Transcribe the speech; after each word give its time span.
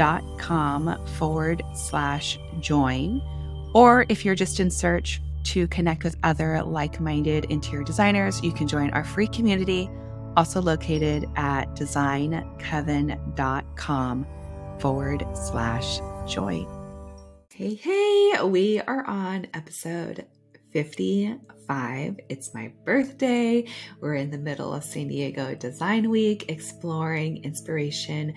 designcoven.com 0.00 1.06
forward 1.18 1.62
slash 1.74 2.38
join. 2.60 3.20
Or 3.74 4.06
if 4.08 4.24
you're 4.24 4.34
just 4.34 4.58
in 4.60 4.70
search 4.70 5.20
to 5.44 5.68
connect 5.68 6.02
with 6.04 6.16
other 6.22 6.62
like 6.62 7.00
minded 7.00 7.46
interior 7.46 7.82
designers, 7.84 8.42
you 8.42 8.52
can 8.52 8.68
join 8.68 8.90
our 8.90 9.04
free 9.04 9.28
community, 9.28 9.88
also 10.36 10.60
located 10.60 11.24
at 11.36 11.74
designcoven.com 11.76 14.26
forward 14.78 15.24
slash 15.34 16.00
join. 16.26 16.66
Hey, 17.52 17.74
hey, 17.74 18.42
we 18.44 18.80
are 18.80 19.04
on 19.06 19.46
episode 19.52 20.26
55. 20.72 22.20
It's 22.28 22.54
my 22.54 22.72
birthday. 22.84 23.66
We're 24.00 24.14
in 24.14 24.30
the 24.30 24.38
middle 24.38 24.72
of 24.72 24.82
San 24.82 25.08
Diego 25.08 25.54
Design 25.54 26.08
Week, 26.08 26.46
exploring 26.48 27.44
inspiration 27.44 28.32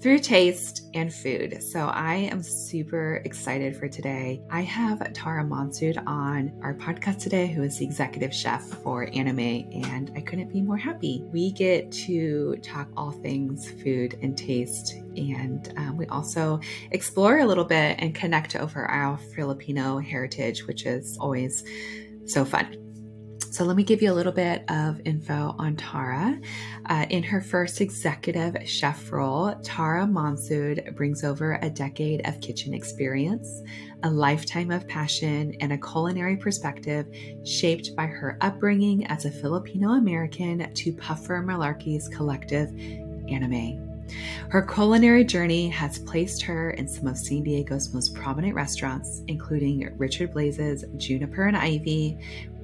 through 0.00 0.20
taste 0.20 0.88
and 0.94 1.12
food. 1.12 1.62
So 1.62 1.86
I 1.86 2.14
am 2.14 2.42
super 2.42 3.16
excited 3.24 3.76
for 3.76 3.88
today. 3.88 4.40
I 4.50 4.60
have 4.62 5.12
Tara 5.12 5.44
Monsod 5.44 6.02
on 6.06 6.52
our 6.62 6.74
podcast 6.74 7.20
today, 7.20 7.48
who 7.48 7.62
is 7.62 7.78
the 7.78 7.84
executive 7.84 8.32
chef 8.32 8.62
for 8.62 9.06
ANIMAE, 9.06 9.84
and 9.86 10.12
I 10.14 10.20
couldn't 10.20 10.52
be 10.52 10.62
more 10.62 10.76
happy. 10.76 11.24
We 11.32 11.50
get 11.52 11.90
to 12.06 12.56
talk 12.62 12.88
all 12.96 13.10
things 13.10 13.70
food 13.82 14.18
and 14.22 14.38
taste, 14.38 14.94
and 15.16 15.72
um, 15.76 15.96
we 15.96 16.06
also 16.06 16.60
explore 16.92 17.38
a 17.38 17.46
little 17.46 17.64
bit 17.64 17.96
and 17.98 18.14
connect 18.14 18.54
over 18.54 18.86
our 18.86 19.18
Filipino 19.18 19.98
heritage, 19.98 20.66
which 20.66 20.86
is 20.86 21.18
always 21.18 21.64
so 22.24 22.44
fun. 22.44 22.87
So, 23.58 23.64
let 23.64 23.76
me 23.76 23.82
give 23.82 24.00
you 24.00 24.12
a 24.12 24.14
little 24.14 24.30
bit 24.30 24.62
of 24.70 25.00
info 25.04 25.56
on 25.58 25.74
Tara. 25.74 26.40
Uh, 26.86 27.06
in 27.10 27.24
her 27.24 27.40
first 27.40 27.80
executive 27.80 28.56
chef 28.64 29.10
role, 29.10 29.52
Tara 29.64 30.04
Monsod 30.06 30.94
brings 30.94 31.24
over 31.24 31.58
a 31.60 31.68
decade 31.68 32.24
of 32.24 32.40
kitchen 32.40 32.72
experience, 32.72 33.64
a 34.04 34.10
lifetime 34.10 34.70
of 34.70 34.86
passion, 34.86 35.56
and 35.58 35.72
a 35.72 35.76
culinary 35.76 36.36
perspective 36.36 37.08
shaped 37.44 37.96
by 37.96 38.06
her 38.06 38.38
upbringing 38.42 39.04
as 39.08 39.24
a 39.24 39.30
Filipino 39.32 39.94
American 39.94 40.72
to 40.72 40.92
Puffer 40.92 41.42
Malarkey's 41.42 42.06
collective 42.06 42.68
ANIMAE. 42.68 43.88
Her 44.50 44.62
culinary 44.62 45.24
journey 45.24 45.68
has 45.68 45.98
placed 45.98 46.42
her 46.42 46.70
in 46.70 46.88
some 46.88 47.06
of 47.06 47.18
San 47.18 47.42
Diego's 47.42 47.92
most 47.92 48.14
prominent 48.14 48.54
restaurants, 48.54 49.22
including 49.28 49.92
Richard 49.98 50.32
Blais's 50.32 50.84
Juniper 50.96 51.44
and 51.44 51.56
Ivy, 51.56 52.16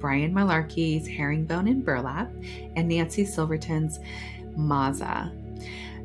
Brian 0.05 0.35
Malarkey's 0.35 1.07
Herringbone 1.07 1.67
and 1.67 1.83
Burlap, 1.83 2.31
and 2.75 2.87
Nancy 2.87 3.25
Silverton's 3.25 3.97
Mozza. 4.55 5.31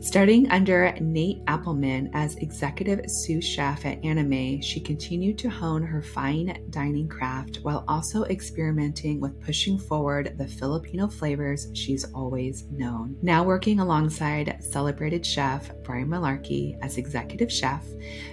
Starting 0.02 0.50
under 0.50 0.94
Nate 1.00 1.44
Appleman 1.44 2.08
as 2.14 2.36
executive 2.36 3.10
sous 3.10 3.44
chef 3.44 3.84
at 3.84 4.00
ANIMAE, 4.02 4.62
she 4.62 4.80
continued 4.80 5.36
to 5.36 5.50
hone 5.50 5.82
her 5.82 6.00
fine 6.00 6.64
dining 6.70 7.06
craft 7.06 7.58
while 7.60 7.84
also 7.86 8.24
experimenting 8.24 9.20
with 9.20 9.38
pushing 9.42 9.78
forward 9.78 10.32
the 10.38 10.48
Filipino 10.48 11.06
flavors 11.06 11.68
she's 11.74 12.06
always 12.14 12.64
known. 12.70 13.18
Now 13.20 13.44
working 13.44 13.80
alongside 13.80 14.64
celebrated 14.64 15.26
chef 15.26 15.70
Brian 15.84 16.08
Malarkey 16.08 16.78
as 16.80 16.96
executive 16.96 17.52
chef, 17.52 17.84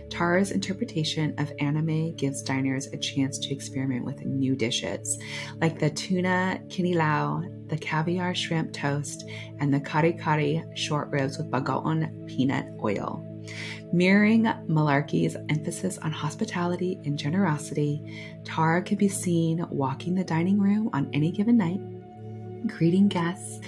Tara's 0.09 0.51
interpretation 0.51 1.34
of 1.38 1.51
ANIMAE 1.59 2.16
gives 2.18 2.41
diners 2.41 2.88
a 2.88 2.97
chance 2.97 3.38
to 3.40 3.53
experiment 3.53 4.06
with 4.06 4.25
new 4.25 4.56
dishes, 4.56 5.19
like 5.62 5.79
the 5.79 5.90
tuna 5.90 6.62
kinilaw, 6.68 7.69
the 7.69 7.78
caviar 7.78 8.34
shrimp 8.34 8.73
toast, 8.73 9.25
and 9.59 9.73
the 9.73 9.79
kare 9.79 10.13
kare 10.13 10.63
short 10.75 11.09
ribs 11.09 11.38
with 11.38 11.51
bagoong 11.51 12.28
peanut 12.28 12.68
oil. 12.81 13.23
Mirroring 13.94 14.44
Malarkey's 14.68 15.38
emphasis 15.50 15.97
on 16.00 16.12
hospitality 16.12 17.00
and 17.06 17.18
generosity, 17.18 18.41
Tara 18.44 18.81
can 18.81 18.97
be 18.97 19.07
seen 19.07 19.66
walking 19.69 20.16
the 20.16 20.24
dining 20.24 20.59
room 20.59 20.89
on 20.94 21.09
any 21.13 21.31
given 21.31 21.57
night, 21.57 21.79
greeting 22.68 23.07
guests, 23.07 23.59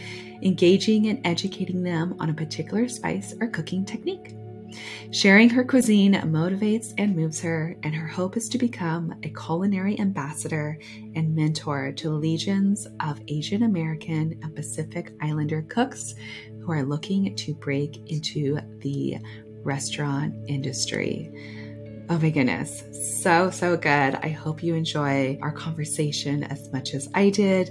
engaging 0.42 1.08
and 1.08 1.26
educating 1.26 1.84
them 1.84 2.16
on 2.20 2.30
a 2.30 2.34
particular 2.34 2.88
spice 2.88 3.34
or 3.40 3.48
cooking 3.48 3.86
technique. 3.86 4.36
Sharing 5.12 5.50
her 5.50 5.64
cuisine 5.64 6.14
motivates 6.14 6.94
and 6.98 7.16
moves 7.16 7.42
her, 7.42 7.76
and 7.84 7.96
her 7.96 8.08
hope 8.08 8.38
is 8.38 8.48
to 8.50 8.58
become 8.58 9.14
a 9.24 9.30
culinary 9.30 10.00
ambassador 10.00 10.78
and 11.16 11.36
mentor 11.36 11.92
to 11.94 12.12
legions 12.12 12.88
of 13.00 13.22
Asian 13.28 13.64
American 13.64 14.40
and 14.44 14.56
Pacific 14.56 15.14
Islander 15.22 15.64
cooks 15.64 16.14
who 16.62 16.72
are 16.72 16.84
looking 16.84 17.36
to 17.36 17.54
break 17.56 18.12
into 18.12 18.60
the 18.80 19.18
restaurant 19.64 20.36
industry. 20.48 21.32
Oh 22.10 22.18
my 22.18 22.30
goodness, 22.30 22.84
so, 23.22 23.52
so 23.52 23.78
good. 23.78 24.16
I 24.16 24.30
hope 24.30 24.64
you 24.64 24.76
enjoy 24.76 25.38
our 25.42 25.52
conversation 25.52 26.44
as 26.44 26.72
much 26.72 26.94
as 26.94 27.08
I 27.14 27.30
did. 27.30 27.70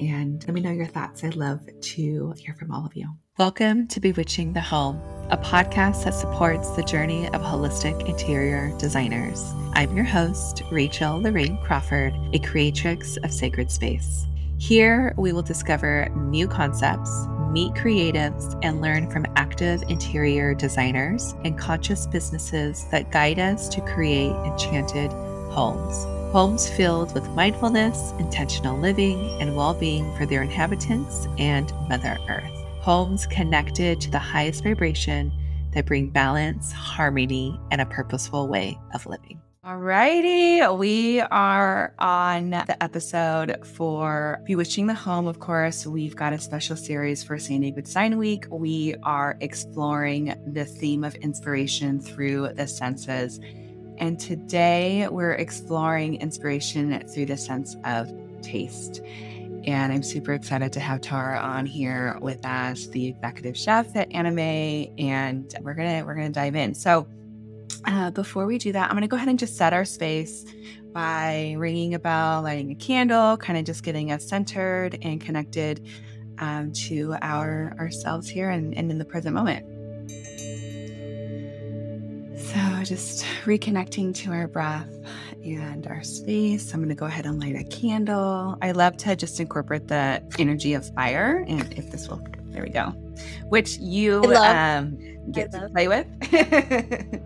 And 0.00 0.42
let 0.46 0.54
me 0.54 0.60
know 0.60 0.70
your 0.70 0.86
thoughts. 0.86 1.22
I'd 1.22 1.36
love 1.36 1.60
to 1.80 2.34
hear 2.38 2.54
from 2.54 2.72
all 2.72 2.84
of 2.84 2.96
you. 2.96 3.14
Welcome 3.36 3.88
to 3.88 3.98
Bewitching 3.98 4.52
the 4.52 4.60
Home, 4.60 5.02
a 5.28 5.36
podcast 5.36 6.04
that 6.04 6.14
supports 6.14 6.70
the 6.76 6.84
journey 6.84 7.26
of 7.26 7.42
holistic 7.42 8.08
interior 8.08 8.72
designers. 8.78 9.42
I'm 9.72 9.96
your 9.96 10.04
host, 10.04 10.62
Rachel 10.70 11.20
Lorraine 11.20 11.58
Crawford, 11.64 12.14
a 12.32 12.38
creatrix 12.38 13.16
of 13.24 13.32
sacred 13.32 13.72
space. 13.72 14.24
Here, 14.58 15.12
we 15.16 15.32
will 15.32 15.42
discover 15.42 16.08
new 16.14 16.46
concepts, 16.46 17.10
meet 17.50 17.72
creatives, 17.72 18.56
and 18.62 18.80
learn 18.80 19.10
from 19.10 19.26
active 19.34 19.82
interior 19.88 20.54
designers 20.54 21.34
and 21.44 21.58
conscious 21.58 22.06
businesses 22.06 22.86
that 22.92 23.10
guide 23.10 23.40
us 23.40 23.68
to 23.70 23.80
create 23.80 24.30
enchanted 24.30 25.10
homes. 25.50 26.04
Homes 26.32 26.68
filled 26.68 27.12
with 27.14 27.28
mindfulness, 27.30 28.12
intentional 28.20 28.78
living, 28.78 29.18
and 29.40 29.56
well 29.56 29.74
being 29.74 30.16
for 30.16 30.24
their 30.24 30.42
inhabitants 30.42 31.26
and 31.36 31.72
Mother 31.88 32.16
Earth 32.28 32.63
homes 32.84 33.26
connected 33.28 33.98
to 33.98 34.10
the 34.10 34.18
highest 34.18 34.62
vibration 34.62 35.32
that 35.72 35.86
bring 35.86 36.10
balance, 36.10 36.70
harmony, 36.70 37.58
and 37.70 37.80
a 37.80 37.86
purposeful 37.86 38.46
way 38.46 38.78
of 38.92 39.06
living. 39.06 39.40
Alrighty, 39.64 40.78
we 40.78 41.22
are 41.22 41.94
on 41.98 42.50
the 42.50 42.76
episode 42.82 43.56
for 43.64 44.38
Bewitching 44.44 44.86
the 44.86 44.92
Home. 44.92 45.26
Of 45.26 45.40
course, 45.40 45.86
we've 45.86 46.14
got 46.14 46.34
a 46.34 46.38
special 46.38 46.76
series 46.76 47.24
for 47.24 47.38
San 47.38 47.62
Diego 47.62 47.80
Design 47.80 48.18
Week. 48.18 48.44
We 48.50 48.96
are 49.02 49.38
exploring 49.40 50.34
the 50.52 50.66
theme 50.66 51.04
of 51.04 51.14
inspiration 51.14 51.98
through 51.98 52.50
the 52.52 52.66
senses. 52.66 53.40
And 53.96 54.20
today 54.20 55.08
we're 55.08 55.32
exploring 55.32 56.20
inspiration 56.20 57.02
through 57.08 57.24
the 57.24 57.38
sense 57.38 57.76
of 57.84 58.12
taste. 58.42 59.00
And 59.66 59.92
I'm 59.92 60.02
super 60.02 60.34
excited 60.34 60.72
to 60.74 60.80
have 60.80 61.00
Tara 61.00 61.38
on 61.38 61.64
here 61.64 62.18
with 62.20 62.44
us, 62.44 62.86
the 62.88 63.08
executive 63.08 63.56
chef 63.56 63.96
at 63.96 64.10
ANIMAE, 64.10 64.92
and 64.98 65.54
we're 65.62 65.74
gonna 65.74 66.04
we're 66.04 66.14
gonna 66.14 66.30
dive 66.30 66.54
in. 66.54 66.74
So 66.74 67.06
uh, 67.86 68.10
before 68.10 68.44
we 68.44 68.58
do 68.58 68.72
that, 68.72 68.90
I'm 68.90 68.96
gonna 68.96 69.08
go 69.08 69.16
ahead 69.16 69.28
and 69.28 69.38
just 69.38 69.56
set 69.56 69.72
our 69.72 69.86
space 69.86 70.44
by 70.92 71.54
ringing 71.58 71.94
a 71.94 71.98
bell, 71.98 72.42
lighting 72.42 72.70
a 72.70 72.74
candle, 72.74 73.36
kind 73.38 73.58
of 73.58 73.64
just 73.64 73.82
getting 73.82 74.12
us 74.12 74.28
centered 74.28 74.98
and 75.02 75.20
connected 75.20 75.86
um, 76.38 76.72
to 76.72 77.16
our 77.22 77.74
ourselves 77.78 78.28
here 78.28 78.50
and, 78.50 78.76
and 78.76 78.90
in 78.90 78.98
the 78.98 79.04
present 79.04 79.34
moment. 79.34 79.64
So 82.38 82.82
just 82.84 83.24
reconnecting 83.44 84.14
to 84.16 84.32
our 84.32 84.46
breath 84.46 84.88
and 85.44 85.86
our 85.86 86.02
space. 86.02 86.72
I'm 86.72 86.80
going 86.80 86.88
to 86.88 86.94
go 86.94 87.06
ahead 87.06 87.26
and 87.26 87.38
light 87.40 87.56
a 87.56 87.64
candle. 87.64 88.56
I 88.62 88.72
love 88.72 88.96
to 88.98 89.14
just 89.14 89.38
incorporate 89.40 89.88
the 89.88 90.22
energy 90.38 90.74
of 90.74 90.92
fire. 90.94 91.44
And 91.46 91.72
if 91.74 91.90
this 91.90 92.08
will, 92.08 92.26
there 92.46 92.62
we 92.62 92.70
go, 92.70 92.90
which 93.48 93.76
you 93.78 94.22
um, 94.34 94.98
get 95.32 95.52
to 95.52 95.68
play 95.70 95.88
with. 95.88 96.06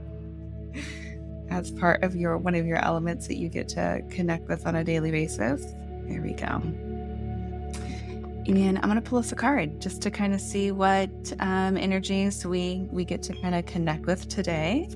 As 1.51 1.71
part 1.71 2.03
of 2.03 2.15
your 2.15 2.37
one 2.37 2.55
of 2.55 2.67
your 2.67 2.77
elements 2.85 3.27
that 3.29 3.37
you 3.37 3.49
get 3.49 3.69
to 3.71 4.03
connect 4.11 4.49
with 4.49 4.67
on 4.67 4.77
a 4.77 4.85
daily 4.85 5.11
basis. 5.11 5.65
There 6.07 6.21
we 6.21 6.35
go. 6.35 6.61
And 8.47 8.79
I'm 8.79 8.85
going 8.85 8.95
to 8.95 9.03
pull 9.03 9.19
us 9.19 9.33
a 9.33 9.37
card 9.37 9.81
just 9.81 10.01
to 10.03 10.11
kind 10.11 10.33
of 10.33 10.41
see 10.41 10.73
what 10.73 11.11
um, 11.41 11.77
energies 11.77 12.47
we 12.47 12.87
we 12.91 13.05
get 13.05 13.23
to 13.25 13.35
kind 13.41 13.55
of 13.55 13.67
connect 13.67 14.07
with 14.07 14.29
today 14.29 14.89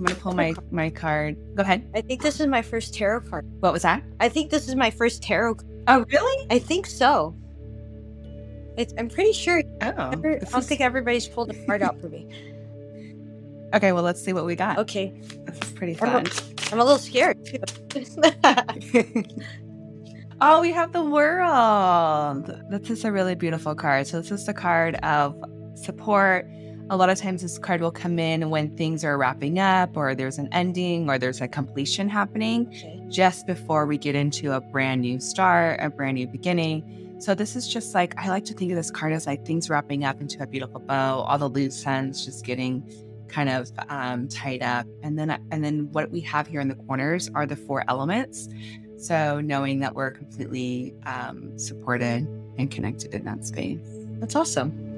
I'm 0.00 0.06
gonna 0.06 0.18
pull 0.18 0.32
my 0.32 0.54
my 0.70 0.88
card. 0.88 1.36
Go 1.56 1.62
ahead. 1.62 1.86
I 1.94 2.00
think 2.00 2.22
this 2.22 2.40
is 2.40 2.46
my 2.46 2.62
first 2.62 2.94
tarot 2.94 3.20
card. 3.28 3.44
What 3.60 3.74
was 3.74 3.82
that? 3.82 4.02
I 4.18 4.30
think 4.30 4.50
this 4.50 4.66
is 4.66 4.74
my 4.74 4.90
first 4.90 5.22
tarot. 5.22 5.58
Oh, 5.88 6.06
really? 6.10 6.46
I 6.50 6.58
think 6.58 6.86
so. 6.86 7.36
It's, 8.78 8.94
I'm 8.96 9.10
pretty 9.10 9.34
sure. 9.34 9.62
Oh. 9.82 10.10
Every, 10.10 10.36
I 10.36 10.38
don't 10.38 10.60
is- 10.60 10.66
think 10.66 10.80
everybody's 10.80 11.28
pulled 11.28 11.50
a 11.50 11.66
card 11.66 11.82
out 11.82 12.00
for 12.00 12.08
me. 12.08 12.26
Okay, 13.72 13.92
well, 13.92 14.02
let's 14.02 14.20
see 14.20 14.32
what 14.32 14.46
we 14.46 14.56
got. 14.56 14.78
Okay, 14.78 15.12
This 15.46 15.58
is 15.62 15.70
pretty 15.72 15.92
I'm 16.00 16.24
fun. 16.24 16.26
a, 16.26 16.72
I'm 16.72 16.80
a 16.80 16.84
little 16.84 16.98
scared 16.98 17.38
too. 17.46 17.60
oh, 20.40 20.60
we 20.60 20.72
have 20.72 20.92
the 20.92 21.04
world. 21.04 22.46
This 22.68 22.90
is 22.90 23.04
a 23.04 23.12
really 23.12 23.36
beautiful 23.36 23.76
card. 23.76 24.08
So, 24.08 24.20
this 24.22 24.32
is 24.32 24.44
the 24.46 24.54
card 24.54 24.96
of 25.04 25.36
support. 25.76 26.48
A 26.90 26.96
lot 26.96 27.08
of 27.08 27.16
times, 27.16 27.42
this 27.42 27.56
card 27.56 27.80
will 27.80 27.92
come 27.92 28.18
in 28.18 28.50
when 28.50 28.76
things 28.76 29.04
are 29.04 29.16
wrapping 29.16 29.60
up, 29.60 29.96
or 29.96 30.12
there's 30.16 30.38
an 30.38 30.48
ending, 30.50 31.08
or 31.08 31.18
there's 31.18 31.40
a 31.40 31.46
completion 31.46 32.08
happening 32.08 32.66
okay. 32.66 33.00
just 33.08 33.46
before 33.46 33.86
we 33.86 33.96
get 33.96 34.16
into 34.16 34.50
a 34.50 34.60
brand 34.60 35.02
new 35.02 35.20
start, 35.20 35.78
a 35.80 35.88
brand 35.88 36.16
new 36.16 36.26
beginning. 36.26 37.14
So, 37.20 37.32
this 37.32 37.54
is 37.54 37.68
just 37.68 37.94
like, 37.94 38.18
I 38.18 38.28
like 38.28 38.44
to 38.46 38.54
think 38.54 38.72
of 38.72 38.76
this 38.76 38.90
card 38.90 39.12
as 39.12 39.24
like 39.24 39.46
things 39.46 39.70
wrapping 39.70 40.02
up 40.02 40.20
into 40.20 40.42
a 40.42 40.48
beautiful 40.48 40.80
bow, 40.80 41.20
all 41.20 41.38
the 41.38 41.48
loose 41.48 41.86
ends 41.86 42.24
just 42.24 42.44
getting 42.44 42.82
kind 43.28 43.48
of 43.48 43.70
um, 43.88 44.26
tied 44.26 44.60
up 44.60 44.84
and 45.04 45.16
then 45.16 45.30
and 45.52 45.62
then 45.62 45.88
what 45.92 46.10
we 46.10 46.20
have 46.20 46.48
here 46.48 46.60
in 46.60 46.66
the 46.66 46.74
corners 46.74 47.30
are 47.36 47.46
the 47.46 47.54
four 47.54 47.84
elements 47.86 48.48
so 48.98 49.40
knowing 49.40 49.78
that 49.78 49.94
we're 49.94 50.10
completely 50.10 50.92
um, 51.06 51.56
supported 51.56 52.26
and 52.58 52.72
connected 52.72 53.14
in 53.14 53.24
that 53.24 53.46
space 53.46 53.78
That's 54.18 54.34
awesome. 54.34 54.89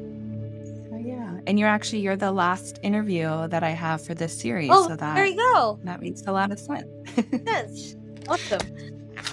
And 1.46 1.58
you're 1.58 1.68
actually 1.68 2.00
you're 2.00 2.16
the 2.16 2.32
last 2.32 2.78
interview 2.82 3.48
that 3.48 3.62
i 3.62 3.70
have 3.70 4.04
for 4.04 4.14
this 4.14 4.38
series 4.38 4.70
Oh, 4.72 4.88
so 4.88 4.96
that 4.96 5.14
there 5.14 5.26
you 5.26 5.36
go. 5.36 5.78
that 5.84 6.00
makes 6.00 6.22
a 6.26 6.32
lot 6.32 6.50
of 6.52 6.58
sense 6.58 6.86
Yes. 7.46 7.96
Awesome. 8.28 8.60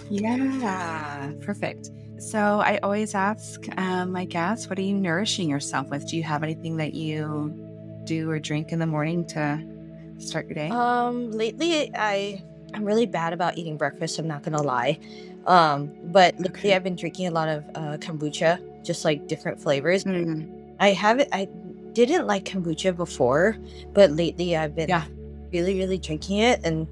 yeah 0.10 1.32
perfect 1.42 1.92
so 2.18 2.60
i 2.60 2.78
always 2.84 3.16
ask 3.16 3.62
um, 3.78 4.12
my 4.12 4.26
guests 4.26 4.68
what 4.70 4.78
are 4.80 4.82
you 4.84 4.96
nourishing 4.96 5.50
yourself 5.50 5.90
with 5.90 6.08
do 6.10 6.18
you 6.18 6.24
have 6.24 6.44
anything 6.44 6.78
that 6.78 6.94
you 6.94 7.54
do 8.06 8.30
or 8.30 8.40
drink 8.40 8.72
in 8.72 8.80
the 8.80 8.88
morning 8.88 9.26
to 9.28 9.62
start 10.18 10.46
your 10.48 10.56
day 10.56 10.70
Um, 10.70 11.32
lately 11.32 11.92
I 11.96 12.44
I'm 12.74 12.84
really 12.84 13.06
bad 13.08 13.34
about 13.34 13.58
eating 13.58 13.78
breakfast. 13.78 14.20
I'm 14.20 14.28
not 14.28 14.44
gonna 14.44 14.62
lie. 14.62 15.00
Um, 15.48 15.92
but 16.12 16.36
lately 16.40 16.50
Okay. 16.70 16.76
I've 16.76 16.84
been 16.84 16.96
drinking 16.96 17.26
a 17.28 17.32
lot 17.32 17.50
of 17.50 17.64
uh, 17.74 17.98
kombucha, 17.98 18.60
just 18.84 19.04
like 19.06 19.28
different 19.28 19.60
flavors. 19.60 20.04
Mm. 20.04 20.48
I 20.80 20.90
haven't. 20.92 21.30
I 21.32 21.48
didn't 21.94 22.28
like 22.28 22.46
kombucha 22.46 22.96
before, 22.96 23.58
but 23.94 24.12
lately 24.12 24.56
I've 24.56 24.76
been 24.76 24.90
Yeah. 24.90 25.06
really, 25.52 25.78
really 25.78 25.98
drinking 25.98 26.38
it 26.40 26.62
and 26.64 26.88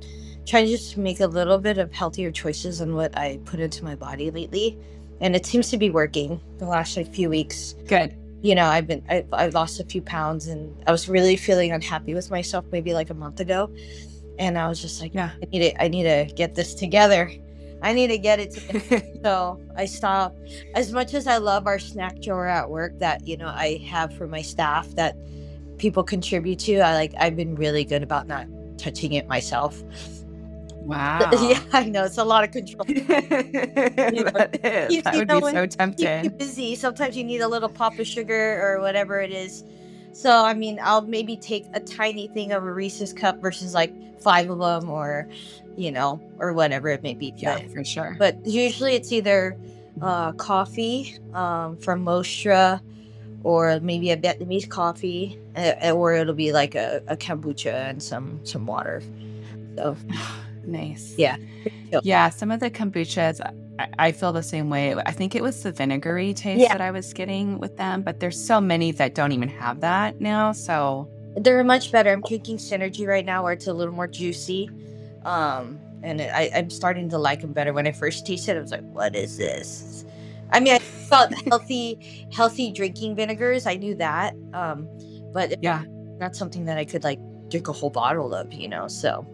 trying 0.45 0.65
to 0.65 0.71
just 0.71 0.97
make 0.97 1.19
a 1.19 1.27
little 1.27 1.57
bit 1.57 1.77
of 1.77 1.91
healthier 1.93 2.31
choices 2.31 2.81
on 2.81 2.95
what 2.95 3.17
I 3.17 3.39
put 3.45 3.59
into 3.59 3.83
my 3.83 3.95
body 3.95 4.31
lately. 4.31 4.77
And 5.19 5.35
it 5.35 5.45
seems 5.45 5.69
to 5.71 5.77
be 5.77 5.89
working 5.89 6.39
the 6.57 6.65
last 6.65 6.95
like 6.95 7.13
few 7.13 7.29
weeks. 7.29 7.75
Good. 7.87 8.15
You 8.43 8.53
know, 8.55 8.65
I've 8.65 8.85
been 8.87 9.03
I, 9.09 9.25
I 9.33 9.47
lost 9.47 9.79
a 9.79 9.83
few 9.83 10.01
pounds 10.01 10.47
and 10.47 10.75
I 10.85 10.91
was 10.91 11.09
really 11.09 11.35
feeling 11.35 11.71
unhappy 11.71 12.13
with 12.13 12.29
myself 12.29 12.65
maybe 12.71 12.93
like 12.93 13.09
a 13.09 13.15
month 13.15 13.39
ago, 13.39 13.71
and 14.37 14.57
I 14.59 14.67
was 14.69 14.79
just 14.79 15.01
like, 15.01 15.13
Yeah. 15.15 15.31
I 15.41 15.45
need 15.51 15.59
to 15.71 15.83
I 15.83 15.87
need 15.87 16.03
to 16.03 16.31
get 16.35 16.53
this 16.53 16.75
together. 16.75 17.31
I 17.81 17.93
need 17.93 18.07
to 18.07 18.17
get 18.17 18.39
it. 18.39 19.13
So 19.23 19.59
I 19.75 19.85
stop. 19.85 20.37
As 20.73 20.93
much 20.93 21.13
as 21.13 21.27
I 21.27 21.37
love 21.37 21.67
our 21.67 21.79
snack 21.79 22.21
drawer 22.21 22.47
at 22.47 22.69
work 22.69 22.97
that 22.99 23.27
you 23.27 23.35
know 23.35 23.47
I 23.47 23.77
have 23.89 24.13
for 24.13 24.25
my 24.27 24.41
staff 24.41 24.87
that 24.95 25.17
people 25.77 26.03
contribute 26.03 26.59
to, 26.59 26.79
I 26.79 26.93
like 26.93 27.13
I've 27.19 27.35
been 27.35 27.55
really 27.55 27.83
good 27.83 28.03
about 28.03 28.27
not 28.27 28.47
touching 28.77 29.13
it 29.13 29.27
myself. 29.27 29.83
wow. 30.71 31.29
yeah, 31.41 31.59
I 31.73 31.83
know 31.85 32.05
it's 32.05 32.17
a 32.17 32.23
lot 32.23 32.43
of 32.45 32.51
control. 32.51 32.85
that 32.87 34.59
is. 34.63 34.95
you- 34.95 35.01
that 35.01 35.13
you 35.13 35.19
would 35.19 35.27
know 35.27 35.41
be 35.41 35.51
so 35.51 35.65
tempting. 35.65 36.05
you 36.05 36.29
tempting. 36.29 36.37
busy. 36.37 36.75
Sometimes 36.75 37.17
you 37.17 37.23
need 37.25 37.41
a 37.41 37.47
little 37.47 37.69
pop 37.69 37.99
of 37.99 38.07
sugar 38.07 38.61
or 38.65 38.79
whatever 38.81 39.19
it 39.19 39.31
is. 39.31 39.63
So 40.13 40.45
I 40.45 40.53
mean, 40.53 40.79
I'll 40.81 41.01
maybe 41.01 41.35
take 41.35 41.65
a 41.73 41.79
tiny 41.79 42.27
thing 42.29 42.51
of 42.53 42.63
a 42.63 42.71
Reese's 42.73 43.11
cup 43.13 43.41
versus 43.41 43.73
like 43.73 43.93
five 44.21 44.49
of 44.49 44.59
them, 44.59 44.89
or 44.89 45.27
you 45.77 45.91
know, 45.91 46.19
or 46.39 46.53
whatever 46.53 46.89
it 46.89 47.03
may 47.03 47.13
be. 47.13 47.33
Yeah, 47.37 47.59
But 47.59 47.71
for 47.71 47.83
sure. 47.83 48.15
but 48.19 48.45
usually 48.45 48.95
it's 48.95 49.11
either 49.11 49.55
uh, 50.01 50.31
coffee 50.33 51.17
um, 51.33 51.77
from 51.77 52.03
Mostra 52.03 52.81
or 53.43 53.79
maybe 53.81 54.11
a 54.11 54.17
Vietnamese 54.17 54.67
coffee, 54.69 55.39
uh, 55.55 55.91
or 55.91 56.13
it'll 56.13 56.33
be 56.33 56.51
like 56.51 56.75
a, 56.75 57.01
a 57.07 57.15
kombucha 57.15 57.71
and 57.89 58.01
some 58.03 58.39
some 58.43 58.65
water. 58.65 59.01
So 59.75 59.95
nice. 60.65 61.13
Yeah. 61.17 61.37
Yeah. 62.03 62.29
Some 62.29 62.51
of 62.51 62.59
the 62.59 62.69
kombuchas, 62.69 63.39
I, 63.79 63.87
I 63.99 64.11
feel 64.11 64.33
the 64.33 64.43
same 64.43 64.69
way. 64.69 64.95
I 64.95 65.11
think 65.11 65.35
it 65.35 65.41
was 65.43 65.63
the 65.63 65.71
vinegary 65.71 66.33
taste 66.33 66.59
Yeah. 66.61 66.73
that 66.73 66.81
I 66.81 66.91
was 66.91 67.13
getting 67.13 67.59
with 67.59 67.77
them, 67.77 68.01
but 68.01 68.19
there's 68.19 68.39
so 68.43 68.59
many 68.59 68.91
that 68.93 69.15
don't 69.15 69.31
even 69.31 69.49
have 69.49 69.79
that 69.81 70.19
now. 70.19 70.51
So 70.51 71.07
they're 71.37 71.63
much 71.63 71.91
better. 71.91 72.11
I'm 72.11 72.21
drinking 72.21 72.57
Synergy 72.57 73.07
right 73.07 73.25
now, 73.25 73.43
where 73.43 73.53
it's 73.53 73.67
a 73.67 73.73
little 73.73 73.93
more 73.93 74.07
juicy, 74.07 74.69
um, 75.27 75.79
and 76.03 76.21
it, 76.21 76.31
I, 76.33 76.49
I'm 76.55 76.69
starting 76.69 77.09
to 77.09 77.17
like 77.17 77.41
them 77.41 77.53
better. 77.53 77.73
When 77.73 77.85
I 77.85 77.91
first 77.91 78.25
tasted, 78.25 78.55
it, 78.55 78.59
I 78.59 78.61
was 78.61 78.71
like, 78.71 78.83
"What 78.93 79.15
is 79.15 79.37
this?" 79.37 80.05
I 80.51 80.59
mean, 80.59 80.73
I 80.73 80.79
felt 80.79 81.33
healthy, 81.47 82.27
healthy 82.33 82.71
drinking 82.71 83.15
vinegars. 83.15 83.65
I 83.67 83.75
knew 83.75 83.95
that, 83.95 84.33
um, 84.53 84.87
but 85.33 85.61
yeah, 85.61 85.83
not 86.19 86.35
something 86.35 86.65
that 86.65 86.77
I 86.77 86.85
could 86.85 87.03
like 87.03 87.19
drink 87.49 87.67
a 87.67 87.73
whole 87.73 87.89
bottle 87.89 88.33
of, 88.33 88.51
you 88.53 88.67
know. 88.67 88.87
So 88.87 89.25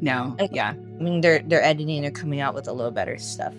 no, 0.00 0.36
I- 0.38 0.48
yeah. 0.52 0.70
I 0.70 1.02
mean, 1.02 1.20
they're 1.20 1.40
they're 1.40 1.62
editing, 1.62 2.02
they're 2.02 2.10
coming 2.10 2.40
out 2.40 2.54
with 2.54 2.68
a 2.68 2.72
little 2.72 2.92
better 2.92 3.16
stuff. 3.18 3.54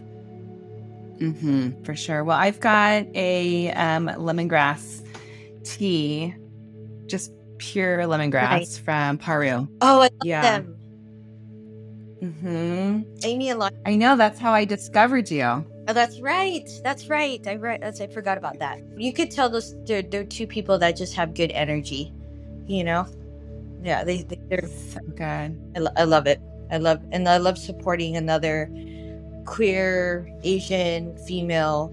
Mm-hmm, 1.18 1.84
for 1.84 1.96
sure. 1.96 2.24
Well, 2.26 2.38
I've 2.38 2.60
got 2.60 3.06
a 3.16 3.72
um, 3.72 4.08
lemongrass 4.08 5.02
tea, 5.64 6.36
just 7.08 7.32
pure 7.58 8.00
lemongrass 8.00 8.50
Nice. 8.50 8.78
from 8.78 9.18
Paru. 9.18 9.68
Oh, 9.82 10.02
I 10.02 10.04
love 10.04 10.12
Yeah. 10.24 10.42
them. 10.42 10.75
Mm-hmm. 12.22 13.02
Amy 13.24 13.50
and 13.50 13.60
Lon- 13.60 13.72
I 13.86 13.96
know 13.96 14.16
that's 14.16 14.40
how 14.40 14.54
I 14.54 14.66
discovered 14.66 15.30
you. 15.30 15.44
Oh, 15.88 15.94
that's 15.94 16.20
right. 16.20 16.68
That's 16.84 17.08
right. 17.10 17.46
I 17.48 17.56
right. 17.56 17.80
That's, 17.80 18.02
I 18.02 18.08
forgot 18.08 18.38
about 18.38 18.58
that. 18.60 18.80
You 18.98 19.14
could 19.14 19.30
tell 19.32 19.50
those 19.50 19.76
they're, 19.86 20.02
they're 20.02 20.24
two 20.24 20.48
people 20.48 20.78
that 20.80 20.96
just 20.96 21.14
have 21.16 21.34
good 21.34 21.52
energy. 21.52 22.12
You 22.68 22.84
know. 22.84 23.06
Yeah, 23.84 24.04
they, 24.04 24.24
they 24.24 24.40
they're. 24.50 24.68
So 24.68 25.00
good. 25.16 25.22
I, 25.76 25.80
lo- 25.80 25.92
I 25.96 26.04
love 26.06 26.26
it. 26.26 26.42
I 26.72 26.78
love 26.78 27.02
and 27.12 27.30
I 27.30 27.38
love 27.38 27.58
supporting 27.58 28.18
another 28.18 28.72
queer 29.46 30.28
Asian 30.44 31.16
female 31.28 31.92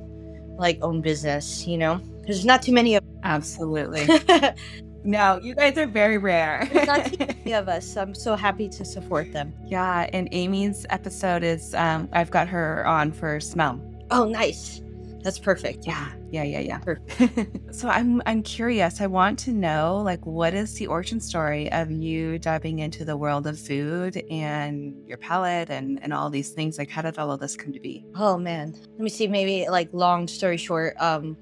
like 0.59 0.79
own 0.83 1.03
business. 1.03 1.67
You 1.67 1.77
know, 1.79 1.97
Because 1.97 2.37
there's 2.37 2.47
not 2.47 2.63
too 2.63 2.73
many 2.73 2.95
of. 2.95 3.05
Absolutely. 3.25 4.07
no, 5.05 5.39
you 5.43 5.55
guys 5.55 5.77
are 5.79 5.87
very 5.87 6.19
rare. 6.19 6.69
there's 6.73 6.87
not 6.87 7.07
too 7.07 7.17
many 7.45 7.53
of 7.55 7.69
us. 7.69 7.97
I'm 7.97 8.15
so 8.15 8.37
happy 8.37 8.69
to 8.71 8.85
support 8.85 9.33
them. 9.33 9.53
yeah, 9.67 10.09
and 10.13 10.29
Amy's 10.33 10.87
episode 10.91 11.43
is 11.43 11.75
um 11.75 12.09
I've 12.13 12.31
got 12.31 12.49
her 12.49 12.87
on 12.87 13.13
for 13.13 13.41
smell. 13.41 13.81
Oh, 14.11 14.25
nice. 14.25 14.81
That's 15.23 15.39
perfect. 15.39 15.87
Yeah, 15.87 16.09
yeah, 16.33 16.43
yeah, 16.43 16.59
yeah. 16.59 17.35
So 17.73 17.89
I'm 17.89 18.21
I'm 18.27 18.43
curious. 18.43 19.01
I 19.01 19.07
want 19.07 19.39
to 19.41 19.53
know 19.53 20.03
like 20.05 20.27
what 20.27 20.53
is 20.53 20.75
the 20.75 20.89
origin 20.89 21.21
story 21.21 21.71
of 21.73 21.91
you 21.93 22.39
diving 22.41 22.81
into 22.81 23.05
the 23.05 23.17
world 23.17 23.47
of 23.47 23.59
food 23.59 24.17
and 24.31 24.95
your 25.07 25.19
palate 25.19 25.71
and 25.71 26.03
and 26.03 26.13
all 26.13 26.29
these 26.29 26.51
things? 26.51 26.77
Like 26.77 26.91
how 26.91 27.03
did 27.03 27.19
all 27.19 27.31
of 27.31 27.39
this 27.41 27.57
come 27.57 27.73
to 27.73 27.79
be? 27.81 28.05
Oh 28.17 28.37
man. 28.37 28.73
Let 28.75 29.01
me 29.01 29.11
see, 29.11 29.29
maybe 29.29 29.69
like 29.71 29.89
long 29.93 30.27
story 30.27 30.57
short, 30.57 30.95
um 30.99 31.37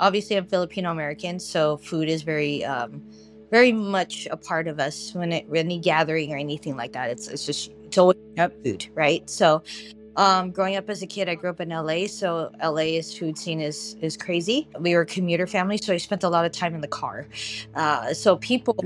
obviously 0.00 0.36
I'm 0.36 0.46
Filipino 0.46 0.90
American, 0.90 1.38
so 1.38 1.76
food 1.78 2.08
is 2.08 2.22
very 2.22 2.64
um 2.64 3.02
very 3.50 3.72
much 3.72 4.26
a 4.30 4.36
part 4.36 4.66
of 4.68 4.80
us 4.80 5.14
when 5.14 5.32
it 5.32 5.46
any 5.54 5.78
gathering 5.78 6.32
or 6.32 6.36
anything 6.36 6.76
like 6.76 6.92
that. 6.92 7.10
It's 7.10 7.28
it's 7.28 7.46
just 7.46 7.70
it's 7.84 7.98
always 7.98 8.16
food, 8.64 8.86
right? 8.94 9.28
So 9.28 9.62
um 10.16 10.50
growing 10.52 10.76
up 10.76 10.88
as 10.90 11.02
a 11.02 11.06
kid, 11.06 11.28
I 11.28 11.34
grew 11.34 11.50
up 11.50 11.60
in 11.60 11.70
LA, 11.70 12.06
so 12.06 12.50
LA's 12.62 13.16
food 13.16 13.38
scene 13.38 13.60
is 13.60 13.96
is 14.00 14.16
crazy. 14.16 14.68
We 14.80 14.94
were 14.94 15.02
a 15.02 15.06
commuter 15.06 15.46
family, 15.46 15.78
so 15.78 15.92
I 15.92 15.98
spent 15.98 16.24
a 16.24 16.28
lot 16.28 16.44
of 16.44 16.52
time 16.52 16.74
in 16.74 16.80
the 16.80 16.88
car. 16.88 17.26
Uh 17.74 18.14
so 18.14 18.36
people 18.36 18.76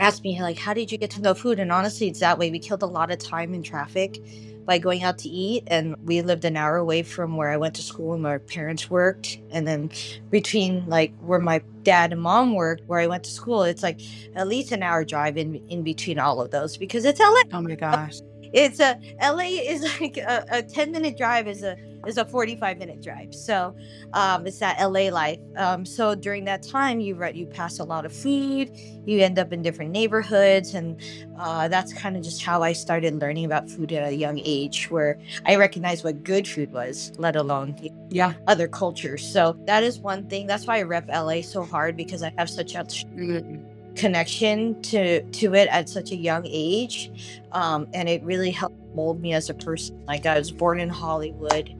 asked 0.00 0.24
me 0.24 0.40
like 0.42 0.58
how 0.58 0.74
did 0.74 0.90
you 0.90 0.98
get 0.98 1.10
to 1.12 1.20
know 1.20 1.34
food? 1.34 1.60
And 1.60 1.70
honestly 1.72 2.08
it's 2.08 2.20
that 2.20 2.38
way. 2.38 2.50
We 2.50 2.58
killed 2.58 2.82
a 2.82 2.86
lot 2.86 3.10
of 3.10 3.18
time 3.18 3.54
in 3.54 3.62
traffic 3.62 4.20
by 4.66 4.78
going 4.78 5.02
out 5.02 5.18
to 5.18 5.28
eat 5.28 5.64
and 5.68 5.96
we 6.04 6.22
lived 6.22 6.44
an 6.44 6.56
hour 6.56 6.76
away 6.76 7.02
from 7.02 7.36
where 7.36 7.50
i 7.50 7.56
went 7.56 7.74
to 7.74 7.82
school 7.82 8.14
and 8.14 8.22
my 8.22 8.38
parents 8.38 8.90
worked. 8.90 9.38
And 9.50 9.66
then 9.66 9.90
between 10.30 10.86
like 10.88 11.12
where 11.20 11.40
my 11.40 11.62
dad 11.82 12.12
and 12.12 12.20
mom 12.20 12.54
worked 12.54 12.82
where 12.86 13.00
i 13.00 13.06
went 13.06 13.24
to 13.24 13.30
school 13.30 13.62
it's 13.62 13.82
like 13.82 14.00
at 14.36 14.46
least 14.46 14.70
an 14.72 14.82
hour 14.82 15.04
drive 15.04 15.36
in 15.38 15.56
in 15.68 15.82
between 15.82 16.18
all 16.18 16.40
of 16.42 16.50
those 16.50 16.76
because 16.76 17.04
it's 17.06 17.20
la 17.20 17.42
Oh 17.52 17.62
my 17.62 17.74
gosh. 17.74 18.20
it's 18.52 18.80
a 18.80 18.98
la 19.22 19.38
is 19.40 19.82
like 20.00 20.18
a, 20.18 20.44
a 20.50 20.62
10 20.62 20.92
minute 20.92 21.16
drive 21.16 21.48
is 21.48 21.62
a 21.62 21.76
It's 22.06 22.16
a 22.16 22.24
45 22.24 22.78
minute 22.78 23.02
drive. 23.02 23.34
So 23.34 23.74
um, 24.12 24.46
it's 24.46 24.58
that 24.58 24.78
LA 24.80 25.08
life. 25.08 25.38
Um, 25.56 25.84
so 25.84 26.14
during 26.14 26.44
that 26.46 26.62
time, 26.62 27.00
you 27.00 27.20
you 27.34 27.46
pass 27.46 27.78
a 27.78 27.84
lot 27.84 28.04
of 28.04 28.12
food. 28.12 28.70
You 29.06 29.20
end 29.20 29.38
up 29.38 29.52
in 29.52 29.62
different 29.62 29.90
neighborhoods, 29.90 30.74
and 30.74 31.00
uh, 31.38 31.68
that's 31.68 31.92
kind 31.92 32.16
of 32.16 32.22
just 32.22 32.42
how 32.42 32.62
I 32.62 32.72
started 32.72 33.20
learning 33.20 33.44
about 33.44 33.68
food 33.68 33.92
at 33.92 34.08
a 34.08 34.14
young 34.14 34.40
age, 34.44 34.90
where 34.90 35.18
I 35.44 35.56
recognized 35.56 36.04
what 36.04 36.24
good 36.24 36.48
food 36.48 36.72
was, 36.72 37.12
let 37.18 37.36
alone 37.36 37.76
yeah 38.10 38.34
other 38.46 38.68
cultures. 38.68 39.26
So 39.26 39.58
that 39.66 39.82
is 39.82 39.98
one 39.98 40.28
thing. 40.28 40.46
That's 40.46 40.66
why 40.66 40.78
I 40.78 40.82
rep 40.82 41.08
LA 41.08 41.42
so 41.42 41.64
hard 41.64 41.96
because 41.96 42.22
I 42.22 42.32
have 42.38 42.48
such 42.48 42.74
a 42.74 42.78
mm-hmm 42.84 43.70
connection 43.96 44.80
to 44.82 45.22
to 45.30 45.54
it 45.54 45.68
at 45.70 45.88
such 45.88 46.12
a 46.12 46.16
young 46.16 46.42
age 46.46 47.10
um, 47.52 47.88
and 47.92 48.08
it 48.08 48.22
really 48.22 48.50
helped 48.50 48.79
mold 48.94 49.20
me 49.20 49.32
as 49.32 49.50
a 49.50 49.54
person. 49.54 50.04
Like 50.06 50.26
i 50.26 50.38
was 50.38 50.50
born 50.50 50.80
in 50.80 50.88
hollywood 50.88 51.74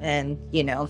and 0.00 0.38
you 0.52 0.64
know 0.64 0.88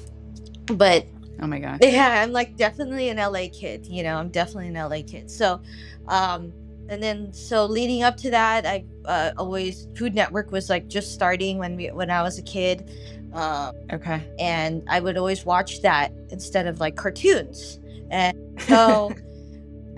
but 0.67 1.07
oh 1.41 1.47
my 1.47 1.59
gosh. 1.59 1.81
yeah 1.83 2.23
i'm 2.23 2.33
like 2.33 2.57
definitely 2.57 3.09
an 3.09 3.19
la 3.19 3.47
kid 3.53 3.87
you 3.87 4.03
know 4.03 4.17
i'm 4.17 4.29
definitely 4.29 4.69
an 4.69 4.75
la 4.75 5.03
kid. 5.07 5.31
So 5.31 5.61
um 6.09 6.53
and 6.89 7.03
then 7.03 7.33
so 7.33 7.65
leading 7.65 8.03
up 8.03 8.17
to 8.19 8.31
that 8.31 8.67
i 8.67 8.85
uh, 9.05 9.33
always 9.39 9.89
food 9.97 10.15
network 10.15 10.51
was 10.51 10.69
like 10.69 10.89
just 10.89 11.13
starting 11.13 11.59
when 11.59 11.77
we 11.77 11.91
when 11.91 12.11
i 12.11 12.23
was 12.23 12.39
a 12.39 12.43
kid 12.43 12.91
um, 13.33 13.75
okay. 13.93 14.23
and 14.39 14.83
i 14.89 15.01
would 15.01 15.17
always 15.17 15.45
watch 15.45 15.81
that 15.83 16.13
instead 16.31 16.67
of 16.67 16.81
like 16.81 16.97
cartoons. 16.97 17.79
And 18.11 18.61
so 18.67 19.13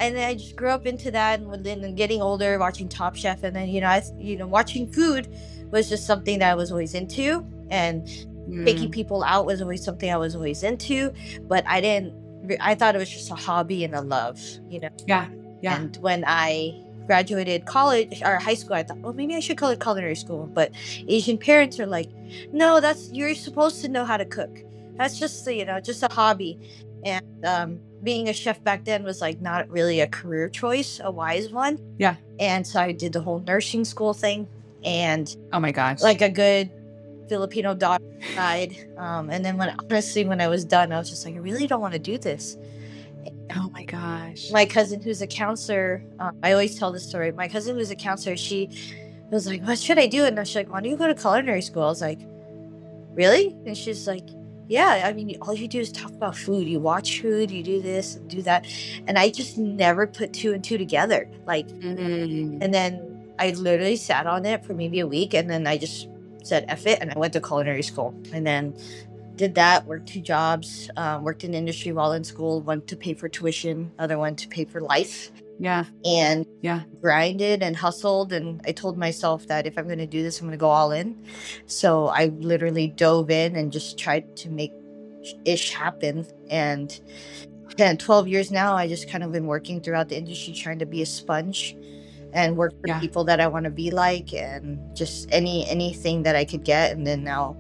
and 0.01 0.17
then 0.17 0.29
I 0.29 0.35
just 0.35 0.57
grew 0.57 0.69
up 0.69 0.87
into 0.87 1.11
that, 1.13 1.41
and 1.41 1.65
then 1.65 1.95
getting 1.95 2.21
older, 2.21 2.59
watching 2.59 2.89
Top 2.89 3.15
Chef, 3.15 3.45
and 3.45 3.55
then 3.55 3.69
you 3.69 3.81
know, 3.81 3.87
I 3.87 4.03
you 4.19 4.37
know, 4.37 4.47
watching 4.47 4.91
food 4.91 5.29
was 5.75 5.89
just 5.89 6.07
something 6.07 6.39
that 6.39 6.53
I 6.53 6.55
was 6.55 6.71
always 6.71 6.95
into, 6.95 7.45
and 7.69 8.07
mm. 8.49 8.65
taking 8.65 8.91
people 8.91 9.25
out 9.25 9.45
was 9.45 9.61
always 9.61 9.85
something 9.85 10.11
I 10.11 10.17
was 10.17 10.35
always 10.37 10.63
into. 10.63 11.13
But 11.43 11.67
I 11.67 11.81
didn't. 11.81 12.15
I 12.61 12.75
thought 12.75 12.95
it 12.95 12.99
was 12.99 13.11
just 13.11 13.31
a 13.31 13.35
hobby 13.35 13.85
and 13.85 13.95
a 13.95 14.01
love, 14.01 14.41
you 14.71 14.81
know. 14.81 14.91
Yeah, 15.07 15.29
yeah. 15.61 15.77
And 15.77 15.97
when 15.97 16.25
I 16.27 16.81
graduated 17.07 17.67
college 17.67 18.23
or 18.23 18.39
high 18.39 18.55
school, 18.55 18.77
I 18.77 18.85
thought, 18.85 18.99
well, 18.99 19.13
maybe 19.13 19.35
I 19.35 19.41
should 19.41 19.59
call 19.59 19.71
it 19.71 19.81
culinary 19.81 20.15
school. 20.15 20.47
But 20.47 20.73
Asian 21.09 21.37
parents 21.37 21.81
are 21.81 21.87
like, 21.87 22.09
no, 22.53 22.81
that's 22.81 23.11
you're 23.13 23.35
supposed 23.35 23.83
to 23.83 23.89
know 23.89 24.05
how 24.05 24.17
to 24.17 24.25
cook. 24.25 24.57
That's 24.97 25.19
just 25.19 25.47
you 25.51 25.65
know, 25.65 25.81
just 25.81 26.05
a 26.05 26.09
hobby. 26.11 26.59
And 27.05 27.45
um, 27.45 27.81
being 28.05 28.29
a 28.29 28.33
chef 28.33 28.63
back 28.63 28.85
then 28.85 29.03
was 29.03 29.21
like 29.21 29.41
not 29.41 29.69
really 29.69 30.01
a 30.01 30.07
career 30.07 30.49
choice, 30.49 31.01
a 31.03 31.11
wise 31.11 31.51
one. 31.51 31.81
Yeah. 31.99 32.15
And 32.39 32.65
so 32.65 32.81
I 32.81 32.93
did 32.93 33.13
the 33.13 33.21
whole 33.21 33.41
nursing 33.41 33.85
school 33.85 34.15
thing 34.15 34.47
and 34.85 35.37
oh 35.53 35.61
my 35.61 35.73
gosh. 35.73 36.01
Like 36.01 36.23
a 36.23 36.29
good 36.29 36.71
Filipino 37.29 37.75
daughter 37.75 38.05
died. 38.35 38.77
Um, 38.99 39.31
and 39.31 39.45
then 39.45 39.57
when 39.57 39.75
honestly 39.79 40.25
when 40.25 40.41
I 40.41 40.49
was 40.49 40.65
done, 40.65 40.93
I 40.93 40.99
was 40.99 41.11
just 41.11 41.25
like, 41.25 41.35
I 41.35 41.39
really 41.39 41.67
don't 41.67 41.81
want 41.81 41.95
to 41.95 41.99
do 41.99 42.19
this. 42.19 42.57
Oh 43.57 43.71
my 43.71 43.85
gosh. 43.85 44.51
My 44.51 44.67
cousin 44.67 45.01
who's 45.01 45.23
a 45.23 45.27
counselor, 45.27 46.05
uh, 46.19 46.33
I 46.43 46.53
always 46.53 46.79
tell 46.79 46.93
this 46.93 47.09
story. 47.09 47.33
My 47.33 47.49
cousin 47.49 47.77
who's 47.77 47.91
a 47.91 47.97
counselor, 47.97 48.37
she 48.37 48.69
was 49.31 49.47
like, 49.47 49.63
What 49.63 49.79
should 49.79 49.99
I 49.99 50.07
do? 50.07 50.25
And 50.25 50.39
I 50.39 50.43
was 50.43 50.55
like, 50.55 50.71
Why 50.71 50.81
don't 50.81 50.91
you 50.91 50.97
go 50.97 51.07
to 51.07 51.15
culinary 51.15 51.63
school? 51.63 51.85
I 51.85 51.89
was 51.89 52.01
like, 52.01 52.21
Really? 53.15 53.57
And 53.67 53.77
she's 53.77 54.07
like, 54.07 54.29
yeah 54.69 55.03
i 55.05 55.13
mean 55.13 55.37
all 55.43 55.55
you 55.55 55.69
do 55.69 55.79
is 55.79 55.93
talk 55.93 56.11
about 56.13 56.37
food 56.37 56.67
you 56.67 56.81
watch 56.81 57.21
food 57.21 57.51
you 57.51 57.63
do 57.63 57.83
this 57.83 58.15
do 58.29 58.41
that 58.43 58.67
and 59.07 59.19
i 59.19 59.29
just 59.29 59.59
never 59.59 60.07
put 60.07 60.33
two 60.33 60.53
and 60.53 60.65
two 60.65 60.79
together 60.79 61.29
like 61.47 61.69
mm-hmm. 61.69 62.63
and 62.63 62.73
then 62.73 63.14
i 63.39 63.51
literally 63.51 63.97
sat 63.97 64.27
on 64.27 64.45
it 64.47 64.65
for 64.65 64.75
maybe 64.75 65.01
a 65.01 65.07
week 65.07 65.35
and 65.35 65.49
then 65.51 65.67
i 65.67 65.77
just 65.77 66.09
said 66.43 66.65
F 66.69 66.87
it 66.87 66.99
and 67.01 67.11
i 67.13 67.19
went 67.19 67.33
to 67.33 67.41
culinary 67.41 67.83
school 67.83 68.15
and 68.33 68.47
then 68.47 68.75
did 69.37 69.55
that 69.57 69.85
worked 69.87 70.09
two 70.09 70.21
jobs 70.21 70.91
um, 70.97 71.25
worked 71.25 71.45
in 71.45 71.55
industry 71.55 71.93
while 71.93 72.13
in 72.13 72.23
school 72.25 72.61
one 72.63 72.83
to 72.83 72.97
pay 72.97 73.15
for 73.15 73.29
tuition 73.29 73.91
other 73.99 74.19
one 74.19 74.37
to 74.37 74.49
pay 74.49 74.65
for 74.65 74.81
life. 74.81 75.31
Yeah. 75.59 75.85
And 76.05 76.47
yeah. 76.63 76.83
grinded 77.01 77.63
and 77.63 77.77
hustled 77.77 78.33
and 78.33 78.61
i 78.67 78.73
told 78.73 78.99
myself 78.99 79.47
that 79.47 79.67
if 79.67 79.79
i'm 79.79 79.87
going 79.87 79.99
to 79.99 80.07
do 80.07 80.23
this 80.23 80.41
i'm 80.41 80.47
going 80.47 80.59
to 80.59 80.61
go 80.61 80.69
all 80.69 80.93
in. 80.93 81.17
So 81.67 82.09
i 82.09 82.27
literally 82.27 82.89
dove 82.89 83.31
in 83.31 83.57
and 83.57 83.73
just 83.73 83.99
tried 83.99 84.37
to 84.39 84.51
make 84.51 84.73
ish 85.45 85.73
happen 85.73 86.27
and 86.51 87.01
then 87.77 87.97
12 87.97 88.29
years 88.29 88.51
now 88.51 88.75
i 88.75 88.87
just 88.87 89.09
kind 89.09 89.25
of 89.25 89.33
been 89.33 89.47
working 89.47 89.81
throughout 89.81 90.09
the 90.11 90.17
industry 90.17 90.53
trying 90.53 90.79
to 90.79 90.85
be 90.85 91.01
a 91.01 91.07
sponge 91.07 91.75
and 92.35 92.57
work 92.57 92.73
for 92.81 92.89
yeah. 92.89 93.01
people 93.01 93.25
that 93.25 93.41
i 93.41 93.47
want 93.47 93.65
to 93.65 93.71
be 93.71 93.91
like 93.91 94.35
and 94.35 94.79
just 94.95 95.27
any 95.33 95.67
anything 95.69 96.23
that 96.23 96.37
i 96.37 96.45
could 96.45 96.65
get 96.65 96.93
and 96.93 97.07
then 97.07 97.25
now 97.25 97.57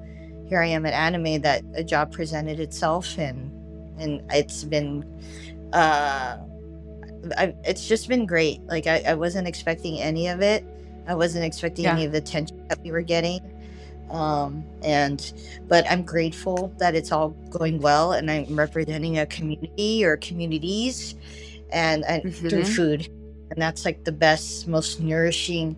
here 0.49 0.61
i 0.61 0.67
am 0.67 0.85
at 0.85 0.93
ANIMAE 0.93 1.43
that 1.43 1.63
a 1.75 1.83
job 1.83 2.13
presented 2.13 2.61
itself 2.61 3.17
and 3.17 3.51
and 3.99 4.21
it's 4.31 4.65
been 4.65 5.03
uh 5.73 6.37
I, 7.37 7.55
it's 7.65 7.87
just 7.87 8.09
been 8.09 8.27
great. 8.27 8.61
Like 8.67 8.87
I, 8.87 9.03
I 9.07 9.15
wasn't 9.15 9.49
expecting 9.49 10.01
any 10.01 10.29
of 10.29 10.43
it. 10.43 10.65
I 11.07 11.15
wasn't 11.15 11.45
expecting 11.45 11.85
yeah. 11.85 11.93
any 11.93 12.05
of 12.05 12.13
the 12.13 12.19
attention 12.19 12.67
that 12.69 12.81
we 12.81 12.91
were 12.91 13.03
getting. 13.03 13.41
Um, 14.11 14.65
and 14.83 15.33
but 15.67 15.91
I'm 15.91 16.03
grateful 16.03 16.73
that 16.79 16.95
it's 16.95 17.11
all 17.11 17.31
going 17.51 17.81
well, 17.81 18.13
and 18.13 18.31
I'm 18.31 18.57
representing 18.57 19.19
a 19.19 19.27
community 19.27 20.05
or 20.05 20.19
communities, 20.19 21.15
and, 21.71 22.05
and 22.05 22.23
mm-hmm. 22.23 22.49
through 22.49 22.65
food, 22.65 23.09
and 23.51 23.61
that's 23.61 23.85
like 23.85 24.05
the 24.05 24.13
best, 24.13 24.67
most 24.69 25.01
nourishing, 25.01 25.77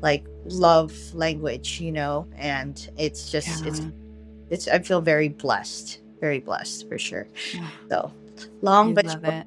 like 0.00 0.26
love 0.44 0.92
language, 1.14 1.80
you 1.80 1.92
know. 1.92 2.26
And 2.36 2.88
it's 2.96 3.30
just 3.30 3.64
yeah. 3.64 3.70
it's 3.70 3.80
it's 4.50 4.68
I 4.68 4.78
feel 4.80 5.00
very 5.00 5.28
blessed, 5.28 6.00
very 6.20 6.40
blessed 6.40 6.88
for 6.88 6.98
sure. 6.98 7.28
Yeah. 7.54 7.68
So 7.90 8.12
long 8.62 8.90
I 8.90 8.94
but 8.94 9.06
love 9.06 9.24
it 9.24 9.46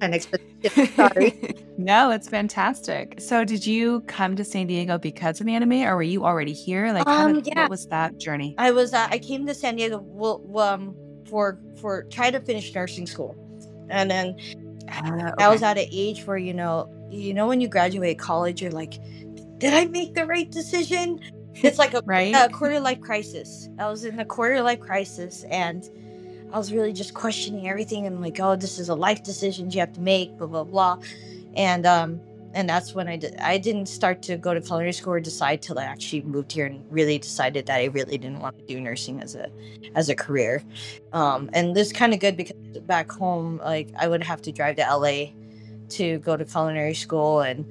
unexpected. 0.00 0.88
Sorry. 0.94 1.54
no, 1.78 2.10
it's 2.10 2.28
fantastic. 2.28 3.20
So, 3.20 3.44
did 3.44 3.66
you 3.66 4.00
come 4.02 4.36
to 4.36 4.44
San 4.44 4.66
Diego 4.66 4.98
because 4.98 5.40
of 5.40 5.46
the 5.46 5.52
ANIMAE, 5.52 5.86
or 5.86 5.96
were 5.96 6.02
you 6.02 6.24
already 6.24 6.52
here? 6.52 6.92
Like, 6.92 7.06
um, 7.06 7.34
did, 7.34 7.48
yeah. 7.48 7.62
what 7.62 7.70
was 7.70 7.86
that 7.88 8.18
journey? 8.18 8.54
I 8.58 8.70
was. 8.70 8.92
Uh, 8.92 9.06
I 9.10 9.18
came 9.18 9.46
to 9.46 9.54
San 9.54 9.76
Diego 9.76 9.98
well, 10.02 10.42
um, 10.58 10.94
for 11.28 11.58
for 11.80 12.04
try 12.04 12.30
to 12.30 12.40
finish 12.40 12.74
nursing 12.74 13.06
school, 13.06 13.36
and 13.88 14.10
then 14.10 14.36
uh, 14.88 15.32
okay. 15.32 15.44
I 15.44 15.48
was 15.48 15.62
at 15.62 15.78
an 15.78 15.86
age 15.90 16.26
where 16.26 16.38
you 16.38 16.54
know, 16.54 16.88
you 17.10 17.34
know, 17.34 17.46
when 17.46 17.60
you 17.60 17.68
graduate 17.68 18.18
college, 18.18 18.62
you're 18.62 18.70
like, 18.70 18.98
did 19.58 19.74
I 19.74 19.86
make 19.86 20.14
the 20.14 20.26
right 20.26 20.50
decision? 20.50 21.20
It's 21.54 21.78
like 21.78 21.94
a, 21.94 22.02
right? 22.06 22.34
a 22.34 22.48
quarter 22.48 22.80
life 22.80 23.00
crisis. 23.00 23.68
I 23.78 23.88
was 23.88 24.04
in 24.04 24.18
a 24.18 24.24
quarter 24.24 24.62
life 24.62 24.80
crisis, 24.80 25.44
and 25.50 25.88
I 26.52 26.58
was 26.58 26.72
really 26.72 26.92
just 26.92 27.14
questioning 27.14 27.68
everything 27.68 28.06
and 28.06 28.20
like, 28.20 28.38
oh, 28.40 28.56
this 28.56 28.78
is 28.78 28.88
a 28.88 28.94
life 28.94 29.22
decision 29.22 29.70
you 29.70 29.80
have 29.80 29.92
to 29.94 30.00
make, 30.00 30.36
blah 30.38 30.46
blah 30.46 30.64
blah, 30.64 30.98
and 31.54 31.86
um, 31.86 32.20
and 32.56 32.66
that's 32.66 32.94
when 32.94 33.06
I 33.06 33.16
did. 33.16 33.36
I 33.36 33.58
didn't 33.58 33.86
start 33.86 34.22
to 34.22 34.38
go 34.38 34.54
to 34.54 34.62
culinary 34.62 34.94
school 34.94 35.12
or 35.12 35.20
decide 35.20 35.60
till 35.60 35.78
I 35.78 35.84
actually 35.84 36.22
moved 36.22 36.50
here 36.50 36.64
and 36.64 36.82
really 36.90 37.18
decided 37.18 37.66
that 37.66 37.76
I 37.76 37.84
really 37.84 38.16
didn't 38.16 38.40
want 38.40 38.58
to 38.58 38.64
do 38.64 38.80
nursing 38.80 39.20
as 39.20 39.34
a 39.34 39.50
as 39.94 40.08
a 40.08 40.14
career. 40.14 40.64
Um, 41.12 41.50
and 41.52 41.76
this 41.76 41.92
kind 41.92 42.14
of 42.14 42.20
good 42.20 42.34
because 42.34 42.56
back 42.80 43.12
home, 43.12 43.58
like 43.58 43.90
I 43.98 44.08
would 44.08 44.24
have 44.24 44.40
to 44.42 44.52
drive 44.52 44.76
to 44.76 44.82
LA 44.82 45.32
to 45.90 46.18
go 46.20 46.36
to 46.36 46.44
culinary 46.46 46.94
school 46.94 47.40
and 47.40 47.64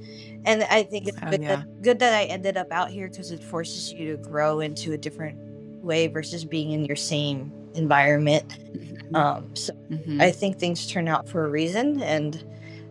and 0.46 0.64
I 0.70 0.84
think 0.84 1.08
it's 1.08 1.18
oh, 1.24 1.32
good, 1.32 1.42
yeah. 1.42 1.56
that, 1.56 1.82
good 1.82 2.00
that 2.00 2.14
I 2.14 2.26
ended 2.26 2.56
up 2.56 2.72
out 2.72 2.92
here 2.92 3.10
because 3.10 3.32
it 3.32 3.44
forces 3.44 3.92
you 3.92 4.16
to 4.16 4.18
grow 4.22 4.60
into 4.60 4.94
a 4.94 4.98
different 4.98 5.40
way 5.84 6.06
versus 6.06 6.46
being 6.46 6.72
in 6.72 6.86
your 6.86 6.96
same 6.96 7.52
environment. 7.74 8.48
Mm-hmm. 8.50 9.16
Um, 9.16 9.56
so 9.56 9.74
mm-hmm. 9.90 10.22
I 10.22 10.30
think 10.30 10.60
things 10.60 10.86
turn 10.86 11.08
out 11.08 11.28
for 11.28 11.46
a 11.46 11.50
reason, 11.50 12.04
and 12.04 12.44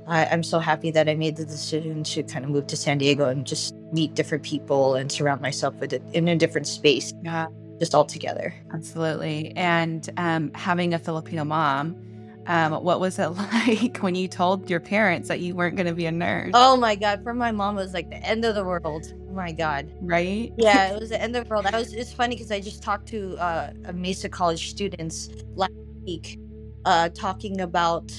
I, 0.06 0.25
am 0.26 0.42
so 0.42 0.58
happy 0.58 0.90
that 0.90 1.08
I 1.08 1.14
made 1.14 1.37
the 1.37 1.44
decision 1.44 2.04
to 2.04 2.23
kind 2.23 2.44
of 2.44 2.50
move 2.50 2.66
to 2.68 2.76
San 2.76 2.99
Diego 2.99 3.28
and 3.28 3.46
just 3.46 3.75
meet 3.92 4.14
different 4.14 4.44
people 4.44 4.94
and 4.94 5.11
surround 5.11 5.40
myself 5.40 5.75
with 5.76 5.92
it 5.92 6.02
in 6.12 6.28
a 6.28 6.37
different 6.37 6.66
space. 6.66 7.12
Yeah, 7.23 7.46
just 7.78 7.94
all 7.94 8.04
together. 8.04 8.54
Absolutely, 8.73 9.52
and 9.56 10.08
um, 10.16 10.52
having 10.54 10.94
a 10.94 10.99
Filipino 10.99 11.44
mom 11.44 11.96
um, 12.46 12.73
what 12.84 13.00
was 13.00 13.18
it 13.18 13.28
like 13.28 13.99
when 13.99 14.14
you 14.14 14.28
told 14.28 14.68
your 14.68 14.80
parents 14.80 15.28
that 15.28 15.40
you 15.40 15.54
weren't 15.54 15.76
going 15.76 15.87
to 15.87 15.94
be 15.94 16.06
a 16.06 16.12
nurse? 16.12 16.50
Oh 16.54 16.76
my 16.76 16.94
God. 16.94 17.23
For 17.23 17.34
my 17.34 17.52
mom, 17.52 17.78
it 17.78 17.82
was 17.82 17.94
like 17.94 18.11
the 18.11 18.16
end 18.16 18.44
of 18.44 18.54
the 18.54 18.64
world. 18.64 19.12
Oh 19.28 19.32
my 19.32 19.52
God. 19.52 19.90
Right? 20.00 20.52
Yeah, 20.56 20.92
it 20.92 21.00
was 21.00 21.11
the 21.11 21.20
end 21.20 21.37
of 21.37 21.44
the 21.44 21.50
world. 21.50 21.66
I 21.66 21.78
was, 21.78 21.92
it's 21.92 22.12
funny 22.12 22.34
because 22.34 22.50
I 22.50 22.61
just 22.61 22.82
talked 22.82 23.08
to 23.08 23.37
uh, 23.38 23.73
a 23.87 23.92
Mesa 23.92 24.28
College 24.28 24.70
students 24.70 25.30
last 25.54 25.73
week 26.04 26.38
uh, 26.84 27.08
talking 27.11 27.61
about 27.61 28.12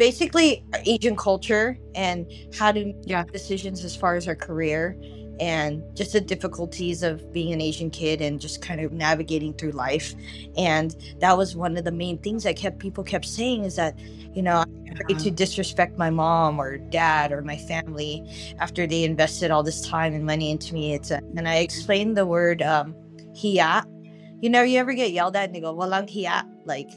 basically 0.00 0.64
Asian 0.86 1.14
culture 1.14 1.78
and 1.94 2.26
how 2.58 2.72
to 2.72 2.94
make 3.06 3.32
decisions 3.32 3.84
as 3.84 3.94
far 3.94 4.14
as 4.14 4.26
our 4.26 4.34
career 4.34 4.98
and 5.38 5.82
just 5.94 6.14
the 6.14 6.20
difficulties 6.22 7.02
of 7.02 7.30
being 7.34 7.52
an 7.52 7.60
Asian 7.60 7.90
kid 7.90 8.22
and 8.22 8.40
just 8.40 8.62
kind 8.62 8.80
of 8.80 8.92
navigating 8.92 9.52
through 9.52 9.72
life. 9.72 10.14
And 10.56 10.96
that 11.18 11.36
was 11.36 11.54
one 11.54 11.76
of 11.76 11.84
the 11.84 11.92
main 11.92 12.16
things 12.16 12.44
that 12.44 12.56
kept 12.56 12.78
people 12.78 13.04
kept 13.04 13.26
saying 13.26 13.64
is 13.64 13.76
that, 13.76 13.98
you 14.34 14.40
know, 14.40 14.64
I'm 14.64 14.92
afraid 14.92 15.18
to 15.18 15.30
disrespect 15.30 15.98
my 15.98 16.08
mom 16.08 16.58
or 16.58 16.78
dad 16.78 17.30
or 17.30 17.42
my 17.42 17.58
family 17.58 18.24
after 18.58 18.86
they 18.86 19.04
invested 19.04 19.50
all 19.50 19.62
this 19.62 19.86
time 19.86 20.14
and 20.14 20.24
money 20.24 20.50
into 20.50 20.72
me. 20.72 20.94
It's 20.94 21.10
a, 21.10 21.18
and 21.36 21.46
I 21.46 21.56
explained 21.56 22.16
the 22.16 22.24
word 22.24 22.62
um, 22.62 22.94
hiya, 23.34 23.84
You 24.40 24.48
know, 24.48 24.62
you 24.62 24.78
ever 24.78 24.94
get 24.94 25.12
yelled 25.12 25.36
at 25.36 25.44
and 25.44 25.54
they 25.54 25.60
go, 25.60 25.74
walang 25.74 26.08
hiya? 26.08 26.46
Like, 26.64 26.88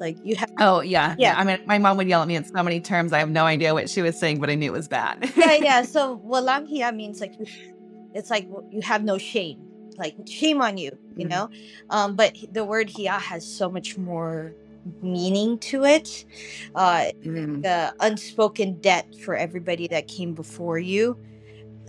like 0.00 0.16
you 0.24 0.36
have. 0.36 0.50
Oh 0.58 0.80
yeah, 0.80 1.14
Yeah. 1.18 1.34
I 1.38 1.44
mean, 1.44 1.58
my 1.66 1.78
mom 1.78 1.96
would 1.98 2.08
yell 2.08 2.22
at 2.22 2.28
me 2.28 2.36
in 2.36 2.44
so 2.44 2.62
many 2.62 2.80
terms. 2.80 3.12
I 3.12 3.18
have 3.20 3.30
no 3.30 3.44
idea 3.44 3.74
what 3.74 3.88
she 3.90 4.02
was 4.02 4.18
saying, 4.18 4.40
but 4.40 4.50
I 4.50 4.54
knew 4.56 4.70
it 4.70 4.72
was 4.72 4.88
bad. 4.88 5.30
yeah, 5.36 5.54
yeah. 5.54 5.82
So 5.94 6.18
walang 6.26 6.66
hiya 6.68 6.92
means 6.92 7.20
like, 7.20 7.34
it's 8.14 8.30
like 8.30 8.48
you 8.70 8.82
have 8.82 9.04
no 9.04 9.18
shame. 9.18 9.58
Like 9.98 10.16
shame 10.26 10.62
on 10.62 10.78
you, 10.78 10.92
you 11.16 11.26
Mhm. 11.26 11.30
know? 11.30 11.50
Um, 11.90 12.16
but 12.16 12.36
the 12.52 12.64
word 12.64 12.90
hiya 12.90 13.12
has 13.12 13.46
so 13.46 13.68
much 13.70 13.98
more 13.98 14.54
meaning 15.02 15.58
to 15.58 15.84
it. 15.84 16.24
Uh, 16.74 17.12
Mm, 17.24 17.62
the 17.62 17.94
unspoken 18.00 18.80
debt 18.80 19.06
for 19.24 19.36
everybody 19.36 19.86
that 19.88 20.08
came 20.08 20.32
before 20.34 20.78
you 20.78 21.18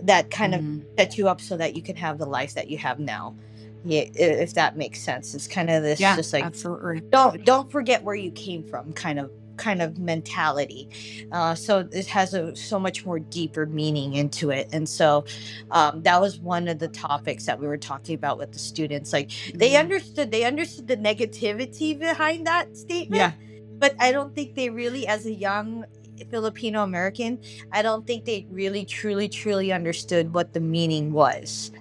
that 0.03 0.31
kind 0.31 0.55
of 0.55 0.61
mhm. 0.61 0.83
set 0.97 1.17
you 1.17 1.29
up 1.29 1.39
so 1.39 1.55
that 1.57 1.75
you 1.75 1.81
can 1.81 1.95
have 1.95 2.17
the 2.17 2.25
life 2.25 2.53
that 2.55 2.69
you 2.69 2.77
have 2.77 2.99
now. 2.99 3.35
Yeah, 3.83 4.03
if 4.13 4.53
that 4.55 4.77
makes 4.77 5.01
sense. 5.01 5.33
It's 5.33 5.47
kind 5.47 5.69
of 5.69 5.83
this 5.83 5.99
yeah, 5.99 6.15
just 6.15 6.33
like 6.33 6.43
absolutely. 6.45 7.01
don't 7.11 7.43
don't 7.45 7.71
forget 7.71 8.03
where 8.03 8.15
you 8.15 8.31
came 8.31 8.63
from 8.63 8.93
kind 8.93 9.19
of 9.19 9.31
kind 9.57 9.81
of 9.81 9.97
mentality. 9.99 10.89
Uh, 11.31 11.53
so 11.55 11.87
it 11.91 12.07
has 12.07 12.33
a 12.33 12.55
so 12.55 12.79
much 12.79 13.05
more 13.05 13.19
deeper 13.19 13.65
meaning 13.65 14.13
into 14.15 14.49
it. 14.51 14.67
And 14.71 14.87
so 14.87 15.25
um, 15.71 16.01
that 16.03 16.19
was 16.21 16.39
one 16.39 16.67
of 16.67 16.79
the 16.79 16.87
topics 16.87 17.45
that 17.45 17.59
we 17.59 17.67
were 17.67 17.77
talking 17.77 18.15
about 18.15 18.37
with 18.37 18.51
the 18.51 18.59
students. 18.59 19.13
Like 19.13 19.31
they 19.55 19.71
Mhm. 19.73 19.79
understood 19.79 20.31
they 20.31 20.43
understood 20.45 20.87
the 20.87 20.97
negativity 20.97 21.97
behind 21.97 22.45
that 22.47 22.75
statement 22.77 23.09
Yeah, 23.09 23.33
but 23.79 23.95
I 23.99 24.11
don't 24.11 24.33
think 24.35 24.55
they 24.55 24.69
really, 24.69 25.07
as 25.07 25.25
a 25.25 25.33
young 25.33 25.85
Filipino 26.29 26.83
American, 26.83 27.39
I 27.71 27.81
don't 27.81 28.05
think 28.05 28.25
they 28.25 28.45
really, 28.49 28.85
truly, 28.85 29.27
truly 29.29 29.71
understood 29.71 30.33
what 30.33 30.53
the 30.53 30.59
meaning 30.59 31.13
was. 31.13 31.71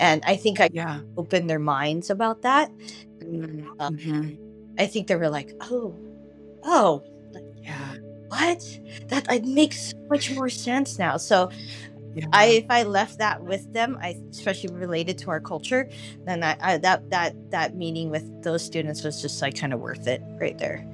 And 0.00 0.22
I 0.26 0.36
think 0.36 0.60
I 0.60 0.68
yeah. 0.72 1.00
opened 1.16 1.50
their 1.50 1.58
minds 1.58 2.10
about 2.10 2.42
that. 2.42 2.70
Uh, 3.80 3.90
Mhm. 3.90 4.38
I 4.78 4.86
think 4.86 5.08
they 5.08 5.16
were 5.16 5.28
like, 5.30 5.52
oh, 5.60 5.94
oh, 6.64 7.02
Yeah, 7.62 7.94
what? 8.28 8.80
That 9.08 9.30
it 9.32 9.44
makes 9.44 9.90
so 9.90 9.96
much 10.10 10.30
more 10.34 10.48
sense 10.48 10.98
now. 10.98 11.16
So 11.18 11.50
yeah. 12.14 12.26
I, 12.32 12.46
if 12.46 12.66
I 12.70 12.82
left 12.84 13.18
that 13.18 13.42
with 13.44 13.72
them, 13.72 13.98
I 14.00 14.16
especially 14.30 14.74
related 14.74 15.18
to 15.18 15.30
our 15.30 15.40
culture, 15.40 15.88
then 16.26 16.42
I, 16.42 16.56
I 16.60 16.78
that 16.78 17.10
that 17.10 17.34
that 17.50 17.76
meeting 17.76 18.10
with 18.10 18.42
those 18.42 18.64
students 18.64 19.04
was 19.04 19.20
just 19.22 19.42
like 19.42 19.56
kind 19.56 19.72
of 19.74 19.80
worth 19.80 20.06
it 20.06 20.22
right 20.40 20.56
there. 20.58 20.84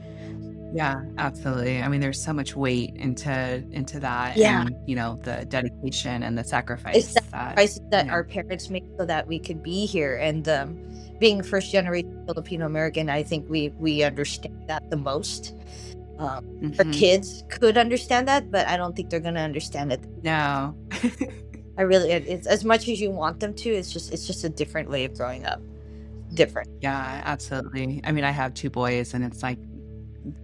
Yeah, 0.75 1.03
absolutely. 1.19 1.81
I 1.81 1.89
mean, 1.89 2.01
there's 2.01 2.21
so 2.21 2.33
much 2.33 2.57
weight 2.57 2.95
into 2.97 3.65
into 3.71 4.01
that, 4.01 4.37
Yeah. 4.37 4.63
and 4.63 4.75
you 4.89 4.97
know, 4.97 5.19
the 5.23 5.45
dedication 5.47 6.23
and 6.25 6.37
the 6.37 6.43
sacrifice. 6.45 6.97
It's 6.97 7.15
that, 7.15 7.31
sacrifices 7.31 7.81
that 7.91 8.07
yeah. 8.07 8.13
our 8.13 8.25
parents 8.25 8.69
make 8.71 8.85
so 8.99 9.07
that 9.07 9.27
we 9.27 9.39
could 9.39 9.63
be 9.63 9.87
here 9.87 10.17
and 10.17 10.49
um, 10.49 10.77
being 11.21 11.43
first 11.43 11.71
generation 11.71 12.25
filipino 12.27 12.67
american 12.67 13.09
i 13.09 13.23
think 13.23 13.49
we 13.49 13.69
we 13.79 14.03
understand 14.03 14.53
that 14.67 14.83
the 14.91 14.97
most 14.97 15.55
um, 16.19 16.45
our 16.79 16.85
Mhm. 16.85 16.93
kids 16.93 17.45
could 17.49 17.77
understand 17.79 18.27
that 18.27 18.51
but 18.51 18.67
i 18.67 18.77
don't 18.77 18.95
think 18.97 19.11
they're 19.11 19.21
going 19.29 19.35
to 19.35 19.41
understand 19.41 19.93
it 19.93 20.01
No, 20.25 20.75
i 21.79 21.83
really 21.83 22.11
it, 22.11 22.27
it's 22.27 22.47
as 22.49 22.65
much 22.65 22.89
as 22.89 23.01
you 23.01 23.11
want 23.13 23.39
them 23.41 23.55
to 23.55 23.71
it's 23.71 23.93
just 23.93 24.13
it's 24.13 24.27
just 24.27 24.43
a 24.45 24.49
different 24.49 24.91
way 24.91 25.05
of 25.05 25.15
growing 25.17 25.47
up 25.47 25.61
different 26.35 26.69
yeah, 26.81 27.23
absolutely. 27.25 28.01
I 28.05 28.11
mean, 28.13 28.25
I 28.25 28.31
have 28.33 28.53
two 28.55 28.69
boys, 28.69 29.15
and 29.15 29.25
it's 29.25 29.43
like, 29.43 29.59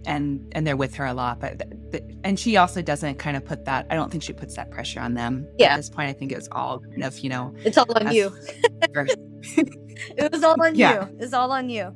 and 0.05 0.47
and 0.53 0.65
they're 0.65 0.77
with 0.77 0.95
her 0.95 1.05
a 1.05 1.13
lot, 1.13 1.39
but 1.39 1.59
th- 1.59 1.71
th- 1.91 2.03
and 2.23 2.39
she 2.39 2.57
also 2.57 2.81
doesn't 2.81 3.15
kind 3.19 3.35
of 3.37 3.45
put 3.45 3.65
that. 3.65 3.87
I 3.89 3.95
don't 3.95 4.11
think 4.11 4.23
she 4.23 4.33
puts 4.33 4.55
that 4.55 4.69
pressure 4.71 4.99
on 4.99 5.13
them. 5.15 5.47
Yeah. 5.57 5.73
At 5.73 5.77
this 5.77 5.89
point, 5.89 6.09
I 6.09 6.13
think 6.13 6.31
it's 6.31 6.47
all 6.51 6.79
kind 6.79 7.03
of 7.03 7.17
you 7.19 7.29
know. 7.29 7.53
it's 7.57 7.77
all 7.77 7.91
on 7.95 8.07
us 8.07 8.13
you 8.13 8.31
it 10.17 10.31
was 10.31 10.43
all 10.43 10.61
on 10.61 10.75
Yeah. 10.75 11.07
you 11.09 11.17
it's 11.19 11.33
all 11.33 11.51
on 11.51 11.69
you 11.69 11.93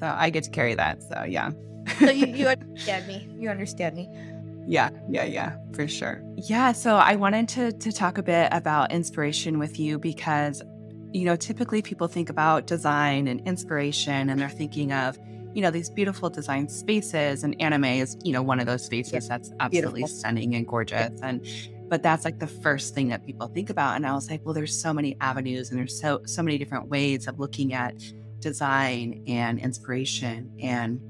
so 0.00 0.06
I 0.06 0.30
get 0.30 0.44
to 0.44 0.50
carry 0.50 0.74
that. 0.74 1.02
So 1.02 1.24
yeah. 1.24 1.50
so 1.98 2.10
you, 2.10 2.26
you 2.26 2.48
understand 2.56 3.06
me 3.06 3.28
you 3.38 3.48
understand 3.50 3.96
me 3.96 4.08
Yeah, 4.66 4.90
yeah, 5.08 5.24
yeah, 5.24 5.56
for 5.74 5.86
sure. 5.86 6.22
Yeah, 6.36 6.72
so 6.72 6.96
I 6.96 7.16
wanted 7.16 7.48
to 7.50 7.72
to 7.72 7.92
talk 7.92 8.18
a 8.18 8.22
bit 8.22 8.48
about 8.52 8.92
inspiration 8.92 9.58
with 9.58 9.78
you 9.78 9.98
because 9.98 10.62
you 11.12 11.24
know, 11.24 11.36
typically 11.36 11.80
people 11.80 12.08
think 12.08 12.28
about 12.28 12.66
design 12.66 13.28
and 13.28 13.40
inspiration 13.46 14.28
and 14.28 14.40
they're 14.40 14.48
thinking 14.48 14.92
of, 14.92 15.16
you 15.54 15.62
know, 15.62 15.70
these 15.70 15.88
beautiful 15.88 16.28
design 16.28 16.68
spaces 16.68 17.44
and 17.44 17.56
ANIMAE 17.58 18.00
is, 18.00 18.16
you 18.24 18.32
know, 18.32 18.42
one 18.42 18.60
of 18.60 18.66
those 18.66 18.84
spaces 18.84 19.28
that's 19.28 19.52
absolutely 19.60 20.00
Beautiful. 20.00 20.18
stunning 20.18 20.54
and 20.54 20.66
gorgeous 20.66 21.20
and 21.22 21.46
but 21.86 22.02
that's 22.02 22.24
like 22.24 22.38
the 22.38 22.46
first 22.46 22.94
thing 22.94 23.08
that 23.08 23.24
people 23.24 23.46
think 23.46 23.70
about 23.70 23.94
and 23.94 24.06
I 24.06 24.14
was 24.14 24.28
like, 24.30 24.44
well 24.44 24.54
there's 24.54 24.76
so 24.78 24.92
many 24.92 25.16
avenues 25.20 25.70
and 25.70 25.78
there's 25.78 25.98
so 25.98 26.20
so 26.26 26.42
many 26.42 26.58
different 26.58 26.88
ways 26.88 27.28
of 27.28 27.38
looking 27.38 27.72
at 27.72 27.94
design 28.40 29.22
and 29.26 29.58
inspiration 29.58 30.52
and 30.60 31.00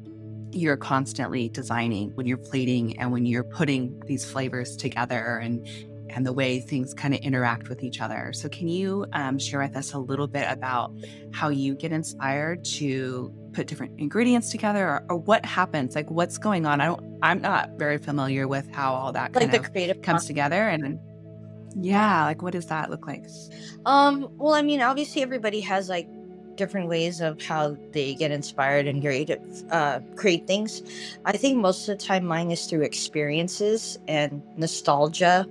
you're 0.52 0.76
constantly 0.76 1.48
designing 1.48 2.10
when 2.14 2.26
you're 2.26 2.36
plating 2.36 2.98
and 2.98 3.10
when 3.10 3.26
you're 3.26 3.44
putting 3.44 4.00
these 4.06 4.30
flavors 4.30 4.76
together 4.76 5.38
and 5.38 5.66
and 6.10 6.24
the 6.24 6.32
way 6.32 6.60
things 6.60 6.94
kind 6.94 7.12
of 7.12 7.20
interact 7.20 7.68
with 7.68 7.82
each 7.82 8.00
other. 8.00 8.32
So 8.32 8.48
can 8.48 8.68
you 8.68 9.04
um, 9.14 9.36
share 9.36 9.60
with 9.60 9.74
us 9.74 9.94
a 9.94 9.98
little 9.98 10.28
bit 10.28 10.46
about 10.48 10.94
how 11.32 11.48
you 11.48 11.74
get 11.74 11.90
inspired 11.90 12.64
to 12.76 13.32
put 13.54 13.66
different 13.66 13.98
ingredients 13.98 14.50
together 14.50 14.86
or, 14.86 15.04
or 15.08 15.16
what 15.16 15.44
happens? 15.46 15.94
Like 15.94 16.10
what's 16.10 16.38
going 16.38 16.66
on? 16.66 16.80
I 16.80 16.86
don't 16.86 17.18
I'm 17.22 17.40
not 17.40 17.70
very 17.78 17.98
familiar 17.98 18.46
with 18.46 18.70
how 18.72 18.92
all 18.92 19.12
that 19.12 19.34
like 19.34 19.44
kind 19.44 19.52
the 19.52 19.60
of 19.60 19.72
creative 19.72 20.02
comes 20.02 20.16
process. 20.16 20.26
together 20.26 20.68
and 20.68 20.98
yeah, 21.76 22.24
like 22.24 22.42
what 22.42 22.52
does 22.52 22.66
that 22.66 22.90
look 22.90 23.06
like? 23.06 23.24
Um, 23.84 24.28
well, 24.36 24.54
I 24.54 24.62
mean, 24.62 24.80
obviously 24.80 25.22
everybody 25.22 25.60
has 25.60 25.88
like 25.88 26.08
different 26.56 26.88
ways 26.88 27.20
of 27.20 27.42
how 27.42 27.76
they 27.92 28.14
get 28.14 28.30
inspired 28.30 28.86
and 28.86 29.02
create 29.02 29.30
uh 29.70 30.00
create 30.16 30.46
things. 30.46 30.82
I 31.24 31.36
think 31.36 31.58
most 31.58 31.88
of 31.88 31.98
the 31.98 32.04
time 32.04 32.24
mine 32.24 32.50
is 32.50 32.66
through 32.66 32.82
experiences 32.82 33.98
and 34.06 34.42
nostalgia 34.56 35.46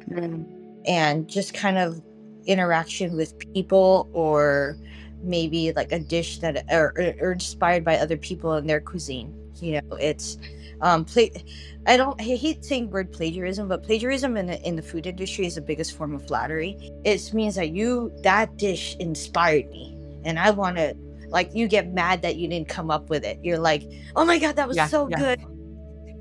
and 0.85 1.27
just 1.27 1.53
kind 1.53 1.77
of 1.77 2.01
interaction 2.45 3.15
with 3.17 3.37
people 3.53 4.09
or 4.13 4.77
maybe 5.23 5.71
like 5.73 5.91
a 5.91 5.99
dish 5.99 6.39
that 6.39 6.65
or, 6.71 6.93
or, 6.97 7.13
or 7.21 7.31
inspired 7.33 7.83
by 7.83 7.97
other 7.97 8.17
people 8.17 8.53
and 8.53 8.69
their 8.69 8.81
cuisine. 8.81 9.33
You 9.61 9.81
know, 9.81 9.95
it's 9.97 10.37
um 10.81 11.05
play 11.05 11.31
I 11.85 11.97
don't 11.97 12.19
I 12.19 12.23
hate 12.23 12.65
saying 12.65 12.89
word 12.89 13.11
plagiarism, 13.11 13.67
but 13.67 13.83
plagiarism 13.83 14.35
in 14.37 14.47
the, 14.47 14.61
in 14.67 14.75
the 14.75 14.81
food 14.81 15.05
industry 15.07 15.45
is 15.45 15.55
the 15.55 15.61
biggest 15.61 15.95
form 15.95 16.13
of 16.13 16.25
flattery. 16.27 16.77
It 17.05 17.33
means 17.33 17.55
that 17.55 17.69
you 17.69 18.11
that 18.23 18.57
dish 18.57 18.95
inspired 18.99 19.69
me, 19.69 19.95
and 20.25 20.39
I 20.39 20.51
want 20.51 20.77
to 20.77 20.95
like 21.29 21.53
you 21.53 21.67
get 21.67 21.93
mad 21.93 22.21
that 22.21 22.35
you 22.35 22.47
didn't 22.47 22.67
come 22.69 22.91
up 22.91 23.09
with 23.09 23.23
it. 23.23 23.39
You're 23.43 23.59
like, 23.59 23.83
oh 24.15 24.25
my 24.25 24.39
god, 24.39 24.55
that 24.57 24.67
was 24.67 24.77
Yeah, 24.77 24.87
so 24.87 25.07
yeah. 25.09 25.19
good. 25.19 25.39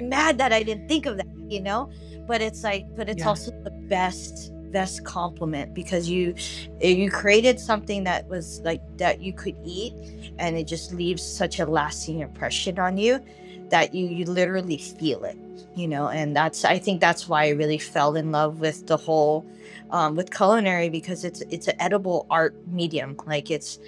Mad 0.00 0.38
that 0.38 0.52
I 0.52 0.62
didn't 0.62 0.88
think 0.88 1.06
of 1.06 1.16
that, 1.16 1.26
you 1.48 1.60
know. 1.60 1.90
But 2.26 2.40
it's 2.40 2.62
like, 2.62 2.84
but 2.96 3.08
it's 3.08 3.20
Yeah. 3.20 3.28
also 3.28 3.50
the 3.62 3.70
best 3.88 4.51
best 4.72 5.04
compliment 5.04 5.74
because 5.74 6.08
you 6.08 6.34
you 6.80 7.10
created 7.10 7.60
something 7.60 8.04
that 8.04 8.26
was 8.28 8.60
like 8.64 8.80
that 8.98 9.20
you 9.20 9.32
could 9.32 9.56
eat 9.64 9.94
and 10.38 10.56
it 10.56 10.66
just 10.66 10.92
leaves 10.92 11.22
such 11.22 11.58
a 11.60 11.66
lasting 11.66 12.20
impression 12.20 12.78
on 12.78 12.96
you 12.96 13.20
that 13.68 13.94
you 13.94 14.06
you 14.06 14.24
literally 14.24 14.78
feel 14.78 15.24
it 15.24 15.38
you 15.76 15.86
know 15.86 16.08
and 16.08 16.34
that's 16.34 16.64
i 16.64 16.78
think 16.78 17.00
that's 17.00 17.28
why 17.28 17.44
i 17.44 17.50
really 17.50 17.78
fell 17.78 18.16
in 18.16 18.32
love 18.32 18.60
with 18.60 18.86
the 18.86 18.96
whole 18.96 19.46
um, 19.92 20.16
with 20.16 20.34
culinary 20.34 20.88
because 20.88 21.24
it's 21.24 21.42
it's 21.42 21.68
an 21.68 21.76
edible 21.78 22.26
art 22.30 22.56
medium. 22.66 23.16
Like 23.26 23.50
it's 23.50 23.78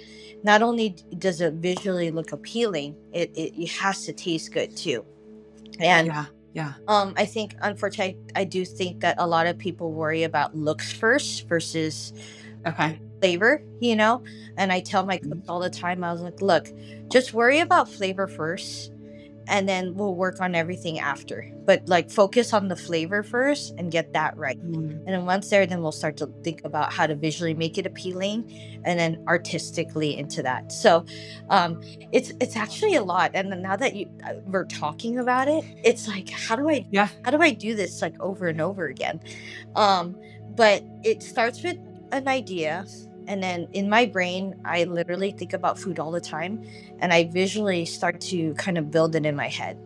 not 0.43 0.61
only 0.61 0.95
does 1.17 1.41
it 1.41 1.53
visually 1.55 2.11
look 2.11 2.31
appealing 2.31 2.95
it, 3.11 3.31
it, 3.35 3.59
it 3.59 3.69
has 3.71 4.05
to 4.05 4.13
taste 4.13 4.53
good 4.53 4.77
too. 4.77 5.03
And 5.79 6.07
yeah, 6.07 6.25
yeah. 6.55 6.75
um 6.87 7.13
i 7.17 7.25
think 7.25 7.55
unfortunately 7.61 8.17
i 8.35 8.43
do 8.45 8.65
think 8.65 9.01
that 9.01 9.15
a 9.19 9.27
lot 9.27 9.47
of 9.47 9.57
people 9.59 9.93
worry 9.93 10.23
about 10.23 10.55
looks 10.55 10.91
first 10.93 11.47
versus 11.49 12.13
Okay. 12.67 13.01
flavor, 13.21 13.63
you 13.79 13.95
know? 13.95 14.23
And 14.57 14.71
I 14.71 14.81
tell 14.81 15.05
my 15.05 15.17
cooks 15.17 15.49
all 15.49 15.59
the 15.59 15.69
time, 15.69 16.03
I 16.03 16.13
was 16.13 16.21
like, 16.21 16.41
look, 16.41 16.67
just 17.11 17.33
worry 17.33 17.59
about 17.59 17.89
flavor 17.89 18.27
first 18.27 18.91
and 19.47 19.67
then 19.69 19.95
we'll 19.95 20.15
work 20.15 20.41
on 20.41 20.55
everything 20.55 20.99
after. 20.99 21.51
But 21.65 21.87
like 21.87 22.09
focus 22.11 22.53
on 22.53 22.67
the 22.67 22.75
flavor 22.75 23.23
first 23.23 23.73
and 23.77 23.91
get 23.91 24.13
that 24.13 24.37
right. 24.37 24.59
Mm, 24.63 24.91
And 25.05 25.07
then 25.07 25.25
once 25.25 25.49
there, 25.49 25.65
then 25.65 25.81
we'll 25.81 25.91
start 25.91 26.17
to 26.17 26.27
think 26.43 26.63
about 26.63 26.93
how 26.93 27.07
to 27.07 27.15
visually 27.15 27.53
make 27.53 27.77
it 27.77 27.85
appealing 27.85 28.51
and 28.85 28.99
then 28.99 29.23
artistically 29.27 30.17
into 30.17 30.43
that. 30.43 30.71
So 30.71 31.05
um 31.49 31.81
it's 32.11 32.31
it's 32.39 32.55
actually 32.55 32.95
a 32.95 33.03
lot. 33.03 33.31
And 33.33 33.51
then 33.51 33.61
now 33.61 33.75
that 33.75 33.95
you 33.95 34.07
uh, 34.25 34.33
we're 34.45 34.65
talking 34.65 35.19
about 35.19 35.47
it, 35.47 35.63
it's 35.83 36.07
like, 36.07 36.29
how 36.29 36.55
do 36.55 36.69
I 36.69 36.85
Yeah. 36.91 37.09
how 37.23 37.31
do 37.31 37.41
I 37.41 37.51
do 37.51 37.75
this 37.75 38.01
like 38.01 38.19
over 38.19 38.47
and 38.47 38.61
over 38.61 38.87
again? 38.87 39.19
Um, 39.75 40.15
but 40.55 40.83
it 41.03 41.21
starts 41.21 41.61
with 41.63 41.77
an 42.11 42.27
idea, 42.27 42.85
and 43.27 43.41
then 43.41 43.67
in 43.73 43.89
my 43.89 44.05
brain, 44.05 44.55
I 44.65 44.83
literally 44.85 45.31
think 45.31 45.53
about 45.53 45.79
food 45.79 45.99
all 45.99 46.11
the 46.11 46.21
time, 46.21 46.63
and 46.99 47.13
I 47.13 47.25
visually 47.25 47.85
start 47.85 48.21
to 48.21 48.53
kind 48.55 48.77
of 48.77 48.91
build 48.91 49.15
it 49.15 49.25
in 49.25 49.35
my 49.35 49.47
head 49.47 49.77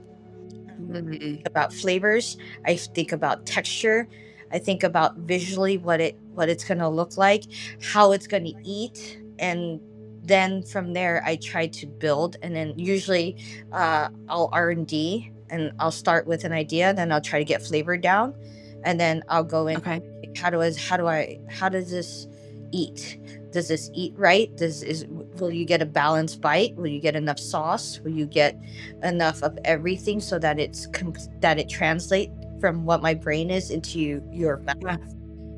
mm, 0.80 1.45
about 1.45 1.73
flavors. 1.73 2.38
I 2.65 2.75
think 2.75 3.12
about 3.12 3.45
texture. 3.45 4.08
I 4.52 4.60
think 4.60 4.84
about 4.84 5.17
visually 5.17 5.78
what 5.78 6.02
it 6.02 6.17
what 6.34 6.49
it's 6.49 6.63
gonna 6.63 6.89
look 6.89 7.17
like, 7.17 7.43
how 7.82 8.12
it's 8.12 8.28
gonna 8.28 8.54
eat, 8.63 9.19
and 9.38 9.80
then 10.23 10.63
from 10.63 10.93
there 10.93 11.21
I 11.25 11.36
try 11.38 11.67
to 11.67 11.88
build, 11.88 12.38
and 12.41 12.56
then 12.56 12.73
usually 12.78 13.38
uh, 13.71 14.10
I'll 14.28 14.49
R 14.52 14.71
and 14.71 14.88
D, 14.88 15.32
and 15.49 15.71
I'll 15.80 15.91
start 15.91 16.28
with 16.28 16.43
an 16.43 16.54
idea, 16.54 16.93
then 16.93 17.12
I'll 17.12 17.21
try 17.21 17.39
to 17.39 17.45
get 17.45 17.62
flavor 17.62 17.97
down, 17.97 18.36
and 18.84 18.99
then 18.99 19.23
I'll 19.30 19.43
go 19.43 19.67
in. 19.67 19.78
Okay. 19.78 20.02
How 20.38 20.49
do 20.49 20.62
I? 20.62 20.73
How 20.73 20.97
do 20.97 21.08
I? 21.08 21.39
How 21.49 21.69
does 21.69 21.91
this 21.91 22.28
eat? 22.72 23.20
Does 23.52 23.68
this 23.68 23.90
eat 23.94 24.14
right? 24.16 24.56
Does 24.58 24.84
is 24.84 25.06
will 25.08 25.52
you 25.52 25.66
get 25.66 25.82
a 25.82 25.86
balanced 25.86 26.42
bite? 26.42 26.76
Will 26.76 26.88
you 26.88 27.00
get 27.00 27.16
enough 27.16 27.40
sauce? 27.40 28.00
Will 28.00 28.12
you 28.12 28.26
get 28.26 28.60
enough 29.04 29.42
of 29.44 29.58
everything 29.66 30.20
so 30.20 30.40
that 30.40 30.60
it's 30.60 30.88
com- 30.88 31.16
that 31.40 31.60
it 31.60 31.70
translate 31.70 32.32
from 32.60 32.86
what 32.86 33.02
my 33.02 33.14
brain 33.14 33.50
is 33.50 33.72
into 33.72 34.22
your 34.32 34.58
mouth? 34.58 35.16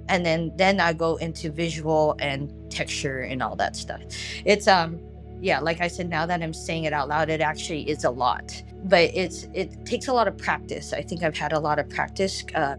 And 0.09 0.25
then 0.25 0.51
then 0.55 0.79
I 0.79 0.93
go 0.93 1.17
into 1.17 1.51
visual 1.51 2.15
and 2.19 2.51
texture 2.71 3.21
and 3.21 3.43
all 3.43 3.55
that 3.57 3.75
stuff. 3.75 4.01
It's 4.45 4.67
um 4.67 4.99
yeah, 5.41 5.59
like 5.59 5.81
I 5.81 5.87
said, 5.87 6.07
now 6.07 6.27
that 6.27 6.41
I'm 6.43 6.53
saying 6.53 6.83
it 6.83 6.93
out 6.93 7.09
loud, 7.09 7.29
it 7.29 7.41
actually 7.41 7.89
is 7.89 8.03
a 8.03 8.11
lot. 8.11 8.61
But 8.83 9.09
it's 9.13 9.47
it 9.53 9.85
takes 9.85 10.07
a 10.07 10.13
lot 10.13 10.27
of 10.27 10.37
practice. 10.37 10.93
I 10.93 11.01
think 11.01 11.23
I've 11.23 11.35
had 11.35 11.51
a 11.51 11.59
lot 11.59 11.79
of 11.79 11.89
practice 11.89 12.43
uh, 12.53 12.75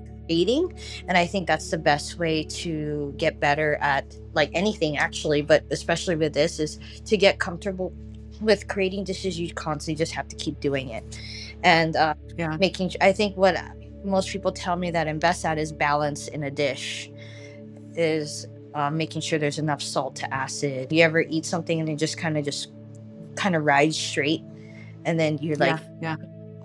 and 1.08 1.18
I 1.18 1.26
think 1.26 1.46
that's 1.46 1.70
the 1.70 1.78
best 1.78 2.18
way 2.18 2.44
to 2.44 3.14
get 3.16 3.38
better 3.40 3.76
at 3.80 4.16
like 4.34 4.50
anything 4.54 4.96
actually, 4.96 5.42
but 5.42 5.64
especially 5.70 6.16
with 6.16 6.32
this 6.32 6.58
is 6.58 6.78
to 7.06 7.16
get 7.16 7.38
comfortable 7.38 7.92
with 8.40 8.66
creating 8.68 9.04
dishes. 9.04 9.38
You 9.38 9.52
constantly 9.54 9.96
just 9.98 10.12
have 10.12 10.28
to 10.28 10.36
keep 10.36 10.60
doing 10.60 10.88
it, 10.88 11.04
and 11.62 11.96
uh, 11.96 12.14
Yeah. 12.36 12.56
making. 12.58 12.92
I 13.00 13.12
think 13.12 13.36
what 13.36 13.56
most 14.04 14.30
people 14.30 14.52
tell 14.52 14.76
me 14.76 14.90
that 14.90 15.06
I'm 15.06 15.18
best 15.18 15.44
at 15.44 15.58
is 15.58 15.72
balance 15.72 16.28
in 16.28 16.42
a 16.44 16.50
dish, 16.50 17.10
is 17.94 18.46
uh, 18.74 18.90
making 18.90 19.20
sure 19.22 19.38
there's 19.38 19.58
enough 19.58 19.82
salt 19.82 20.16
to 20.16 20.34
acid. 20.34 20.92
You 20.92 21.04
ever 21.04 21.20
eat 21.20 21.44
something 21.44 21.78
and 21.78 21.88
it 21.88 21.96
just 21.96 22.16
kind 22.16 22.36
of 22.38 22.44
just 22.44 22.72
kind 23.36 23.54
of 23.54 23.64
rides 23.64 23.96
straight, 23.96 24.42
and 25.04 25.20
then 25.20 25.38
you're 25.38 25.56
like, 25.56 25.78
yeah. 26.00 26.16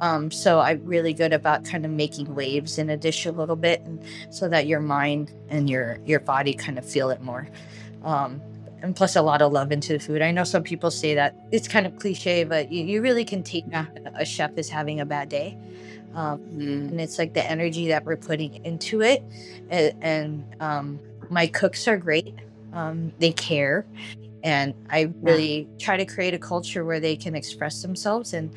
Um, 0.02 0.32
so 0.32 0.60
I'm 0.60 0.84
really 0.86 1.14
good 1.14 1.34
about 1.34 1.66
kind 1.66 1.86
of 1.86 1.92
making 1.92 2.34
waves 2.36 2.78
in 2.78 2.90
a 2.90 2.98
dish 2.98 3.26
a 3.26 3.32
little 3.32 3.56
bit, 3.56 3.82
and 3.82 4.04
so 4.30 4.48
that 4.50 4.68
your 4.68 4.80
mind 4.80 5.32
and 5.50 5.70
your 5.70 5.98
your 6.06 6.20
body 6.20 6.54
kind 6.54 6.78
of 6.78 6.86
feel 6.86 7.10
it 7.10 7.22
more. 7.22 7.48
Um, 8.04 8.42
and 8.82 8.96
plus, 8.96 9.16
a 9.16 9.22
lot 9.24 9.42
of 9.42 9.52
love 9.52 9.72
into 9.72 9.94
the 9.94 10.00
food. 10.00 10.22
I 10.22 10.30
know 10.32 10.44
some 10.44 10.62
people 10.64 10.92
say 10.92 11.16
that 11.16 11.36
it's 11.52 11.68
kind 11.68 11.88
of 11.88 11.98
cliche, 11.98 12.44
but 12.44 12.72
you, 12.72 12.86
you 12.86 13.02
really 13.02 13.26
can 13.26 13.42
take 13.42 13.66
Yeah. 13.72 13.86
a 14.16 14.24
chef 14.24 14.52
is 14.58 14.70
having 14.70 15.00
a 15.00 15.06
bad 15.06 15.30
day. 15.30 15.58
Um, 16.14 16.40
Mm. 16.40 16.92
and 16.92 17.02
it's 17.02 17.20
like 17.20 17.34
the 17.34 17.46
energy 17.46 17.88
that 17.90 18.06
we're 18.06 18.18
putting 18.18 18.64
into 18.66 19.02
it 19.02 19.22
and, 19.70 19.94
and 20.02 20.56
um, 20.60 21.00
my 21.30 21.46
cooks 21.48 21.88
are 21.88 21.98
great 21.98 22.34
um, 22.74 23.12
they 23.20 23.32
care 23.34 23.86
and 24.44 24.74
i 24.90 25.12
really 25.22 25.68
try 25.78 25.96
to 25.98 26.06
create 26.06 26.34
a 26.34 26.40
culture 26.40 26.84
where 26.86 27.00
they 27.00 27.16
can 27.16 27.36
express 27.36 27.82
themselves 27.84 28.34
and 28.34 28.50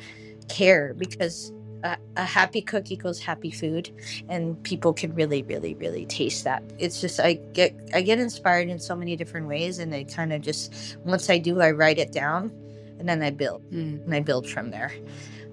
care 0.49 0.93
because 0.93 1.51
a, 1.83 1.97
a 2.17 2.23
happy 2.23 2.61
cook 2.61 2.91
equals 2.91 3.19
happy 3.19 3.49
food 3.51 3.89
and 4.29 4.61
people 4.63 4.93
can 4.93 5.13
really 5.15 5.41
really 5.43 5.73
really 5.75 6.05
taste 6.05 6.43
that 6.43 6.61
it's 6.77 7.01
just 7.01 7.19
i 7.19 7.33
get 7.53 7.73
i 7.93 8.01
get 8.01 8.19
inspired 8.19 8.69
in 8.69 8.77
so 8.77 8.95
many 8.95 9.15
different 9.15 9.47
ways 9.47 9.79
and 9.79 9.93
i 9.95 10.03
kind 10.03 10.31
of 10.31 10.41
just 10.41 10.97
once 11.05 11.29
i 11.29 11.37
do 11.39 11.59
i 11.61 11.71
write 11.71 11.97
it 11.97 12.11
down 12.11 12.51
and 12.99 13.09
then 13.09 13.21
i 13.23 13.29
build 13.31 13.63
Mm. 13.71 14.03
and 14.03 14.13
i 14.13 14.19
build 14.19 14.47
from 14.47 14.69
there 14.69 14.91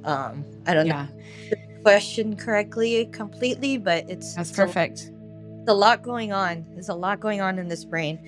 um 0.04 0.44
i 0.66 0.74
don't 0.74 0.86
know 0.86 1.06
Yeah. 1.50 1.56
question 1.82 2.36
correctly 2.36 3.06
completely, 3.06 3.78
but 3.78 4.04
it's 4.10 4.34
That's 4.34 4.50
it's 4.50 4.58
a- 4.58 4.62
perfect. 4.66 5.12
a 5.68 5.72
lot 5.74 6.02
going 6.02 6.32
on. 6.32 6.66
There's 6.74 6.88
a 6.88 6.94
lot 6.94 7.20
going 7.20 7.40
on 7.40 7.58
in 7.58 7.68
this 7.68 7.84
brain. 7.84 8.18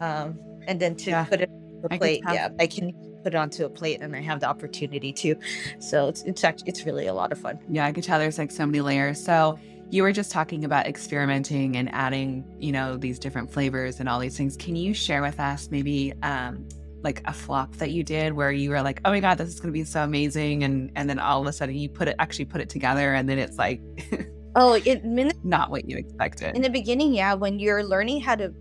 Um, 0.00 0.38
and 0.66 0.80
then 0.80 0.96
to 0.96 1.10
Yeah. 1.10 1.24
put 1.24 1.40
it 1.42 1.50
on 1.50 1.82
the 1.82 1.88
could 1.90 1.98
plate, 2.00 2.22
yeah, 2.32 2.48
I 2.58 2.66
can 2.66 2.92
put 3.24 3.34
it 3.34 3.36
onto 3.36 3.64
a 3.64 3.68
plate 3.70 4.00
and 4.02 4.14
I 4.14 4.20
have 4.20 4.38
the 4.40 4.46
opportunity 4.48 5.12
to. 5.14 5.34
So 5.80 6.08
it's 6.08 6.22
it's 6.22 6.44
actually 6.44 6.68
it's 6.68 6.84
really 6.86 7.06
a 7.06 7.14
lot 7.14 7.32
of 7.32 7.38
fun. 7.38 7.58
Yeah, 7.68 7.86
I 7.86 7.92
could 7.92 8.04
tell 8.04 8.18
there's 8.18 8.38
like 8.38 8.50
so 8.52 8.66
many 8.66 8.80
layers. 8.82 9.18
So 9.22 9.58
you 9.90 10.02
were 10.02 10.12
just 10.12 10.30
talking 10.30 10.64
about 10.64 10.86
experimenting 10.86 11.76
and 11.76 11.92
adding, 11.92 12.44
you 12.58 12.72
know, 12.72 12.96
these 12.96 13.18
different 13.18 13.50
flavors 13.52 13.98
and 14.00 14.08
all 14.08 14.18
these 14.20 14.36
things. 14.36 14.56
Can 14.56 14.76
you 14.76 14.92
share 14.94 15.22
with 15.22 15.40
us 15.40 15.68
maybe 15.70 16.12
um 16.22 16.68
like 17.02 17.20
a 17.26 17.32
flop 17.34 17.74
that 17.76 17.90
you 17.90 18.02
did 18.02 18.32
where 18.32 18.50
you 18.50 18.70
were 18.70 18.80
like, 18.80 19.00
oh 19.04 19.10
my 19.10 19.20
God, 19.20 19.36
this 19.38 19.48
is 19.48 19.60
gonna 19.60 19.72
be 19.72 19.84
so 19.84 20.02
amazing 20.04 20.64
and 20.64 20.90
and 20.96 21.08
then 21.08 21.18
all 21.18 21.40
of 21.40 21.46
a 21.46 21.52
sudden 21.52 21.74
you 21.74 21.88
put 21.88 22.08
it 22.08 22.16
actually 22.18 22.44
put 22.46 22.60
it 22.60 22.68
together 22.68 23.14
and 23.14 23.28
then 23.28 23.38
it's 23.38 23.56
like 23.58 23.80
Oh, 24.56 24.74
it, 24.74 25.02
the, 25.02 25.34
not 25.42 25.68
what 25.70 25.88
you 25.88 25.96
expected. 25.96 26.54
in 26.54 26.62
the 26.62 26.70
beginning, 26.70 27.12
yeah, 27.12 27.34
when 27.34 27.58
you're 27.58 27.82
learning 27.82 28.20
how 28.20 28.36
to 28.36 28.54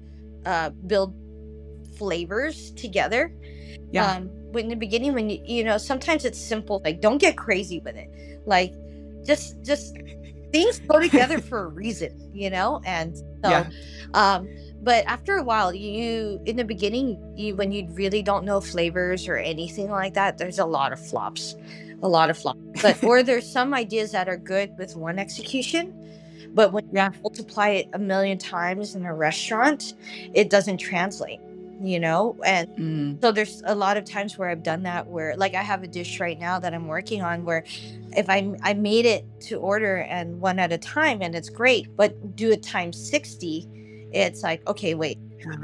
uh, 0.44 0.72
build 0.88 1.14
flavors 2.00 2.72
together, 2.72 3.32
Yeah. 3.92 4.14
um 4.14 4.30
in 4.62 4.70
the 4.70 4.76
beginning 4.76 5.14
when 5.14 5.30
you 5.30 5.40
you 5.46 5.64
know 5.64 5.78
sometimes 5.78 6.26
it's 6.26 6.40
simple 6.40 6.82
like 6.84 7.02
don't 7.02 7.18
get 7.20 7.36
crazy 7.38 7.80
with 7.80 7.96
it 7.96 8.10
like 8.46 8.74
just 9.26 9.62
just 9.64 9.98
things 10.52 10.80
go 10.88 11.00
together 11.00 11.40
for 11.50 11.66
a 11.66 11.68
reason 11.68 12.30
you 12.34 12.50
know 12.50 12.82
and 12.86 13.18
so 13.18 13.24
Yeah. 13.50 13.70
um 14.14 14.48
but 14.82 15.06
after 15.06 15.38
a 15.38 15.44
while 15.44 15.74
you 15.74 16.42
in 16.46 16.56
the 16.58 16.64
beginning 16.66 17.18
you 17.38 17.56
when 17.56 17.72
you 17.72 17.88
really 17.92 18.22
don't 18.22 18.46
know 18.46 18.62
flavors 18.62 19.28
or 19.28 19.38
anything 19.38 19.90
like 19.90 20.14
that 20.14 20.38
there's 20.38 20.60
a 20.60 20.66
lot 20.66 20.94
of 20.94 21.00
flops 21.00 21.56
a 22.04 22.08
lot 22.08 22.30
of 22.30 22.38
flops 22.38 22.60
but 22.82 23.02
or 23.04 23.24
there's 23.30 23.50
some 23.52 23.74
ideas 23.74 24.12
that 24.12 24.28
are 24.30 24.38
good 24.38 24.72
with 24.78 24.96
one 24.96 25.18
execution 25.20 25.94
but 26.54 26.72
when 26.74 26.84
Yeah. 26.92 27.12
you 27.14 27.20
multiply 27.24 27.70
it 27.70 27.90
a 27.94 28.00
million 28.00 28.38
times 28.38 28.94
in 28.96 29.06
a 29.06 29.14
restaurant 29.14 29.94
it 30.34 30.50
doesn't 30.50 30.78
translate 30.78 31.40
you 31.80 32.00
know 32.00 32.38
and 32.46 32.68
Mm. 32.78 33.22
so 33.22 33.32
there's 33.32 33.62
a 33.66 33.76
lot 33.76 33.98
of 33.98 34.06
times 34.06 34.38
where 34.38 34.50
I've 34.50 34.64
done 34.64 34.84
that 34.84 35.08
where 35.08 35.36
like 35.38 35.56
I 35.56 35.62
have 35.64 35.84
a 35.84 35.88
dish 35.88 36.20
right 36.20 36.38
now 36.40 36.60
that 36.60 36.74
I'm 36.74 36.88
working 36.88 37.22
on 37.22 37.44
where 37.46 37.64
if 38.16 38.30
I 38.30 38.52
I 38.64 38.74
made 38.74 39.06
it 39.06 39.26
to 39.48 39.58
order 39.58 39.98
and 39.98 40.40
one 40.40 40.60
at 40.60 40.72
a 40.72 40.78
time 40.78 41.22
and 41.22 41.36
it's 41.36 41.50
great, 41.50 41.88
but 41.98 42.36
do 42.36 42.52
it 42.52 42.64
times 42.64 42.98
60, 43.10 43.68
it's 44.14 44.44
like, 44.44 44.68
okay, 44.68 44.94
wait, 44.94 45.18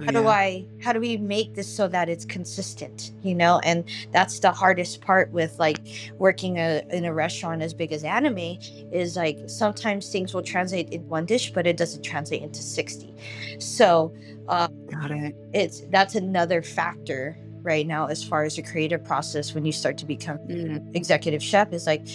how 0.05 0.11
do 0.11 0.27
I 0.27 0.65
how 0.81 0.91
do 0.91 0.99
we 0.99 1.15
make 1.15 1.55
this 1.55 1.67
so 1.73 1.87
that 1.87 2.09
it's 2.09 2.25
consistent, 2.25 3.11
you 3.23 3.33
know? 3.33 3.59
And 3.63 3.85
that's 4.11 4.39
the 4.39 4.51
hardest 4.51 4.99
part 5.01 5.31
with 5.31 5.57
like 5.57 5.79
working 6.17 6.57
a, 6.57 6.81
in 6.91 7.05
a 7.05 7.13
restaurant 7.13 7.61
as 7.61 7.73
big 7.73 7.93
as 7.93 8.03
ANIMAE 8.03 8.59
is 8.91 9.15
like 9.15 9.37
sometimes 9.47 10.11
things 10.11 10.33
will 10.33 10.41
translate 10.43 10.89
in 10.89 11.07
one 11.07 11.25
dish 11.25 11.51
but 11.53 11.65
it 11.65 11.77
doesn't 11.77 12.03
translate 12.03 12.41
into 12.41 12.61
60. 12.61 13.13
So, 13.59 14.13
uh, 14.49 14.67
Got 14.91 15.11
it. 15.11 15.35
it's 15.53 15.81
that's 15.91 16.15
another 16.15 16.61
factor 16.61 17.37
right 17.61 17.85
now 17.87 18.07
as 18.07 18.23
far 18.23 18.43
as 18.43 18.55
the 18.55 18.63
creative 18.63 19.03
process 19.03 19.53
when 19.53 19.65
you 19.65 19.71
start 19.71 19.97
to 19.99 20.05
become 20.05 20.37
Mm. 20.39 20.95
executive 20.95 21.43
chef 21.43 21.71
is 21.73 21.85
like 21.85 22.05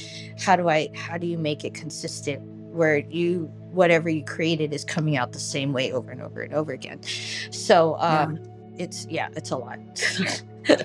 how 0.40 0.56
do 0.56 0.68
i 0.70 0.88
how 0.94 1.18
do 1.18 1.26
you 1.26 1.36
make 1.38 1.64
it 1.64 1.74
consistent 1.74 2.40
where 2.72 2.98
you 3.10 3.52
whatever 3.74 4.08
you 4.08 4.24
created 4.24 4.72
is 4.72 4.84
coming 4.84 5.16
out 5.16 5.32
the 5.32 5.38
same 5.38 5.72
way 5.72 5.92
over 5.92 6.10
and 6.10 6.22
over 6.22 6.42
and 6.42 6.54
over 6.54 6.72
again. 6.72 7.00
So 7.50 7.96
um 7.98 8.38
it's 8.78 9.06
yeah 9.10 9.28
it's 9.36 9.50
a 9.50 9.56
lot. 9.56 9.78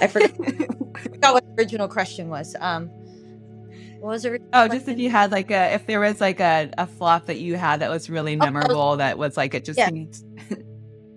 I 0.00 0.06
forgot, 0.06 0.30
forgot 1.02 1.34
what 1.34 1.44
the 1.44 1.54
original 1.62 1.88
question 1.88 2.28
was. 2.28 2.54
Um 2.60 2.90
what 4.00 4.10
was 4.10 4.24
it 4.24 4.40
Oh, 4.52 4.66
just 4.66 4.88
if 4.88 4.98
you 4.98 5.10
had 5.10 5.30
like 5.30 5.50
a 5.50 5.74
if 5.74 5.86
there 5.86 6.00
was 6.00 6.20
like 6.20 6.40
a, 6.40 6.70
a 6.78 6.86
flop 6.86 7.26
that 7.26 7.38
you 7.38 7.56
had 7.56 7.80
that 7.80 7.90
was 7.90 8.08
really 8.08 8.34
Oh, 8.34 8.38
memorable 8.38 8.96
that 8.96 9.18
was 9.18 9.36
like 9.36 9.54
it 9.54 9.64
just 9.64 9.78
Yeah. 9.78 9.90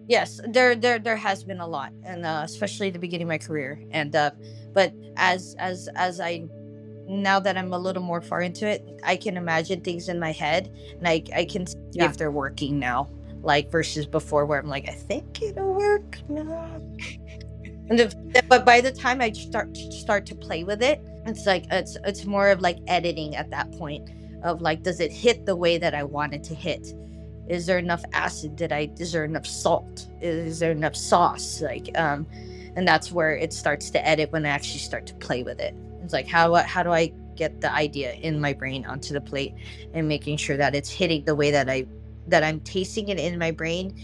yes 0.08 0.40
there 0.50 0.76
there 0.76 1.00
there 1.00 1.16
has 1.16 1.44
been 1.44 1.60
a 1.62 1.68
lot 1.68 1.92
and 2.06 2.26
uh, 2.26 2.42
especially 2.44 2.90
the 2.90 3.00
beginning 3.00 3.24
of 3.26 3.30
my 3.30 3.38
career 3.38 3.82
and 3.92 4.16
uh 4.16 4.32
but 4.74 4.92
as 5.16 5.56
as 5.60 5.88
as 5.96 6.20
i 6.20 6.44
now 7.08 7.40
that 7.40 7.58
i'm 7.58 7.74
a 7.74 7.78
little 7.78 8.04
more 8.04 8.22
far 8.22 8.42
into 8.42 8.68
it 8.68 8.86
i 9.04 9.16
can 9.16 9.38
imagine 9.38 9.82
things 9.82 10.10
in 10.10 10.20
my 10.20 10.32
head 10.32 10.72
and 10.98 11.08
i 11.08 11.24
i 11.36 11.46
can 11.46 11.66
see 11.68 11.78
Yeah. 11.92 12.06
if 12.06 12.18
they're 12.18 12.32
working 12.32 12.80
now 12.80 13.10
like 13.42 13.70
versus 13.72 14.06
before 14.06 14.46
where 14.46 14.60
i'm 14.60 14.68
like 14.68 14.88
i 14.88 14.94
think 14.94 15.42
it'll 15.42 15.74
work 15.74 16.18
no. 16.30 16.42
and 17.90 18.16
but 18.48 18.66
by 18.66 18.80
the 18.80 18.92
time 18.92 19.22
i 19.22 19.32
start 19.32 19.76
start 19.76 20.26
to 20.28 20.36
play 20.36 20.64
with 20.64 20.82
it 20.82 21.02
it's 21.26 21.46
like 21.46 21.66
it's 21.72 21.98
it's 22.06 22.26
more 22.26 22.50
of 22.50 22.62
like 22.62 22.78
editing 22.88 23.36
at 23.36 23.50
that 23.50 23.72
point 23.74 24.10
of 24.44 24.62
like 24.62 24.84
does 24.84 25.00
it 25.00 25.12
hit 25.12 25.46
the 25.46 25.56
way 25.56 25.78
that 25.78 25.94
i 25.94 26.04
want 26.04 26.34
it 26.34 26.44
to 26.44 26.56
hit? 26.56 26.94
Is 27.50 27.66
there 27.66 27.78
enough 27.78 28.04
acid? 28.14 28.56
Did 28.56 28.72
i 28.72 28.90
is 29.00 29.12
there 29.12 29.26
enough 29.26 29.46
salt? 29.46 30.08
Is 30.22 30.60
there 30.60 30.72
enough 30.72 30.96
sauce? 30.96 31.62
Like 31.62 31.90
um 31.98 32.26
and 32.76 32.88
that's 32.88 33.12
where 33.12 33.36
it 33.36 33.54
starts 33.54 33.90
to 33.92 34.08
edit 34.08 34.32
when 34.32 34.46
i 34.46 34.50
actually 34.50 34.80
start 34.80 35.06
to 35.06 35.14
play 35.16 35.44
with 35.44 35.60
it 35.60 35.76
it's 36.04 36.14
like 36.14 36.28
how 36.28 36.54
how 36.56 36.84
do 36.84 36.92
i 36.92 37.12
get 37.36 37.62
the 37.62 37.74
idea 37.74 38.14
in 38.14 38.40
my 38.40 38.54
brain 38.54 38.86
onto 38.86 39.14
the 39.14 39.22
plate 39.22 39.54
and 39.94 40.08
making 40.08 40.38
sure 40.38 40.58
that 40.58 40.76
it's 40.76 40.90
hitting 40.90 41.24
the 41.26 41.36
way 41.36 41.52
that 41.52 41.70
i 41.70 41.86
that 42.28 42.44
i'm 42.44 42.60
tasting 42.62 43.10
it 43.10 43.20
in 43.20 43.38
my 43.40 43.52
brain 43.52 43.96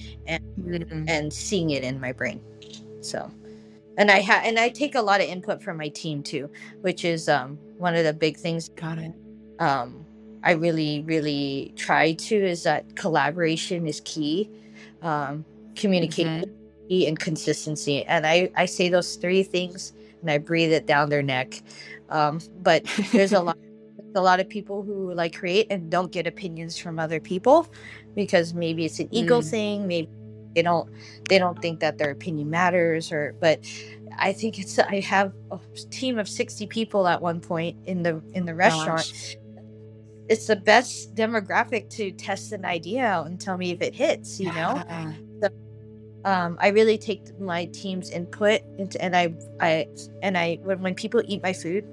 Mm. 0.59 1.05
and 1.07 1.33
seeing 1.33 1.71
it 1.71 1.83
in 1.83 1.99
my 1.99 2.11
brain 2.11 2.41
so 3.01 3.31
and 3.97 4.11
i 4.11 4.21
ha 4.21 4.41
and 4.43 4.59
i 4.59 4.69
take 4.69 4.95
a 4.95 5.01
lot 5.01 5.21
of 5.21 5.27
input 5.27 5.63
from 5.63 5.77
my 5.77 5.89
team 5.89 6.21
too 6.21 6.49
which 6.81 7.05
is 7.05 7.29
um 7.29 7.57
one 7.77 7.95
of 7.95 8.03
the 8.03 8.13
big 8.13 8.37
things 8.37 8.69
got 8.69 8.97
it. 8.97 9.13
um, 9.59 10.05
I 10.43 10.51
really, 10.51 11.01
really 11.01 11.73
try 11.75 12.13
to 12.13 12.35
is 12.35 12.63
that 12.63 12.95
collaboration 12.95 13.87
is 13.87 14.01
key. 14.05 14.49
Um, 15.01 15.45
communication 15.75 16.45
and 16.89 17.19
consistency. 17.19 18.03
And 18.05 18.25
I, 18.25 18.49
I 18.55 18.65
say 18.65 18.89
those 18.89 19.15
three 19.15 19.43
things 19.43 19.93
and 20.21 20.29
I 20.29 20.37
breathe 20.37 20.71
it 20.71 20.85
down 20.85 21.09
their 21.09 21.23
neck. 21.23 21.61
Um, 22.09 22.39
but 22.61 22.83
there's 23.11 23.33
a 23.33 23.41
lot 23.41 23.57
a 24.15 24.21
lot 24.21 24.39
of 24.39 24.49
people 24.49 24.81
who 24.81 25.13
like 25.13 25.35
create 25.37 25.67
and 25.69 25.89
don't 25.91 26.11
get 26.11 26.25
opinions 26.25 26.77
from 26.77 26.99
other 26.99 27.19
people 27.19 27.67
because 28.15 28.53
maybe 28.53 28.85
it's 28.85 28.99
an 28.99 29.07
ego 29.11 29.41
mm. 29.41 29.49
thing, 29.49 29.87
maybe 29.87 30.09
they 30.55 30.63
don't 30.63 30.89
they 31.29 31.37
don't 31.37 31.61
think 31.61 31.79
that 31.79 31.97
their 31.97 32.09
opinion 32.09 32.49
matters 32.49 33.11
or 33.11 33.35
but 33.39 33.59
I 34.17 34.33
think 34.33 34.59
it's 34.59 34.77
I 34.79 34.99
have 35.01 35.31
a 35.51 35.59
team 35.89 36.17
of 36.17 36.27
60 36.27 36.67
people 36.67 37.07
at 37.07 37.21
one 37.21 37.39
point 37.39 37.77
in 37.85 38.03
the 38.03 38.21
in 38.33 38.45
the 38.45 38.55
restaurant. 38.55 38.97
Gosh. 38.97 39.37
It's 40.27 40.45
the 40.45 40.57
best 40.57 41.15
demographic 41.15 41.89
to 41.91 42.11
test 42.11 42.51
an 42.51 42.63
idea 42.63 43.03
out 43.03 43.25
and 43.25 43.39
tell 43.39 43.57
me 43.57 43.71
if 43.71 43.81
it 43.81 43.95
hits, 43.95 44.39
you 44.39 44.53
know? 44.53 44.83
Um, 46.25 46.57
I 46.59 46.67
really 46.69 46.97
take 46.97 47.39
my 47.39 47.65
team's 47.65 48.09
input 48.09 48.61
into, 48.77 49.01
and 49.01 49.15
I, 49.15 49.33
I, 49.59 49.87
and 50.21 50.37
I, 50.37 50.59
when, 50.63 50.81
when 50.81 50.95
people 50.95 51.21
eat 51.25 51.41
my 51.41 51.53
food, 51.53 51.87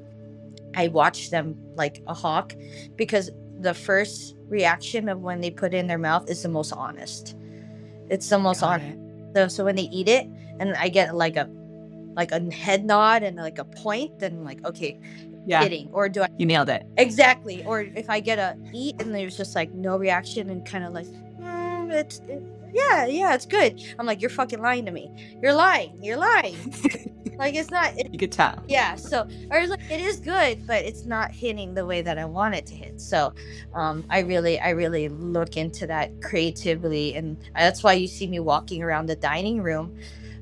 I 0.74 0.88
watch 0.88 1.30
them 1.30 1.56
like 1.76 2.02
a 2.06 2.14
hawk 2.14 2.54
because 2.96 3.30
the 3.60 3.72
first 3.72 4.34
reaction 4.48 5.08
of 5.08 5.20
when 5.20 5.40
they 5.40 5.50
put 5.50 5.74
it 5.74 5.78
in 5.78 5.86
their 5.86 5.98
mouth 5.98 6.28
is 6.28 6.42
the 6.42 6.48
most 6.48 6.72
honest. 6.72 7.36
It's 8.10 8.28
the 8.28 8.38
most 8.38 8.60
Got 8.60 8.80
honest. 8.80 8.98
It. 8.98 9.34
So, 9.34 9.48
so 9.48 9.64
when 9.64 9.76
they 9.76 9.88
eat 9.92 10.08
it 10.08 10.26
and 10.58 10.74
I 10.74 10.88
get 10.88 11.14
like 11.14 11.36
a, 11.36 11.48
like 12.14 12.32
a 12.32 12.40
head 12.52 12.84
nod 12.84 13.22
and 13.22 13.36
like 13.36 13.58
a 13.58 13.64
point, 13.64 14.18
then 14.18 14.32
I'm 14.32 14.44
like, 14.44 14.64
okay, 14.64 14.98
yeah. 15.46 15.62
Hitting, 15.62 15.88
or 15.92 16.08
do 16.08 16.22
I? 16.22 16.28
You 16.38 16.46
nailed 16.46 16.68
it. 16.68 16.84
Exactly. 16.96 17.64
Or 17.64 17.82
if 17.82 18.10
I 18.10 18.18
get 18.18 18.40
a 18.40 18.56
eat 18.74 19.00
and 19.00 19.14
there's 19.14 19.36
just 19.36 19.54
like 19.54 19.72
no 19.72 19.96
reaction 19.96 20.50
and 20.50 20.66
kind 20.66 20.84
of 20.84 20.92
like, 20.92 21.06
mm, 21.06 21.92
it's, 21.92 22.18
it, 22.26 22.42
yeah, 22.72 23.06
yeah, 23.06 23.34
it's 23.34 23.46
good. 23.46 23.82
I'm 23.98 24.06
like, 24.06 24.20
you're 24.20 24.30
fucking 24.30 24.60
lying 24.60 24.84
to 24.86 24.92
me. 24.92 25.10
You're 25.42 25.54
lying. 25.54 25.98
You're 26.02 26.16
lying. 26.16 26.56
like 27.38 27.54
it's 27.54 27.70
not. 27.70 27.96
It, 27.98 28.12
you 28.12 28.18
could 28.18 28.32
tell. 28.32 28.62
Yeah. 28.68 28.94
So 28.96 29.28
I 29.50 29.60
was 29.60 29.70
like, 29.70 29.80
it 29.90 30.00
is 30.00 30.18
good, 30.18 30.66
but 30.66 30.84
it's 30.84 31.04
not 31.04 31.30
hitting 31.30 31.74
the 31.74 31.84
way 31.84 32.02
that 32.02 32.18
I 32.18 32.24
want 32.24 32.54
it 32.54 32.66
to 32.66 32.74
hit. 32.74 33.00
So, 33.00 33.32
um, 33.74 34.04
I 34.10 34.20
really, 34.20 34.58
I 34.60 34.70
really 34.70 35.08
look 35.08 35.56
into 35.56 35.86
that 35.86 36.22
creatively, 36.22 37.14
and 37.14 37.36
that's 37.54 37.82
why 37.82 37.94
you 37.94 38.06
see 38.06 38.26
me 38.26 38.40
walking 38.40 38.82
around 38.82 39.06
the 39.06 39.16
dining 39.16 39.62
room. 39.62 39.96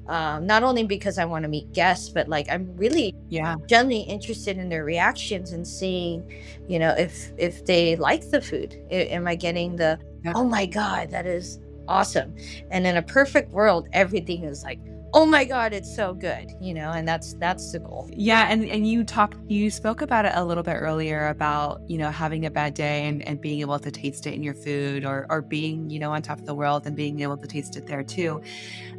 Um, 0.07 0.47
not 0.47 0.63
only 0.63 0.85
because 0.85 1.17
I 1.17 1.25
want 1.25 1.45
to 1.45 1.49
meet 1.49 1.73
guests, 1.73 2.11
but 2.11 2.29
like 2.29 2.47
I'm 2.51 2.77
really, 2.77 3.15
yeah, 3.31 3.57
generally 3.67 4.01
interested 4.01 4.59
in 4.59 4.69
their 4.69 4.85
reactions 4.85 5.53
and 5.53 5.67
seeing, 5.67 6.31
you 6.69 6.79
know, 6.79 6.95
if 6.99 7.33
if 7.39 7.65
they 7.65 7.97
like 7.97 8.29
the 8.31 8.43
food. 8.43 8.77
I, 8.91 8.95
am 8.95 9.27
I 9.27 9.35
getting 9.35 9.77
the, 9.77 9.99
yeah. 10.23 10.33
oh 10.35 10.45
my 10.45 10.67
god, 10.67 11.11
that 11.11 11.27
is 11.27 11.59
awesome. 11.89 12.35
And 12.71 12.87
in 12.87 12.97
a 12.97 13.03
perfect 13.03 13.51
world, 13.51 13.89
everything 13.93 14.45
is 14.45 14.63
like, 14.63 14.79
oh 15.17 15.25
my 15.25 15.45
god 15.45 15.73
it's 15.73 15.95
so 15.95 16.13
good 16.13 16.51
you 16.61 16.75
know 16.75 16.91
and 16.91 17.07
that's 17.07 17.35
that's 17.35 17.71
the 17.71 17.79
goal. 17.79 18.11
Yeah 18.13 18.49
and 18.51 18.65
and 18.65 18.87
you 18.87 19.05
talked 19.05 19.37
you 19.49 19.71
spoke 19.71 20.03
about 20.03 20.25
it 20.25 20.33
a 20.35 20.45
little 20.45 20.65
bit 20.65 20.75
earlier 20.75 21.29
about 21.29 21.81
you 21.89 21.97
know 21.99 22.11
having 22.11 22.45
a 22.47 22.51
bad 22.51 22.75
day 22.75 23.07
and, 23.07 23.23
and 23.23 23.41
being 23.41 23.61
able 23.61 23.79
to 23.79 23.93
taste 23.93 24.27
it 24.27 24.35
in 24.35 24.43
your 24.43 24.55
food 24.55 25.05
or 25.05 25.27
or 25.31 25.41
being 25.41 25.89
you 25.89 26.01
know 26.01 26.11
on 26.11 26.21
top 26.21 26.41
of 26.41 26.47
the 26.47 26.55
world 26.55 26.85
and 26.85 26.97
being 26.97 27.21
able 27.21 27.37
to 27.37 27.47
taste 27.47 27.77
it 27.77 27.87
there 27.87 28.03
too. 28.03 28.43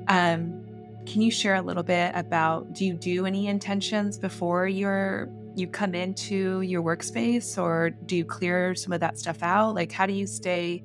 Um 0.07 0.63
can 1.05 1.21
you 1.21 1.29
share 1.29 1.55
a 1.55 1.61
little 1.61 1.83
bit 1.83 2.13
about 2.15 2.71
do 2.73 2.85
you 2.85 2.93
do 2.93 3.25
any 3.25 3.47
intentions 3.47 4.17
before 4.17 4.67
you're 4.67 5.29
you 5.57 5.67
come 5.67 5.93
into 5.93 6.61
your 6.61 6.81
workspace 6.81 7.61
or 7.61 7.89
do 7.89 8.15
you 8.15 8.25
clear 8.25 8.73
some 8.73 8.93
of 8.93 9.01
that 9.01 9.19
stuff 9.19 9.43
out? 9.43 9.75
Like 9.75 9.91
how 9.91 10.05
do 10.05 10.13
you 10.13 10.27
stay 10.27 10.81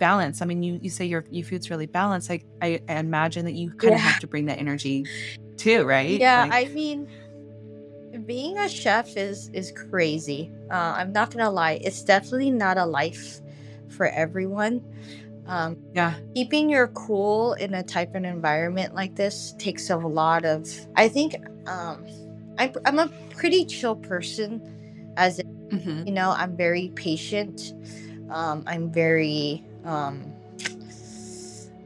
balance. 0.00 0.42
I 0.42 0.46
mean, 0.46 0.64
you 0.64 0.80
you 0.82 0.90
say 0.90 1.04
your 1.04 1.24
your 1.30 1.44
food's 1.44 1.70
really 1.70 1.86
balanced. 1.86 2.28
Like 2.28 2.44
I, 2.60 2.80
I 2.88 2.94
imagine 2.94 3.44
that 3.44 3.54
you 3.54 3.70
kind 3.70 3.94
of 3.94 4.00
have 4.00 4.18
to 4.20 4.26
bring 4.26 4.46
that 4.46 4.58
energy 4.58 5.06
too, 5.56 5.84
right? 5.84 6.18
Yeah, 6.18 6.46
like, 6.50 6.70
I 6.70 6.72
mean, 6.72 7.08
being 8.26 8.58
a 8.58 8.68
chef 8.68 9.16
is 9.16 9.48
is 9.50 9.70
crazy. 9.70 10.50
Uh, 10.70 10.94
I'm 10.96 11.12
not 11.12 11.30
gonna 11.30 11.50
lie, 11.50 11.78
it's 11.82 12.02
definitely 12.02 12.50
not 12.50 12.78
a 12.78 12.86
life 12.86 13.40
for 13.88 14.06
everyone. 14.06 14.82
Um, 15.46 15.76
yeah, 15.94 16.14
keeping 16.34 16.70
your 16.70 16.88
cool 16.88 17.52
in 17.54 17.74
a 17.74 17.82
type 17.82 18.14
of 18.14 18.24
environment 18.24 18.94
like 18.94 19.14
this 19.14 19.54
takes 19.58 19.90
a 19.90 19.96
lot 19.96 20.44
of. 20.44 20.68
I 20.96 21.08
think 21.08 21.36
um, 21.66 22.04
I, 22.58 22.72
I'm 22.84 22.98
a 22.98 23.08
pretty 23.36 23.64
chill 23.64 23.96
person, 23.96 25.12
as 25.16 25.40
mm-hmm. 25.40 26.06
you 26.06 26.12
know, 26.12 26.30
I'm 26.30 26.56
very 26.56 26.92
patient. 26.94 27.74
Um, 28.30 28.62
I'm 28.66 28.92
very 28.92 29.64
um 29.84 30.24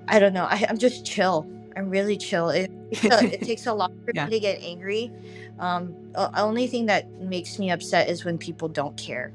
i 0.08 0.18
don't 0.18 0.32
know 0.32 0.44
I, 0.44 0.66
i'm 0.68 0.78
just 0.78 1.04
chill 1.04 1.46
i'm 1.76 1.90
really 1.90 2.16
chill 2.16 2.48
it, 2.48 2.70
it 2.90 3.42
takes 3.42 3.66
a 3.66 3.72
lot 3.72 3.92
for 4.04 4.12
yeah. 4.14 4.26
me 4.26 4.30
to 4.32 4.40
get 4.40 4.62
angry 4.62 5.12
um 5.58 5.94
the 6.12 6.40
only 6.40 6.66
thing 6.66 6.86
that 6.86 7.10
makes 7.20 7.58
me 7.58 7.70
upset 7.70 8.08
is 8.08 8.24
when 8.24 8.38
people 8.38 8.68
don't 8.68 8.96
care 8.96 9.32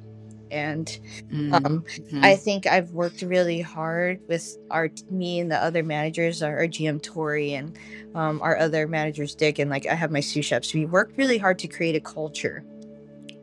and 0.51 0.99
um, 1.31 1.83
mm-hmm. 1.83 2.23
I 2.23 2.35
think 2.35 2.65
I've 2.65 2.91
worked 2.91 3.21
really 3.21 3.61
hard 3.61 4.19
with 4.27 4.57
our 4.71 4.89
me 5.09 5.39
and 5.39 5.51
the 5.51 5.61
other 5.61 5.83
managers, 5.83 6.41
our, 6.41 6.57
our 6.57 6.67
GM 6.67 7.01
Tori 7.01 7.53
and 7.53 7.77
um, 8.15 8.41
our 8.41 8.57
other 8.57 8.87
managers 8.87 9.35
Dick 9.35 9.59
and 9.59 9.69
like 9.69 9.85
I 9.85 9.93
have 9.93 10.11
my 10.11 10.19
sous 10.19 10.45
chefs. 10.45 10.73
We 10.73 10.85
worked 10.85 11.17
really 11.17 11.37
hard 11.37 11.59
to 11.59 11.67
create 11.67 11.95
a 11.95 11.99
culture, 11.99 12.63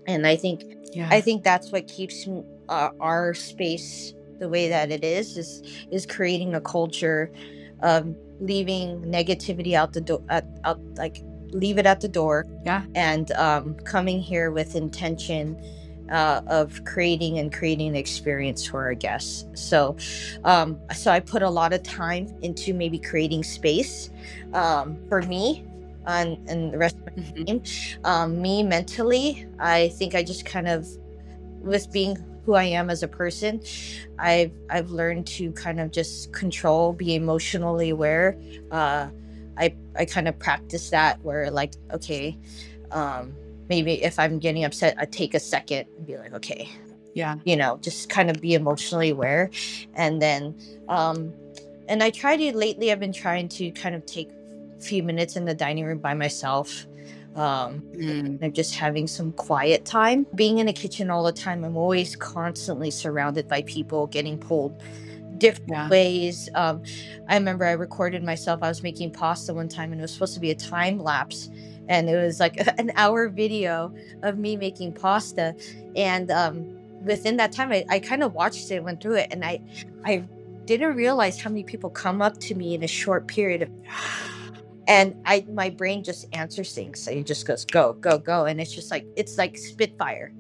and 0.07 0.27
I 0.27 0.37
think 0.37 0.65
yeah. 0.93 1.09
I 1.11 1.21
think 1.21 1.45
that's 1.45 1.71
what 1.71 1.87
keeps 1.87 2.29
uh, 2.69 2.91
our 3.01 3.35
space 3.35 4.15
the 4.39 4.49
way 4.49 4.69
that 4.69 4.91
it 4.91 5.05
is 5.05 5.37
is 5.37 5.63
is 5.91 6.07
creating 6.07 6.55
a 6.55 6.61
culture 6.61 7.33
of 7.83 8.15
leaving 8.41 9.01
negativity 9.03 9.75
out 9.75 9.93
the 9.93 10.01
door 10.01 10.23
out, 10.31 10.45
out 10.65 10.81
like 10.97 11.23
leave 11.51 11.79
it 11.79 11.87
at 11.87 12.01
the 12.01 12.09
door 12.09 12.45
yeah 12.65 12.85
and 12.95 13.33
um, 13.33 13.75
coming 13.85 14.21
here 14.21 14.51
with 14.51 14.75
intention 14.75 15.57
uh, 16.11 16.41
of 16.47 16.85
creating 16.85 17.39
and 17.39 17.53
creating 17.53 17.89
an 17.89 17.97
experience 17.97 18.67
for 18.67 18.85
our 18.85 18.95
guests. 18.95 19.47
So, 19.55 19.97
um, 20.45 20.79
so 20.95 21.11
I 21.11 21.21
put 21.21 21.43
a 21.43 21.51
lot 21.51 21.73
of 21.73 21.83
time 21.83 22.29
into 22.43 22.75
maybe 22.75 22.99
creating 22.99 23.43
space 23.43 24.11
um, 24.53 24.99
for 25.09 25.23
me 25.23 25.65
and, 26.07 26.39
and 26.49 26.73
the 26.73 26.79
rest 26.79 26.97
of 26.97 27.07
my 27.07 27.23
mm-hmm. 27.23 27.45
team. 27.45 27.63
Um, 28.05 28.41
me 28.41 28.63
mentally, 28.63 29.47
I 29.59 29.89
think 29.91 30.15
I 30.15 30.23
just 30.23 30.45
kind 30.45 30.69
of 30.69 30.87
with 31.61 31.91
being 31.93 32.17
who 32.47 32.55
I 32.55 32.65
am 32.65 32.89
as 32.89 33.03
a 33.03 33.09
person. 33.09 33.61
I've 34.19 34.53
I've 34.71 34.91
learned 34.91 35.27
to 35.39 35.53
kind 35.53 35.81
of 35.81 35.91
just 35.91 36.33
control, 36.33 36.93
be 36.93 37.17
emotionally 37.17 37.91
aware. 37.91 38.39
Uh, 38.71 39.09
I 39.59 39.75
I 39.97 40.05
kind 40.05 40.29
of 40.29 40.39
practice 40.39 40.89
that 40.91 41.21
where 41.23 41.51
like 41.51 41.75
okay, 41.93 42.39
um, 42.93 43.35
maybe 43.69 44.03
if 44.03 44.19
I'm 44.19 44.39
getting 44.39 44.65
upset, 44.65 44.95
I 44.97 45.05
take 45.05 45.35
a 45.35 45.41
second 45.41 45.87
and 45.99 46.07
be 46.07 46.17
like 46.17 46.33
okay, 46.35 46.71
yeah, 47.15 47.37
you 47.45 47.57
know, 47.57 47.79
just 47.83 48.09
kind 48.09 48.31
of 48.31 48.41
be 48.41 48.55
emotionally 48.55 49.11
aware, 49.11 49.51
and 49.95 50.23
then 50.23 50.55
um, 50.89 51.33
and 51.89 52.03
I 52.03 52.11
try 52.11 52.37
to 52.37 52.57
lately. 52.57 52.93
I've 52.93 53.01
been 53.01 53.13
trying 53.13 53.49
to 53.51 53.73
kind 53.73 53.97
of 53.97 54.07
take 54.07 54.31
a 54.79 54.81
few 54.81 55.03
minutes 55.03 55.35
in 55.35 55.45
the 55.45 55.55
dining 55.55 55.85
room 55.85 55.99
by 55.99 56.15
myself 56.15 56.87
um, 57.37 57.83
mm. 57.95 58.43
I'm 58.43 58.53
just 58.53 58.75
having 58.75 59.07
some 59.07 59.33
quiet 59.33 59.85
time. 59.85 60.27
Being 60.35 60.59
in 60.59 60.67
the 60.67 60.73
kitchen 60.73 61.11
all 61.11 61.23
the 61.23 61.33
time, 61.33 61.65
I'm 61.65 61.77
always 61.77 62.17
constantly 62.17 62.91
surrounded 62.91 63.47
by 63.47 63.63
people 63.63 64.07
getting 64.07 64.39
pulled 64.39 64.83
different 65.37 65.71
yeah. 65.71 65.89
ways. 65.91 66.49
Um, 66.55 66.83
I 67.29 67.35
remember 67.35 67.67
I 67.67 67.73
recorded 67.73 68.25
myself. 68.25 68.63
I 68.63 68.69
was 68.69 68.83
making 68.83 69.13
pasta 69.13 69.53
one 69.53 69.69
time, 69.69 69.93
and 69.93 70.01
it 70.01 70.03
was 70.03 70.13
supposed 70.13 70.33
to 70.35 70.41
be 70.41 70.51
a 70.51 70.55
time 70.55 70.99
lapse, 70.99 71.51
and 71.89 72.09
it 72.09 72.17
was 72.17 72.41
like 72.41 72.57
an 72.79 72.91
hour 72.97 73.29
video 73.29 73.95
of 74.23 74.39
me 74.39 74.57
making 74.57 74.95
pasta. 74.95 75.55
And 75.95 76.31
um, 76.31 76.79
within 77.05 77.37
that 77.37 77.53
time, 77.53 77.71
I, 77.71 77.85
I 77.91 77.99
kind 77.99 78.23
of 78.23 78.33
watched 78.33 78.71
it, 78.71 78.83
went 78.83 79.03
through 79.03 79.17
it, 79.17 79.29
and 79.31 79.45
I, 79.45 79.61
I 80.07 80.25
didn't 80.65 80.97
realize 80.97 81.39
how 81.39 81.51
many 81.51 81.65
people 81.65 81.91
come 81.91 82.23
up 82.23 82.39
to 82.41 82.55
me 82.55 82.75
in 82.75 82.83
a 82.83 82.89
short 82.89 83.27
period 83.27 83.61
of 83.61 83.71
and 84.89 85.15
i 85.25 85.45
my 85.51 85.69
brain 85.69 86.03
just 86.03 86.27
answers 86.33 86.75
things 86.75 87.01
so 87.01 87.11
it 87.11 87.27
just 87.27 87.47
goes 87.47 87.65
go 87.65 87.93
go 87.95 88.19
go 88.19 88.45
and 88.45 88.61
it's 88.61 88.73
just 88.73 88.91
like 88.91 89.07
it's 89.17 89.39
like 89.39 89.57
spitfire. 89.57 90.33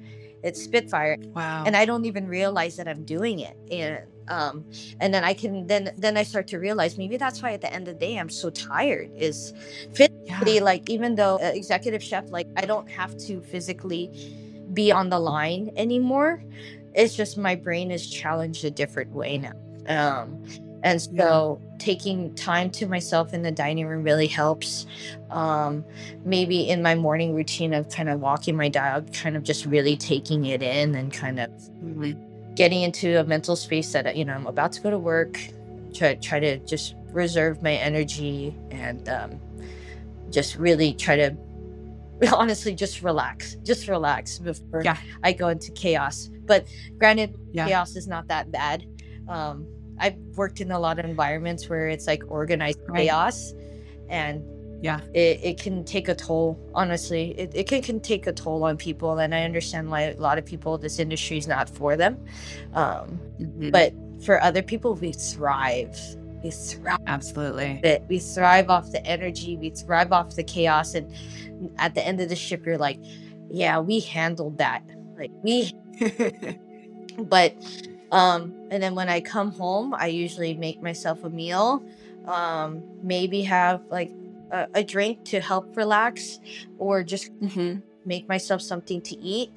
It's 0.42 0.62
spitfire 0.62 1.16
wow. 1.34 1.64
And 1.66 1.76
i 1.76 1.84
don't 1.84 2.04
even 2.04 2.28
realize 2.28 2.76
that 2.76 2.86
i'm 2.86 3.04
doing 3.04 3.40
it 3.40 3.56
and 3.70 4.00
um 4.28 4.64
and 5.00 5.12
then 5.12 5.24
i 5.24 5.34
can 5.34 5.66
then 5.66 5.92
then 5.98 6.16
i 6.16 6.22
start 6.22 6.46
to 6.48 6.58
realize 6.58 6.96
maybe 6.98 7.16
that's 7.16 7.42
why 7.42 7.52
at 7.52 7.60
the 7.60 7.72
end 7.72 7.88
of 7.88 7.98
the 7.98 8.06
day 8.06 8.18
i'm 8.18 8.28
so 8.28 8.50
tired 8.50 9.10
is 9.16 9.52
physically 9.92 10.56
yeah. 10.56 10.62
like 10.62 10.88
even 10.88 11.16
though 11.16 11.36
uh, 11.42 11.50
executive 11.52 12.02
chef 12.02 12.30
like 12.30 12.46
i 12.56 12.64
don't 12.64 12.88
have 12.88 13.16
to 13.16 13.40
physically 13.40 14.10
be 14.72 14.92
on 14.92 15.08
the 15.08 15.18
line 15.18 15.72
anymore 15.76 16.44
it's 16.96 17.14
just 17.14 17.36
my 17.36 17.54
brain 17.54 17.90
is 17.90 18.08
challenged 18.08 18.64
a 18.64 18.70
different 18.70 19.12
way 19.12 19.38
now. 19.38 19.52
Um 19.86 20.42
and 20.86 21.02
so 21.02 21.60
yeah. 21.60 21.76
taking 21.78 22.32
time 22.36 22.70
to 22.70 22.86
myself 22.86 23.34
in 23.34 23.42
the 23.42 23.50
dining 23.50 23.88
room 23.88 24.04
really 24.04 24.28
helps. 24.28 24.86
Um, 25.30 25.84
maybe 26.24 26.68
in 26.68 26.80
my 26.80 26.94
morning 26.94 27.34
routine 27.34 27.74
of 27.74 27.88
kind 27.90 28.08
of 28.08 28.20
walking 28.20 28.56
my 28.56 28.68
dog, 28.68 29.12
kind 29.12 29.36
of 29.36 29.42
just 29.42 29.66
really 29.66 29.96
taking 29.96 30.44
it 30.44 30.62
in 30.62 30.94
and 30.94 31.12
kind 31.12 31.40
of 31.40 31.50
mm-hmm. 31.50 32.12
getting 32.54 32.82
into 32.82 33.18
a 33.18 33.24
mental 33.24 33.56
space 33.56 33.90
that, 33.94 34.16
you 34.16 34.24
know, 34.24 34.34
I'm 34.34 34.46
about 34.46 34.70
to 34.72 34.80
go 34.80 34.90
to 34.90 34.98
work, 34.98 35.40
try, 35.92 36.14
try 36.14 36.38
to 36.38 36.58
just 36.58 36.94
reserve 37.10 37.64
my 37.64 37.72
energy 37.72 38.56
and 38.70 39.08
um, 39.08 39.40
just 40.30 40.54
really 40.54 40.94
try 40.94 41.16
to 41.16 41.36
honestly 42.32 42.74
just 42.74 43.02
relax 43.02 43.56
just 43.62 43.88
relax 43.88 44.38
before 44.38 44.80
Yeah. 44.82 44.96
i 45.22 45.32
go 45.32 45.48
into 45.48 45.70
chaos 45.72 46.30
but 46.46 46.66
granted 46.96 47.36
Yeah. 47.52 47.66
chaos 47.66 47.94
is 47.94 48.08
not 48.08 48.26
that 48.28 48.50
bad 48.50 48.86
um, 49.28 49.66
i've 49.98 50.16
worked 50.36 50.60
in 50.60 50.70
a 50.72 50.78
lot 50.78 50.98
of 50.98 51.04
environments 51.04 51.68
where 51.68 51.88
it's 51.88 52.06
like 52.06 52.22
organized 52.28 52.78
Right. 52.88 53.02
chaos 53.08 53.54
and 54.08 54.42
Yeah. 54.82 55.00
it, 55.14 55.40
it 55.42 55.58
can 55.58 55.84
take 55.84 56.08
a 56.08 56.14
toll 56.14 56.58
honestly 56.74 57.34
it, 57.38 57.52
it 57.54 57.66
can, 57.68 57.82
can 57.82 58.00
take 58.00 58.26
a 58.26 58.32
toll 58.32 58.62
on 58.64 58.76
people 58.76 59.18
and 59.18 59.34
i 59.34 59.42
understand 59.44 59.90
why 59.90 60.02
a 60.02 60.16
lot 60.20 60.38
of 60.38 60.44
people 60.44 60.76
this 60.78 60.98
industry 60.98 61.38
is 61.38 61.46
not 61.48 61.68
for 61.68 61.96
them 61.96 62.18
um, 62.74 63.18
Mhm. 63.40 63.72
but 63.72 63.92
for 64.24 64.42
other 64.42 64.62
people 64.62 64.94
we 64.94 65.12
thrive 65.12 65.98
we 66.42 66.50
thrive 66.50 66.98
absolutely. 67.06 67.80
it 67.82 68.02
we 68.08 68.18
thrive 68.18 68.68
off 68.70 68.90
the 68.92 69.04
energy 69.06 69.56
we 69.56 69.70
thrive 69.70 70.12
off 70.12 70.34
the 70.36 70.44
chaos 70.44 70.94
and 70.94 71.06
at 71.78 71.94
the 71.94 72.06
end 72.06 72.20
of 72.20 72.28
the 72.28 72.36
ship 72.36 72.64
you're 72.66 72.78
like 72.78 72.98
yeah 73.50 73.78
we 73.78 74.00
handled 74.00 74.58
that 74.58 74.82
like 75.18 75.30
we 75.42 75.72
but 77.18 77.54
um 78.12 78.52
and 78.70 78.82
then 78.82 78.94
when 78.94 79.08
i 79.08 79.20
come 79.20 79.50
home 79.52 79.94
i 79.94 80.06
usually 80.06 80.54
make 80.54 80.80
myself 80.82 81.24
a 81.24 81.30
meal 81.30 81.82
um 82.26 82.82
maybe 83.02 83.42
have 83.42 83.82
like 83.90 84.12
a, 84.52 84.66
a 84.74 84.84
drink 84.84 85.24
to 85.24 85.40
help 85.40 85.76
relax 85.76 86.38
or 86.78 87.02
just 87.02 87.32
Mhm. 87.40 87.82
make 88.04 88.28
myself 88.28 88.62
something 88.62 89.00
to 89.02 89.16
eat 89.18 89.50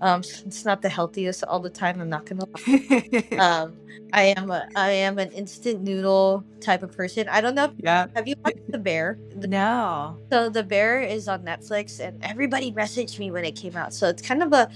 um 0.00 0.20
it's 0.20 0.64
not 0.64 0.80
the 0.82 0.88
healthiest 0.88 1.42
all 1.44 1.58
the 1.58 1.70
time 1.70 2.00
i'm 2.00 2.08
not 2.08 2.24
gonna 2.26 2.44
lie 2.54 3.02
um 3.38 3.76
i 4.12 4.22
am 4.36 4.50
a 4.52 4.68
i 4.76 4.90
am 4.90 5.18
an 5.18 5.30
instant 5.32 5.82
noodle 5.82 6.44
type 6.60 6.84
of 6.84 6.92
person 6.92 7.28
i 7.28 7.40
don't 7.40 7.56
know 7.56 7.64
if, 7.64 7.72
yeah. 7.78 8.06
have 8.14 8.28
you 8.28 8.36
watched 8.44 8.70
the 8.70 8.78
bear 8.78 9.18
No. 9.34 10.16
so 10.30 10.48
the 10.48 10.62
bear 10.62 11.00
is 11.02 11.26
on 11.26 11.42
netflix 11.42 11.98
and 11.98 12.22
everybody 12.24 12.70
messaged 12.70 13.18
me 13.18 13.32
when 13.32 13.44
it 13.44 13.56
came 13.56 13.76
out 13.76 13.92
so 13.92 14.06
it's 14.08 14.22
kind 14.22 14.42
of 14.44 14.52
a 14.52 14.70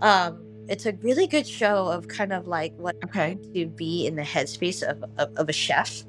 um 0.00 0.38
it's 0.68 0.84
a 0.86 0.92
really 1.02 1.26
good 1.26 1.46
show 1.46 1.88
of 1.88 2.08
kind 2.08 2.32
of 2.32 2.46
like 2.46 2.74
what 2.76 2.96
Okay. 3.04 3.36
to 3.54 3.66
be 3.66 4.06
in 4.06 4.16
the 4.16 4.22
headspace 4.22 4.82
of, 4.82 5.02
of, 5.16 5.34
of 5.36 5.48
a 5.48 5.52
chef 5.52 6.02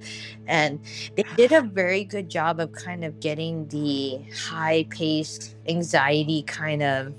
and 0.48 0.80
they 1.15 1.24
did 1.38 1.52
a 1.52 1.62
very 1.62 2.04
good 2.04 2.30
job 2.30 2.60
of 2.60 2.72
kind 2.74 3.04
of 3.04 3.19
getting 3.19 3.67
the 3.69 4.19
high 4.36 4.86
paced 4.89 5.56
anxiety 5.67 6.43
kind 6.43 6.84
of 6.84 7.13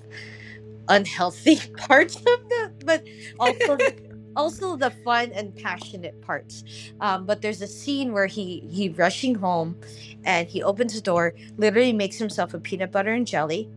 unhealthy 0.89 1.57
parts 1.77 2.17
of 2.17 2.23
the 2.25 2.73
but 2.85 3.05
also 3.39 3.77
also 4.37 4.77
the 4.77 4.91
fun 5.05 5.31
and 5.33 5.55
passionate 5.57 6.21
parts 6.23 6.65
um, 7.01 7.27
but 7.27 7.43
there's 7.43 7.61
a 7.63 7.67
scene 7.67 8.13
where 8.13 8.27
he 8.27 8.61
he 8.71 8.89
rushing 8.91 9.35
home 9.35 9.77
and 10.25 10.49
he 10.49 10.63
opens 10.63 10.95
the 10.95 11.01
door 11.01 11.35
literally 11.59 11.93
makes 11.93 12.17
himself 12.19 12.55
a 12.55 12.59
peanut 12.61 12.93
butter 12.93 13.13
and 13.13 13.27
jelly 13.27 13.69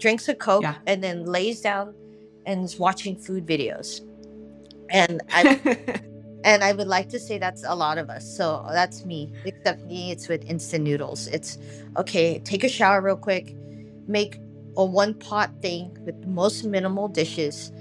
drinks 0.00 0.28
a 0.28 0.34
coke 0.34 0.62
Yeah. 0.62 0.74
and 0.86 1.02
then 1.04 1.24
lays 1.24 1.60
down 1.60 1.94
and 2.46 2.64
is 2.64 2.78
watching 2.78 3.16
food 3.16 3.46
videos 3.46 4.00
and 4.90 5.22
I 5.32 5.58
and 6.44 6.62
I 6.64 6.72
would 6.72 6.88
like 6.88 7.08
to 7.10 7.18
say 7.18 7.38
that's 7.38 7.64
a 7.66 7.74
lot 7.74 7.98
of 7.98 8.10
us. 8.10 8.24
So 8.36 8.66
that's 8.70 9.04
me. 9.04 9.32
Except 9.44 9.84
me, 9.86 10.10
it's 10.10 10.28
with 10.28 10.44
instant 10.48 10.84
noodles. 10.84 11.26
It's 11.28 11.58
okay, 11.96 12.40
take 12.40 12.64
a 12.64 12.68
shower 12.68 13.00
real 13.00 13.16
quick, 13.16 13.54
make 14.06 14.38
a 14.76 14.84
one 14.84 15.14
pot 15.14 15.50
thing 15.62 15.96
with 16.04 16.20
the 16.20 16.28
most 16.28 16.64
minimal 16.64 17.08
dishes. 17.08 17.72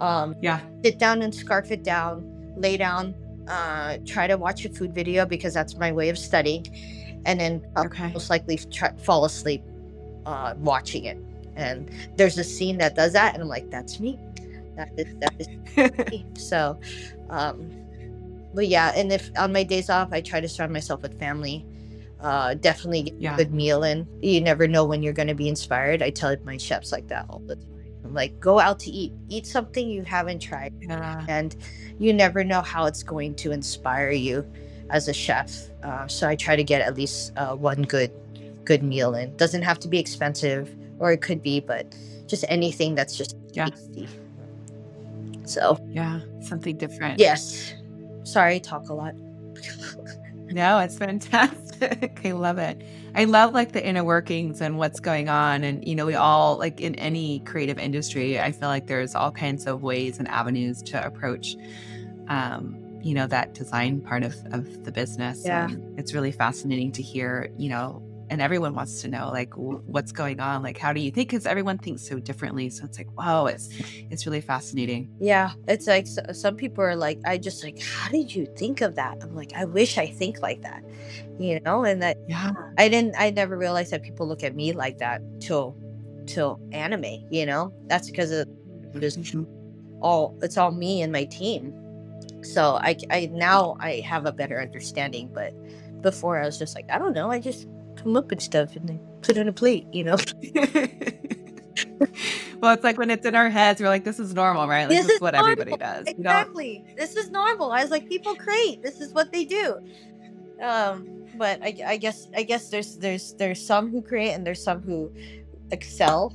Um, 0.00 0.34
yeah. 0.42 0.60
sit 0.84 0.98
down 0.98 1.22
and 1.22 1.34
scarf 1.34 1.70
it 1.70 1.82
down, 1.82 2.54
lay 2.56 2.76
down, 2.76 3.14
uh, 3.48 3.98
try 4.06 4.26
to 4.26 4.36
watch 4.36 4.64
a 4.64 4.68
food 4.68 4.94
video 4.94 5.24
because 5.26 5.54
that's 5.54 5.76
my 5.76 5.92
way 5.92 6.08
of 6.08 6.18
studying. 6.18 6.66
And 7.24 7.40
then 7.40 7.66
Okay. 7.76 8.12
most 8.12 8.30
likely 8.30 8.58
try, 8.58 8.92
fall 8.98 9.24
asleep 9.24 9.62
uh, 10.26 10.54
watching 10.58 11.04
it. 11.04 11.18
And 11.56 11.90
there's 12.16 12.38
a 12.38 12.44
scene 12.44 12.78
that 12.78 12.94
does 12.94 13.12
that, 13.14 13.34
and 13.34 13.42
I'm 13.42 13.48
like, 13.48 13.70
that's 13.70 13.98
me. 13.98 14.18
That 14.76 14.90
is 14.96 15.14
that 15.20 15.34
is 15.40 16.10
me. 16.10 16.26
So, 16.36 16.78
um, 17.30 17.70
but 18.54 18.68
yeah, 18.68 18.92
and 18.94 19.10
if 19.12 19.30
on 19.38 19.52
my 19.52 19.62
days 19.62 19.90
off, 19.90 20.10
I 20.12 20.20
try 20.20 20.40
to 20.40 20.48
surround 20.48 20.72
myself 20.72 21.02
with 21.02 21.18
family. 21.18 21.64
Uh, 22.20 22.54
definitely 22.54 23.02
get 23.02 23.14
Yeah. 23.20 23.34
a 23.34 23.36
good 23.36 23.52
meal 23.52 23.84
in. 23.84 24.06
You 24.22 24.40
never 24.40 24.66
know 24.66 24.84
when 24.86 25.02
you're 25.02 25.12
going 25.12 25.28
to 25.28 25.34
be 25.34 25.48
inspired. 25.48 26.02
I 26.02 26.10
tell 26.10 26.34
my 26.44 26.56
chefs 26.56 26.90
like 26.90 27.08
that 27.08 27.26
all 27.28 27.40
the 27.40 27.56
time. 27.56 27.66
I'm 28.04 28.14
like, 28.14 28.38
go 28.40 28.58
out 28.58 28.78
to 28.80 28.90
eat, 28.90 29.12
eat 29.28 29.46
something 29.46 29.88
you 29.88 30.02
haven't 30.02 30.38
tried, 30.40 30.72
yeah. 30.80 31.24
and 31.28 31.56
you 31.98 32.12
never 32.12 32.44
know 32.44 32.62
how 32.62 32.86
it's 32.86 33.02
going 33.02 33.34
to 33.36 33.50
inspire 33.52 34.10
you 34.12 34.46
as 34.90 35.08
a 35.08 35.12
chef. 35.12 35.52
Uh, 35.82 36.06
so 36.06 36.28
I 36.28 36.36
try 36.36 36.54
to 36.56 36.62
get 36.64 36.80
at 36.82 36.94
least 36.96 37.32
uh, 37.36 37.54
one 37.54 37.82
good, 37.82 38.12
good 38.64 38.82
meal 38.82 39.14
in. 39.14 39.36
Doesn't 39.36 39.62
have 39.62 39.78
to 39.80 39.88
be 39.88 39.98
expensive, 39.98 40.74
or 40.98 41.12
it 41.12 41.20
could 41.22 41.42
be, 41.42 41.60
but 41.60 41.94
just 42.26 42.44
anything 42.48 42.94
that's 42.94 43.16
just 43.16 43.36
Yeah. 43.52 43.66
tasty. 43.66 44.08
So 45.44 45.78
Yeah. 45.90 46.20
Something 46.40 46.76
different. 46.76 47.18
yes, 47.20 47.74
sorry, 48.24 48.60
talk 48.60 48.88
a 48.88 48.94
lot. 48.94 49.14
No, 50.48 50.78
it's 50.78 50.96
fantastic. 50.96 52.20
I 52.24 52.30
love 52.30 52.58
it. 52.58 52.80
I 53.16 53.24
love 53.24 53.52
like 53.52 53.72
the 53.72 53.84
inner 53.84 54.04
workings 54.04 54.60
and 54.60 54.78
what's 54.78 55.00
going 55.00 55.28
on. 55.28 55.64
And, 55.64 55.86
you 55.86 55.96
know, 55.96 56.06
we 56.06 56.14
all, 56.14 56.56
like 56.56 56.80
in 56.80 56.94
any 56.94 57.40
creative 57.40 57.80
industry, 57.80 58.38
I 58.38 58.52
feel 58.52 58.68
like 58.68 58.86
there's 58.86 59.16
all 59.16 59.32
kinds 59.32 59.66
of 59.66 59.82
ways 59.82 60.20
and 60.20 60.28
avenues 60.28 60.82
to 60.84 61.04
approach, 61.04 61.56
um, 62.28 62.76
you 63.02 63.12
know, 63.12 63.26
that 63.26 63.54
design 63.54 64.00
part 64.00 64.22
of, 64.22 64.36
of 64.52 64.84
the 64.84 64.92
business. 64.92 65.42
Yeah. 65.44 65.64
And 65.68 65.98
it's 65.98 66.14
really 66.14 66.30
fascinating 66.30 66.92
to 66.92 67.02
hear, 67.02 67.50
you 67.58 67.68
know, 67.68 68.00
and 68.30 68.40
everyone 68.40 68.74
wants 68.74 69.02
to 69.02 69.08
know 69.08 69.30
like 69.30 69.50
w- 69.50 69.82
what's 69.86 70.12
going 70.12 70.40
on 70.40 70.62
like 70.62 70.78
how 70.78 70.92
do 70.92 71.00
you 71.00 71.10
think 71.10 71.28
because 71.28 71.46
everyone 71.46 71.78
thinks 71.78 72.06
so 72.06 72.18
differently 72.18 72.68
so 72.68 72.84
it's 72.84 72.98
like 72.98 73.10
wow 73.16 73.46
it's 73.46 73.68
it's 74.10 74.26
really 74.26 74.40
fascinating 74.40 75.08
Yeah, 75.20 75.52
it's 75.68 75.86
like 75.86 76.06
s- 76.06 76.40
some 76.40 76.56
people 76.56 76.84
are 76.84 76.96
like, 76.96 77.18
I 77.24 77.38
just 77.38 77.64
like, 77.64 77.80
how 77.80 78.08
did 78.10 78.34
you 78.34 78.46
think 78.56 78.80
of 78.80 78.94
that? 78.96 79.18
I'm 79.22 79.34
like, 79.34 79.52
I 79.54 79.64
wish 79.64 79.98
I 79.98 80.06
think 80.06 80.40
like 80.40 80.62
that, 80.62 80.82
you 81.38 81.60
know, 81.60 81.84
and 81.84 82.02
that 82.02 82.16
yeah 82.28 82.52
I 82.78 82.88
didn't, 82.88 83.14
I 83.18 83.30
never 83.30 83.56
realized 83.56 83.90
that 83.92 84.02
people 84.02 84.26
look 84.26 84.42
at 84.42 84.54
me 84.54 84.72
like 84.72 84.98
that 84.98 85.20
till, 85.40 85.76
till 86.26 86.60
ANIMAE, 86.72 87.26
you 87.30 87.46
know, 87.46 87.72
that's 87.86 88.10
because 88.10 88.30
of 88.30 88.48
just 89.00 89.18
mm-hmm. 89.20 89.44
all, 90.00 90.38
it's 90.42 90.56
all 90.56 90.72
me 90.72 91.02
and 91.02 91.12
my 91.12 91.24
team. 91.24 91.72
So 92.42 92.78
I, 92.80 92.96
I 93.10 93.26
now 93.32 93.76
I 93.80 94.00
have 94.00 94.26
a 94.26 94.32
better 94.32 94.60
understanding, 94.60 95.30
but 95.32 95.52
before 96.02 96.40
I 96.40 96.46
was 96.46 96.58
just 96.58 96.74
like, 96.74 96.86
I 96.90 96.98
don't 96.98 97.12
know, 97.14 97.30
I 97.30 97.40
just 97.40 97.66
come 97.96 98.16
up 98.16 98.30
with 98.30 98.40
stuff 98.40 98.76
and 98.76 98.88
then 98.88 99.00
put 99.22 99.36
it 99.36 99.40
on 99.40 99.48
a 99.48 99.52
plate, 99.52 99.86
you 99.92 100.04
know. 100.04 100.16
well, 102.60 102.74
it's 102.74 102.84
like 102.84 102.98
when 102.98 103.10
it's 103.10 103.26
in 103.26 103.34
our 103.34 103.48
heads, 103.50 103.80
we're 103.80 103.88
like, 103.88 104.04
this 104.04 104.18
is 104.18 104.34
normal, 104.34 104.66
right? 104.68 104.88
Like, 104.88 104.96
This 104.96 105.06
this, 105.06 105.14
is 105.16 105.20
what 105.20 105.34
everybody 105.34 105.70
normal. 105.72 105.86
does. 105.86 106.06
You 106.06 106.14
don't- 106.14 106.20
Exactly. 106.20 106.84
This 106.96 107.16
is 107.16 107.30
normal. 107.30 107.72
I 107.72 107.82
was 107.82 107.90
like, 107.90 108.08
people 108.08 108.34
create. 108.34 108.82
This 108.82 109.00
is 109.00 109.12
what 109.12 109.32
they 109.32 109.44
do. 109.44 109.78
Um, 110.62 111.24
but 111.36 111.60
I, 111.62 111.74
I 111.86 111.96
guess 111.98 112.28
I 112.34 112.42
guess 112.42 112.70
there's 112.70 112.96
there's 112.96 113.34
there's 113.34 113.64
some 113.64 113.90
who 113.90 114.00
create 114.00 114.32
and 114.32 114.46
there's 114.46 114.62
some 114.62 114.80
who 114.80 115.12
excel, 115.70 116.32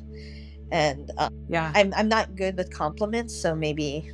and 0.71 1.09
uh, 1.17 1.29
yeah. 1.49 1.71
I'm 1.73 1.91
I'm 1.95 2.07
not 2.07 2.35
good 2.35 2.55
with 2.55 2.71
compliments, 2.71 3.35
so 3.35 3.55
maybe 3.55 4.11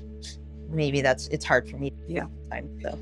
maybe 0.70 1.02
that's 1.02 1.28
it's 1.28 1.44
hard 1.44 1.70
for 1.70 1.78
me. 1.78 1.92
Yeah. 2.08 2.28
Time 2.50 2.70
so. 2.82 2.98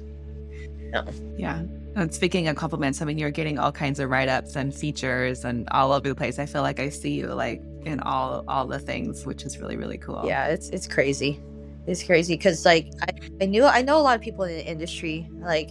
Yeah. 1.38 1.62
And 1.96 2.14
speaking 2.14 2.48
of 2.50 2.58
compliments, 2.58 3.02
I 3.02 3.06
mean, 3.06 3.18
you're 3.18 3.32
getting 3.32 3.58
all 3.58 3.72
kinds 3.72 4.00
of 4.02 4.10
write 4.10 4.28
ups 4.28 4.56
and 4.58 4.76
features 4.76 5.46
and 5.46 5.68
all 5.72 5.94
over 5.94 6.10
the 6.10 6.16
place. 6.16 6.40
I 6.40 6.46
feel 6.46 6.62
like 6.62 6.80
I 6.80 6.90
see 6.90 7.12
you 7.12 7.28
like 7.28 7.62
in 7.86 8.02
all 8.02 8.44
all 8.50 8.68
the 8.68 8.80
things, 8.80 9.26
which 9.26 9.44
is 9.46 9.60
really, 9.60 9.78
really 9.78 9.98
cool. 9.98 10.24
Yeah, 10.26 10.48
it's 10.48 10.70
it's 10.70 10.88
crazy. 10.88 11.40
It's 11.88 12.04
crazy 12.04 12.36
because 12.36 12.66
like 12.66 12.92
I, 13.02 13.08
I 13.42 13.46
knew 13.46 13.64
I 13.64 13.82
know 13.82 13.98
a 13.98 14.02
lot 14.04 14.16
of 14.16 14.22
people 14.22 14.44
in 14.44 14.58
the 14.58 14.66
industry 14.66 15.30
like 15.40 15.70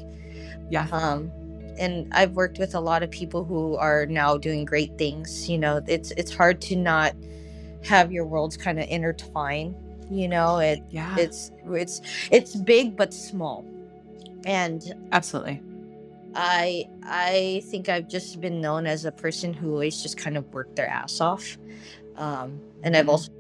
Yeah. 0.71 0.87
um 0.93 1.31
and 1.79 2.07
I've 2.15 2.33
worked 2.33 2.59
with 2.59 2.75
a 2.77 2.81
lot 2.81 3.03
of 3.03 3.11
people 3.11 3.45
who 3.45 3.75
are 3.77 4.07
now 4.07 4.39
doing 4.39 4.65
great 4.65 4.97
things. 4.97 5.51
You 5.51 5.59
know, 5.59 5.83
it's 5.87 6.11
it's 6.13 6.35
hard 6.35 6.61
to 6.63 6.77
not 6.77 7.15
have 7.85 8.13
your 8.13 8.25
worlds 8.25 8.57
kind 8.57 8.79
of 8.81 8.89
intertwine. 8.89 9.75
You 10.11 10.29
know, 10.29 10.59
it 10.59 10.83
Yeah. 10.91 11.17
it's 11.19 11.51
it's 11.67 12.01
it's 12.31 12.55
big 12.55 12.97
but 12.97 13.13
small, 13.13 13.67
and 14.47 14.81
Absolutely. 15.13 15.61
I 16.35 16.87
I 17.05 17.63
think 17.71 17.89
I've 17.89 18.09
just 18.09 18.41
been 18.41 18.61
known 18.61 18.87
as 18.87 19.05
a 19.05 19.13
person 19.13 19.53
who 19.55 19.73
always 19.73 20.03
just 20.03 20.17
kind 20.19 20.37
of 20.37 20.47
worked 20.53 20.77
their 20.77 20.89
ass 20.89 21.21
off, 21.21 21.59
um, 22.17 22.63
and 22.83 22.97
I've 22.97 23.07
Mhm. 23.07 23.09
also 23.09 23.31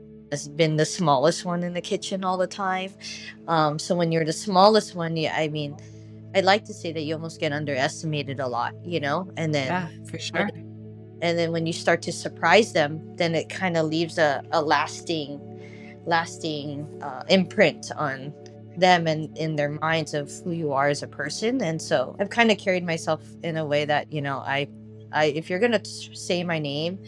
been 0.57 0.77
the 0.77 0.87
smallest 0.87 1.45
one 1.45 1.63
in 1.63 1.75
the 1.75 1.81
kitchen 1.81 2.25
all 2.25 2.37
the 2.39 2.47
time. 2.47 2.93
Um, 3.49 3.79
so 3.79 3.95
when 3.95 4.13
you're 4.13 4.25
the 4.25 4.33
smallest 4.33 4.95
one, 4.95 5.17
yeah, 5.17 5.35
I 5.37 5.49
mean, 5.49 5.77
I'd 6.35 6.45
like 6.45 6.65
to 6.67 6.75
say 6.75 6.93
that 6.93 7.03
you 7.03 7.15
almost 7.15 7.41
get 7.41 7.53
underestimated 7.53 8.41
a 8.41 8.49
lot, 8.49 8.75
you 8.85 9.01
know, 9.01 9.31
and 9.37 9.55
then 9.55 9.69
Yeah, 9.69 9.89
for 10.11 10.19
sure. 10.19 10.49
and 11.21 11.39
then 11.39 11.53
when 11.53 11.67
you 11.67 11.73
start 11.73 12.03
to 12.03 12.13
surprise 12.13 12.73
them, 12.73 13.17
then 13.17 13.35
it 13.35 13.49
kind 13.49 13.77
of 13.77 13.87
leaves 13.87 14.19
a, 14.19 14.43
a 14.53 14.63
lasting, 14.63 15.41
lasting 16.07 16.87
uh, 17.03 17.23
imprint 17.29 17.91
on 17.97 18.35
them 18.77 19.07
and 19.07 19.37
in 19.39 19.57
their 19.57 19.69
minds 19.69 20.15
of 20.15 20.31
who 20.43 20.51
you 20.53 20.73
are 20.73 20.89
as 20.89 21.03
a 21.03 21.07
person. 21.07 21.63
And 21.63 21.81
so 21.81 22.17
I've 22.19 22.31
kind 22.31 22.51
of 22.51 22.59
carried 22.59 22.85
myself 22.85 23.23
in 23.43 23.57
a 23.57 23.65
way 23.65 23.85
that, 23.85 24.13
you 24.13 24.21
know, 24.21 24.39
I, 24.39 24.69
I, 25.13 25.27
if 25.27 25.49
you're 25.49 25.61
going 25.61 25.73
to 25.73 25.85
say 25.85 26.43
my 26.43 26.59
name, 26.59 26.99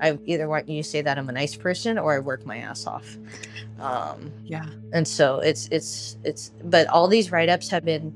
I 0.00 0.18
either 0.26 0.48
want 0.48 0.68
you 0.68 0.82
to 0.82 0.88
say 0.88 1.00
that 1.02 1.18
I'm 1.18 1.28
a 1.28 1.32
nice 1.32 1.56
person 1.56 1.98
or 1.98 2.14
I 2.14 2.18
work 2.18 2.44
my 2.44 2.58
ass 2.58 2.86
off. 2.86 3.16
Um, 3.80 4.32
yeah. 4.44 4.66
And 4.92 5.08
so 5.08 5.38
it's, 5.38 5.68
it's, 5.72 6.18
it's, 6.22 6.52
but 6.64 6.86
all 6.88 7.08
these 7.08 7.32
write 7.32 7.48
ups 7.48 7.68
have 7.70 7.84
been 7.84 8.14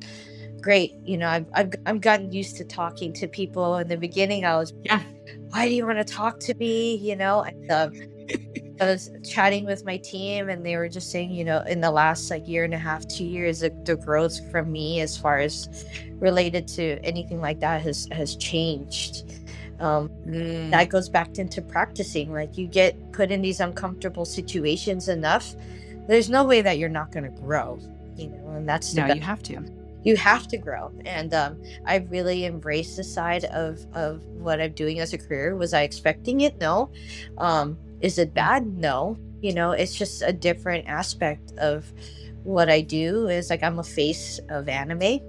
great. 0.61 0.93
You 1.05 1.17
know, 1.17 1.29
I've, 1.29 1.47
I've, 1.55 1.73
I've 1.87 2.01
gotten 2.01 2.33
used 2.33 2.57
to 2.59 2.65
talking 2.65 3.13
to 3.15 3.27
people. 3.27 3.77
In 3.79 3.89
the 3.89 3.97
beginning, 3.97 4.45
I 4.45 4.57
was, 4.57 4.75
yeah, 4.85 5.03
why 5.49 5.67
do 5.67 5.75
you 5.75 5.87
want 5.87 5.99
to 5.99 6.05
talk 6.05 6.39
to 6.41 6.55
me? 6.55 6.97
You 6.97 7.17
know, 7.17 7.43
and, 7.43 7.71
um, 7.71 7.93
I 8.81 8.87
was 8.87 9.11
chatting 9.23 9.67
with 9.67 9.85
my 9.85 9.99
team 9.99 10.49
and 10.49 10.65
they 10.65 10.77
were 10.77 10.89
just 10.89 11.11
saying, 11.11 11.33
you 11.33 11.45
know, 11.45 11.61
in 11.69 11.83
the 11.83 11.91
last 11.91 12.31
like 12.31 12.49
year 12.49 12.65
and 12.65 12.73
a 12.73 12.79
half, 12.79 13.07
two 13.07 13.25
years, 13.25 13.61
the, 13.61 13.69
the 13.85 13.95
growth 13.95 14.51
from 14.51 14.73
me 14.73 15.01
as 15.01 15.19
far 15.19 15.39
as 15.39 15.85
related 16.15 16.67
to 16.69 16.99
anything 17.05 17.41
like 17.43 17.61
that 17.61 17.83
has 17.83 18.09
has 18.11 18.37
changed. 18.37 19.25
Um, 19.81 20.09
mm. 20.27 20.71
That 20.71 20.89
goes 20.89 21.11
back 21.11 21.39
into 21.39 21.61
practicing. 21.61 22.33
Like 22.33 22.57
you 22.57 22.67
get 22.67 23.13
put 23.13 23.31
in 23.31 23.43
these 23.43 23.61
uncomfortable 23.61 24.25
situations 24.25 25.09
enough, 25.09 25.55
there's 26.09 26.31
no 26.31 26.45
way 26.45 26.63
that 26.63 26.79
you're 26.79 26.89
not 26.89 27.13
going 27.13 27.25
to 27.25 27.41
grow. 27.41 27.79
You 28.17 28.29
know, 28.29 28.51
and 28.57 28.69
that's 28.69 28.95
no, 28.95 29.07
you 29.07 29.21
have 29.21 29.43
to. 29.45 29.63
You 30.05 30.17
have 30.17 30.49
to 30.49 30.57
grow, 30.57 30.91
and 31.05 31.35
um, 31.35 31.63
I 31.87 31.97
really 32.11 32.47
embraced 32.47 32.97
the 32.97 33.05
side 33.05 33.45
of 33.47 33.85
of 33.95 34.25
what 34.27 34.61
I'm 34.61 34.73
doing 34.73 35.01
as 35.01 35.13
a 35.13 35.19
career. 35.19 35.55
Was 35.57 35.75
I 35.75 35.83
expecting 35.83 36.41
it? 36.41 36.59
No. 36.59 36.91
Um, 37.37 37.79
is 38.01 38.19
it 38.19 38.35
bad? 38.35 38.67
No. 38.67 39.17
You 39.41 39.55
know, 39.55 39.73
it's 39.73 39.95
just 39.95 40.23
a 40.23 40.33
different 40.33 40.87
aspect 40.87 41.53
of 41.59 41.93
what 42.43 42.69
I 42.71 42.81
do 42.81 43.29
is 43.29 43.51
like 43.51 43.63
I'm 43.63 43.79
a 43.79 43.85
face 43.85 44.39
of 44.49 44.67
ANIMAE. 44.67 45.23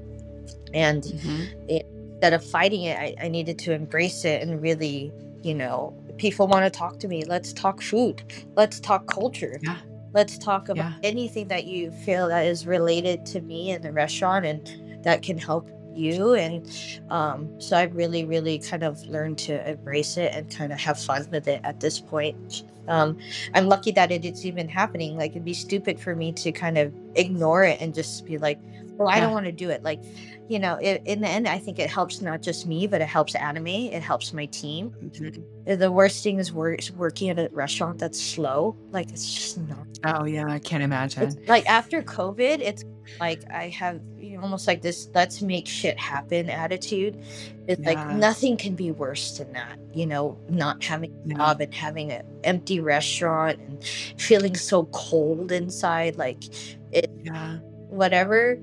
And 0.74 1.04
mm-hmm. 1.04 1.70
it, 1.70 1.86
instead 2.22 2.34
of 2.34 2.46
fighting 2.46 2.84
it, 2.84 2.98
I, 2.98 3.16
I 3.26 3.28
needed 3.30 3.58
to 3.60 3.74
embrace 3.74 4.26
it 4.26 4.42
and 4.42 4.62
really, 4.62 5.12
you 5.42 5.56
know, 5.56 5.98
people 6.18 6.48
want 6.48 6.64
to 6.66 6.70
talk 6.70 7.00
to 7.00 7.08
me. 7.08 7.24
Let's 7.26 7.52
talk 7.52 7.82
food. 7.82 8.24
Let's 8.56 8.80
talk 8.80 9.08
culture. 9.08 9.60
Yeah. 9.62 9.78
Let's 10.14 10.38
talk 10.38 10.70
about 10.70 10.92
yeah. 10.92 11.10
anything 11.10 11.48
that 11.48 11.66
you 11.66 11.90
feel 11.90 12.28
that 12.28 12.46
is 12.46 12.68
related 12.68 13.26
to 13.28 13.42
me 13.42 13.72
in 13.72 13.82
the 13.82 13.92
restaurant 13.92 14.46
and 14.46 15.04
that 15.04 15.24
can 15.24 15.38
help 15.38 15.68
you 15.96 16.34
and 16.34 16.70
um, 17.10 17.50
so 17.60 17.78
I've 17.78 17.96
really 17.96 18.26
really 18.26 18.60
kind 18.60 18.84
of 18.84 19.02
learned 19.08 19.38
to 19.40 19.70
embrace 19.70 20.18
it 20.18 20.34
and 20.34 20.50
kind 20.50 20.72
of 20.72 20.80
have 20.80 21.00
fun 21.00 21.28
with 21.32 21.48
it 21.48 21.62
at 21.64 21.80
this 21.80 22.00
point. 22.00 22.64
Um, 22.88 23.18
i'm 23.54 23.68
lucky 23.68 23.92
that 23.92 24.12
it 24.12 24.26
is 24.26 24.46
even 24.46 24.68
happening. 24.68 25.16
Like 25.16 25.32
it'd 25.32 25.46
be 25.46 25.54
stupid 25.54 26.00
for 26.00 26.16
me 26.16 26.32
to 26.34 26.52
kind 26.52 26.78
of 26.78 26.94
ignore 27.16 27.64
it 27.64 27.80
and 27.80 27.94
just 27.94 28.26
be 28.26 28.38
like 28.38 28.60
well 28.98 29.10
i 29.10 29.20
don't 29.20 29.34
want 29.34 29.46
to 29.46 29.52
do 29.52 29.70
it. 29.70 29.84
Like 29.84 30.02
you 30.48 30.60
know 30.60 30.76
it, 30.76 31.02
in 31.06 31.22
the 31.22 31.28
end 31.28 31.48
i 31.48 31.58
think 31.58 31.80
it 31.80 31.90
helps 31.90 32.22
not 32.22 32.42
just 32.42 32.68
me 32.68 32.86
but 32.86 33.00
it 33.02 33.08
helps 33.08 33.34
ANIMAE 33.36 33.94
it 33.94 34.02
helps 34.02 34.34
my 34.34 34.46
team. 34.48 34.92
Mm-hmm. 35.02 35.76
the 35.80 35.92
worst 35.92 36.24
thing 36.24 36.40
is 36.40 36.52
wor- 36.52 36.78
working 36.98 37.30
at 37.30 37.40
a 37.40 37.50
restaurant 37.54 38.00
that's 38.00 38.22
slow. 38.22 38.76
Like 38.92 39.10
it's 39.12 39.34
just 39.34 39.58
not 39.58 39.88
oh 40.04 40.26
yeah 40.26 40.48
i 40.48 40.60
can't 40.60 40.84
imagine. 40.84 41.24
it's, 41.24 41.48
like 41.48 41.66
after 41.68 42.02
covid 42.02 42.60
it's 42.60 42.84
like 43.20 43.44
i 43.52 43.70
have 43.70 44.02
you 44.18 44.38
know, 44.38 44.44
almost 44.44 44.68
like 44.68 44.82
this 44.82 45.10
let's 45.14 45.42
make 45.42 45.68
shit 45.68 46.00
happen 46.00 46.50
attitude. 46.50 47.22
It's 47.68 47.82
yeah. 47.82 47.94
like 47.94 48.16
nothing 48.16 48.58
can 48.58 48.76
be 48.76 48.92
worse 48.92 49.38
than 49.38 49.52
that 49.54 49.80
you 49.94 50.06
know 50.06 50.38
not 50.50 50.84
having 50.84 51.14
a 51.26 51.34
job 51.34 51.62
and 51.62 51.74
having 51.74 52.12
an 52.12 52.26
empty 52.44 52.80
restaurant 52.80 53.60
and 53.60 53.84
feeling 54.18 54.56
so 54.56 54.86
cold 54.86 55.52
inside. 55.52 56.18
Like 56.18 56.44
it 56.92 57.12
yeah 57.24 57.60
whatever 57.92 58.58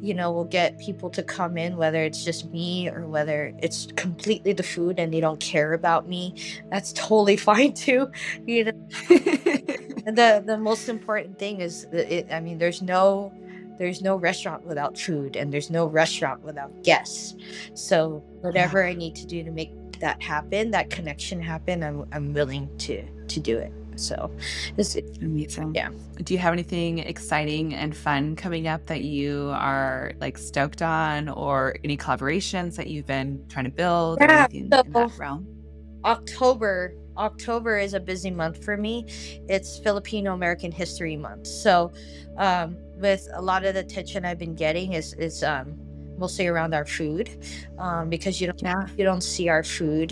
you 0.00 0.14
know 0.14 0.32
will 0.32 0.44
get 0.44 0.78
people 0.80 1.08
to 1.08 1.22
come 1.22 1.56
in 1.56 1.76
whether 1.76 2.02
it's 2.02 2.24
just 2.24 2.50
me 2.50 2.88
or 2.88 3.06
whether 3.06 3.54
it's 3.62 3.86
completely 3.94 4.52
the 4.52 4.62
food 4.62 4.98
and 4.98 5.14
they 5.14 5.20
don't 5.20 5.38
care 5.38 5.74
about 5.74 6.08
me. 6.08 6.34
That's 6.70 6.92
totally 6.92 7.36
fine 7.50 7.72
too 7.74 8.10
you 8.46 8.64
know. 8.64 8.88
The 10.04 10.42
the 10.44 10.58
most 10.58 10.88
important 10.88 11.38
thing 11.38 11.60
is 11.60 11.86
it, 11.92 12.26
i 12.32 12.40
mean 12.40 12.58
there's 12.58 12.82
no 12.82 13.32
there's 13.78 14.02
no 14.02 14.16
restaurant 14.16 14.66
without 14.66 14.98
food 14.98 15.36
and 15.36 15.52
there's 15.52 15.70
no 15.70 15.86
restaurant 15.86 16.42
without 16.42 16.82
guests. 16.82 17.36
So 17.74 18.24
whatever 18.40 18.84
i 18.84 18.94
need 18.94 19.14
to 19.16 19.26
do 19.26 19.44
to 19.44 19.52
make 19.52 19.70
that 20.00 20.20
happen 20.20 20.72
that 20.72 20.90
connection 20.90 21.40
happen 21.40 21.84
i'm, 21.84 22.04
I'm 22.12 22.34
willing 22.34 22.68
to 22.78 23.06
to 23.28 23.38
do 23.38 23.56
it 23.56 23.72
so 24.02 24.30
it's 24.76 24.96
amazing 25.20 25.74
yeah 25.74 25.88
do 26.22 26.34
you 26.34 26.38
have 26.38 26.52
anything 26.52 26.98
exciting 26.98 27.74
and 27.74 27.96
fun 27.96 28.36
coming 28.36 28.68
up 28.68 28.84
that 28.86 29.04
you 29.04 29.50
are 29.54 30.12
like 30.20 30.36
stoked 30.36 30.82
on 30.82 31.28
or 31.28 31.76
any 31.84 31.96
collaborations 31.96 32.76
that 32.76 32.88
you've 32.88 33.06
been 33.06 33.42
trying 33.48 33.64
to 33.64 33.70
build 33.70 34.18
yeah, 34.20 34.26
or 34.26 34.30
anything 34.30 34.68
so 34.72 34.80
in 34.80 34.92
that 34.92 35.18
realm 35.18 35.46
october 36.04 36.94
October 37.16 37.78
is 37.78 37.94
a 37.94 38.00
busy 38.00 38.30
month 38.30 38.64
for 38.64 38.76
me. 38.76 39.04
It's 39.48 39.78
Filipino 39.78 40.32
American 40.32 40.72
History 40.72 41.16
Month. 41.16 41.46
So, 41.46 41.92
um, 42.38 42.76
with 42.96 43.28
a 43.34 43.42
lot 43.42 43.64
of 43.64 43.74
the 43.74 43.80
attention 43.80 44.24
I've 44.24 44.38
been 44.38 44.54
getting 44.54 44.94
is 44.94 45.12
is 45.14 45.42
um, 45.42 45.78
mostly 46.22 46.46
around 46.46 46.72
our 46.72 46.86
food 46.86 47.26
um, 47.78 48.08
because 48.08 48.40
you 48.40 48.46
don't 48.46 48.62
yeah. 48.62 48.86
you 48.96 49.04
don't 49.04 49.26
see 49.34 49.48
our 49.48 49.64
food 49.76 50.08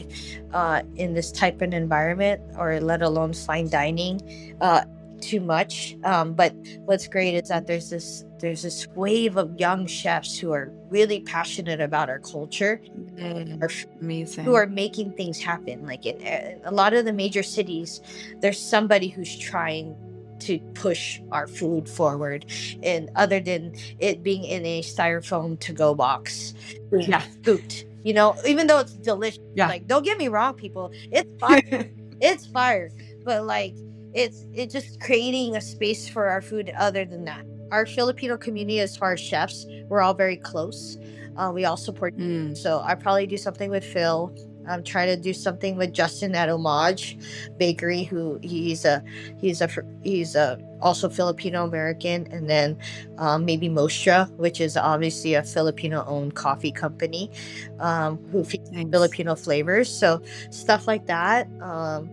uh, 0.53 0.83
in 0.97 1.15
this 1.15 1.31
type 1.31 1.63
of 1.63 1.73
environment 1.73 2.43
or 2.59 2.81
let 2.81 3.01
alone 3.01 3.33
fine 3.33 3.69
dining 3.71 4.17
uh, 4.61 4.83
too 5.21 5.41
much. 5.41 5.97
Um, 6.05 6.33
but 6.35 6.53
what's 6.89 7.07
great 7.07 7.35
is 7.35 7.49
that 7.49 7.67
there's 7.67 7.91
this 7.91 8.25
there's 8.41 8.63
this 8.63 8.89
wave 8.97 9.37
of 9.37 9.49
young 9.61 9.87
chefs 9.87 10.39
who 10.39 10.51
are 10.53 10.73
really 10.89 11.21
passionate 11.21 11.81
about 11.81 12.09
our 12.09 12.19
culture, 12.19 12.81
mm, 12.99 13.63
our, 13.63 13.71
amazing, 14.01 14.45
who 14.45 14.55
are 14.55 14.67
making 14.67 15.13
things 15.13 15.39
happen. 15.39 15.87
Like 15.87 16.07
in, 16.07 16.17
in 16.21 16.61
a 16.65 16.73
lot 16.73 16.93
of 16.95 17.05
the 17.05 17.13
major 17.13 17.43
cities, 17.43 18.01
there's 18.41 18.59
somebody 18.59 19.09
who's 19.09 19.37
trying 19.37 19.95
to 20.41 20.59
push 20.75 21.21
our 21.33 21.47
food 21.47 21.89
forward 21.89 22.47
and 22.83 23.11
other 23.17 23.41
than 23.41 23.75
it 23.99 24.23
being 24.23 24.45
in 24.45 24.65
a 24.65 24.83
styrofoam 24.83 25.59
to 25.61 25.73
go 25.73 25.95
box. 25.95 26.55
Yeah. 26.93 27.23
Food 27.45 27.85
you 28.03 28.13
know 28.13 28.35
even 28.47 28.67
though 28.67 28.79
it's 28.79 28.93
delicious 28.93 29.41
yeah. 29.55 29.69
like 29.69 29.87
don't 29.87 30.05
get 30.05 30.19
me 30.19 30.29
wrong 30.29 30.55
people 30.55 30.91
it's 31.11 31.33
fire 31.41 31.91
it's 32.21 32.47
fire 32.47 32.91
but 33.25 33.45
like 33.45 33.75
it's 34.15 34.47
it's 34.53 34.73
just 34.73 35.01
creating 35.01 35.57
a 35.57 35.61
space 35.61 36.09
for 36.09 36.27
our 36.27 36.43
food 36.43 36.73
other 36.77 37.05
than 37.05 37.25
that. 37.25 37.45
Our 37.71 37.87
filipino 37.87 38.37
community 38.37 38.81
as 38.81 38.97
far 38.97 39.13
as 39.13 39.21
chefs 39.21 39.67
we're 39.89 40.01
all 40.01 40.15
very 40.15 40.37
close 40.37 40.99
uh, 41.37 41.53
we 41.55 41.65
all 41.65 41.77
support 41.77 42.17
mm. 42.17 42.57
so 42.57 42.83
i 42.85 42.95
probably 42.97 43.27
do 43.27 43.37
something 43.37 43.71
with 43.71 43.85
phil 43.85 44.35
I'm 44.69 44.83
trying 44.83 45.09
to 45.09 45.17
do 45.17 45.33
something 45.33 45.77
with 45.77 45.93
Justin 45.93 46.35
at 46.35 46.49
Homage 46.49 47.19
Bakery, 47.59 48.05
who 48.05 48.39
he's 48.43 48.85
a 48.85 49.03
he's 49.39 49.61
a 49.61 49.69
he's 50.03 50.35
a 50.35 50.59
also 50.81 51.09
Filipino 51.09 51.65
American, 51.65 52.27
and 52.33 52.49
then 52.49 52.79
um, 53.19 53.45
maybe 53.45 53.69
Mostra, 53.69 54.31
which 54.37 54.61
is 54.61 54.77
obviously 54.77 55.35
a 55.35 55.43
Filipino 55.43 56.05
owned 56.07 56.35
coffee 56.35 56.73
company, 56.73 57.31
um, 57.79 58.19
who 58.31 58.45
features 58.45 58.71
nice. 58.71 58.87
Filipino 58.91 59.35
flavors. 59.35 59.89
So 59.89 60.23
stuff 60.51 60.87
like 60.87 61.07
that. 61.07 61.49
Um, 61.61 62.11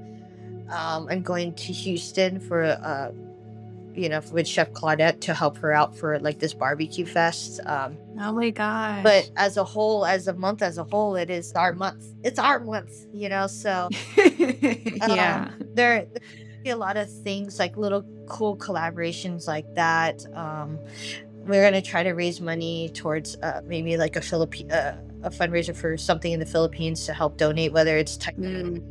um 0.70 1.08
I'm 1.10 1.22
going 1.22 1.54
to 1.54 1.74
Houston 1.74 2.40
for 2.40 2.64
uh, 2.64 3.12
you 3.98 4.10
know, 4.10 4.22
with 4.32 4.48
Chef 4.48 4.72
Claudette 4.72 5.22
to 5.22 5.34
help 5.34 5.58
her 5.58 5.74
out 5.74 5.98
for 5.98 6.20
like 6.20 6.40
this 6.40 6.54
barbecue 6.54 7.06
fest. 7.06 7.60
Um, 7.66 7.98
oh 8.20 8.32
my 8.32 8.52
god! 8.52 9.04
But 9.04 9.32
as 9.36 9.58
a 9.58 9.64
whole, 9.64 10.06
as 10.06 10.28
a 10.28 10.34
month 10.34 10.62
as 10.62 10.78
a 10.78 10.84
whole, 10.84 11.16
it 11.16 11.30
is 11.30 11.52
our 11.54 11.74
month. 11.74 12.06
It's 12.24 12.40
our 12.40 12.60
month, 12.60 12.94
you 13.14 13.30
know. 13.30 13.48
So 13.48 13.90
yeah, 14.18 15.50
um, 15.52 15.68
there, 15.74 16.08
a 16.66 16.76
lot 16.76 16.98
of 16.98 17.12
things 17.24 17.60
like 17.60 17.78
little 17.78 18.04
cool 18.28 18.58
collaborations 18.58 19.48
like 19.48 19.74
that. 19.76 20.26
Um, 20.36 20.80
we're 21.46 21.64
gonna 21.64 21.82
try 21.82 22.04
to 22.04 22.12
raise 22.12 22.40
money 22.42 22.90
towards 22.90 23.36
uh, 23.38 23.62
maybe 23.66 23.98
like 23.98 24.16
a 24.16 24.22
Philippine 24.22 24.72
uh, 24.72 25.02
a 25.24 25.30
fundraiser 25.30 25.76
for 25.76 25.98
something 25.98 26.32
in 26.32 26.40
the 26.40 26.46
Philippines 26.46 27.06
to 27.06 27.14
help 27.14 27.38
donate, 27.38 27.74
whether 27.74 27.98
it's 27.98 28.18
t- 28.18 28.32
mm. 28.32 28.84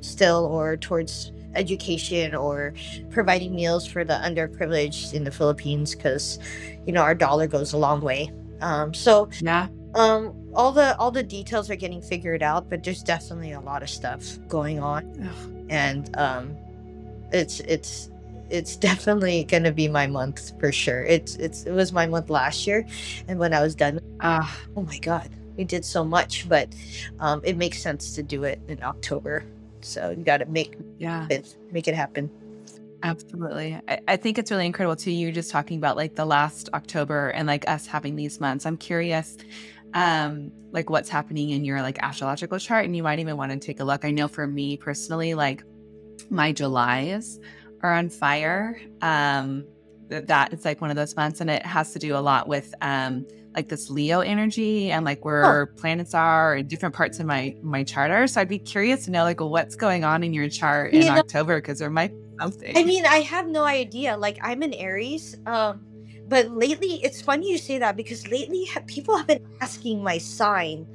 still 0.00 0.46
or 0.46 0.76
towards 0.76 1.32
education 1.58 2.34
or 2.34 2.74
providing 3.10 3.54
meals 3.54 3.86
for 3.86 4.04
the 4.04 4.14
underprivileged 4.14 5.12
in 5.12 5.24
the 5.24 5.30
Philippines 5.30 5.94
because 5.94 6.38
you 6.86 6.92
know 6.92 7.02
our 7.02 7.14
dollar 7.14 7.46
goes 7.46 7.72
a 7.72 7.78
long 7.78 8.00
way. 8.00 8.30
Um, 8.60 8.94
so 8.94 9.28
yeah, 9.40 9.68
um, 9.94 10.34
all 10.54 10.72
the 10.72 10.96
all 10.98 11.10
the 11.10 11.22
details 11.22 11.70
are 11.70 11.76
getting 11.76 12.00
figured 12.00 12.42
out, 12.42 12.68
but 12.70 12.82
there's 12.82 13.02
definitely 13.02 13.52
a 13.52 13.60
lot 13.60 13.82
of 13.82 13.90
stuff 13.90 14.38
going 14.48 14.80
on, 14.80 15.02
Ugh. 15.28 15.66
and 15.68 16.16
um, 16.16 16.56
it's 17.32 17.60
it's 17.60 18.10
it's 18.50 18.76
definitely 18.76 19.44
gonna 19.44 19.72
be 19.72 19.88
my 19.88 20.06
month 20.06 20.58
for 20.60 20.72
sure. 20.72 21.04
It's 21.04 21.36
it's 21.36 21.64
it 21.64 21.72
was 21.72 21.92
my 21.92 22.06
month 22.06 22.30
last 22.30 22.66
year, 22.66 22.86
and 23.28 23.38
when 23.38 23.52
I 23.52 23.60
was 23.60 23.74
done, 23.74 24.00
uh, 24.20 24.46
oh 24.76 24.82
my 24.82 24.98
god, 24.98 25.30
we 25.56 25.64
did 25.64 25.84
so 25.84 26.04
much, 26.04 26.48
but 26.48 26.68
um, 27.20 27.40
it 27.44 27.56
makes 27.56 27.82
sense 27.82 28.14
to 28.14 28.22
do 28.22 28.44
it 28.44 28.60
in 28.68 28.82
October. 28.82 29.44
So 29.80 30.10
you 30.10 30.24
got 30.24 30.38
to 30.38 30.46
make 30.46 30.76
yeah 30.98 31.26
it, 31.30 31.56
make 31.72 31.88
it 31.88 31.94
happen. 31.94 32.30
Absolutely. 33.02 33.80
I, 33.88 34.00
I 34.08 34.16
think 34.16 34.38
it's 34.38 34.50
really 34.50 34.66
incredible 34.66 34.96
too. 34.96 35.12
You 35.12 35.30
just 35.30 35.50
talking 35.50 35.78
about 35.78 35.96
like 35.96 36.16
the 36.16 36.24
last 36.24 36.68
October 36.74 37.28
and 37.30 37.46
like 37.46 37.68
us 37.68 37.86
having 37.86 38.16
these 38.16 38.40
months. 38.40 38.66
I'm 38.66 38.76
curious, 38.76 39.36
um, 39.94 40.50
like 40.72 40.90
what's 40.90 41.08
happening 41.08 41.50
in 41.50 41.64
your 41.64 41.80
like 41.82 41.98
astrological 42.02 42.58
chart, 42.58 42.84
and 42.84 42.96
you 42.96 43.02
might 43.02 43.18
even 43.20 43.36
want 43.36 43.52
to 43.52 43.58
take 43.58 43.80
a 43.80 43.84
look. 43.84 44.04
I 44.04 44.10
know 44.10 44.28
for 44.28 44.46
me 44.46 44.76
personally, 44.76 45.34
like 45.34 45.62
my 46.28 46.52
Julys 46.52 47.38
are 47.82 47.94
on 47.94 48.08
fire. 48.08 48.80
Um, 49.00 49.64
that 50.08 50.52
it's 50.52 50.64
like 50.64 50.80
one 50.80 50.90
of 50.90 50.96
those 50.96 51.14
months, 51.16 51.40
and 51.40 51.50
it 51.50 51.64
has 51.64 51.92
to 51.92 51.98
do 51.98 52.16
a 52.16 52.18
lot 52.18 52.48
with 52.48 52.74
um 52.80 53.26
like 53.58 53.68
this 53.68 53.90
Leo 53.90 54.20
energy 54.20 54.92
and 54.92 55.04
like 55.04 55.24
where 55.24 55.62
oh. 55.62 55.66
planets 55.80 56.14
are 56.14 56.54
in 56.54 56.68
different 56.68 56.94
parts 56.94 57.18
of 57.18 57.26
my 57.26 57.56
my 57.60 57.82
charter. 57.82 58.28
So 58.28 58.40
I'd 58.40 58.48
be 58.48 58.60
curious 58.60 59.04
to 59.06 59.10
know 59.10 59.24
like 59.24 59.40
what's 59.40 59.74
going 59.74 60.04
on 60.04 60.22
in 60.22 60.32
your 60.32 60.48
chart 60.48 60.92
in 60.92 61.02
you 61.02 61.08
know, 61.08 61.18
October 61.18 61.60
because 61.60 61.80
there 61.80 61.90
might 61.90 62.12
be 62.12 62.22
something. 62.38 62.78
I 62.78 62.84
mean, 62.84 63.04
I 63.04 63.16
have 63.16 63.48
no 63.48 63.64
idea. 63.64 64.16
Like 64.16 64.38
I'm 64.42 64.62
an 64.62 64.74
Aries, 64.74 65.36
um, 65.46 65.84
but 66.28 66.52
lately 66.52 67.02
it's 67.02 67.20
funny 67.20 67.50
you 67.50 67.58
say 67.58 67.78
that 67.78 67.96
because 67.96 68.28
lately 68.28 68.70
people 68.86 69.16
have 69.16 69.26
been 69.26 69.44
asking 69.60 70.04
my 70.04 70.18
sign 70.18 70.86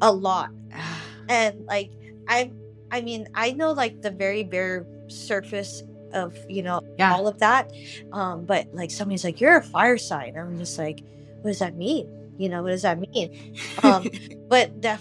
a 0.00 0.10
lot, 0.10 0.48
and 1.28 1.66
like 1.66 1.90
I, 2.26 2.50
I 2.90 3.02
mean, 3.02 3.28
I 3.34 3.52
know 3.52 3.72
like 3.72 4.00
the 4.00 4.10
very 4.10 4.44
bare 4.44 4.86
surface 5.08 5.82
of 6.14 6.34
you 6.48 6.62
know 6.62 6.80
yeah. 6.98 7.12
all 7.12 7.28
of 7.28 7.38
that, 7.40 7.70
um, 8.12 8.46
but 8.46 8.66
like 8.72 8.90
somebody's 8.90 9.24
like 9.24 9.42
you're 9.42 9.58
a 9.58 9.62
fire 9.62 9.98
sign. 9.98 10.38
I'm 10.38 10.56
just 10.56 10.78
like 10.78 11.04
what 11.42 11.50
does 11.50 11.58
that 11.60 11.76
mean? 11.76 12.08
You 12.38 12.48
know, 12.48 12.62
what 12.62 12.70
does 12.70 12.82
that 12.82 12.98
mean? 12.98 13.54
Um, 13.82 14.08
but 14.48 14.82
that 14.82 15.00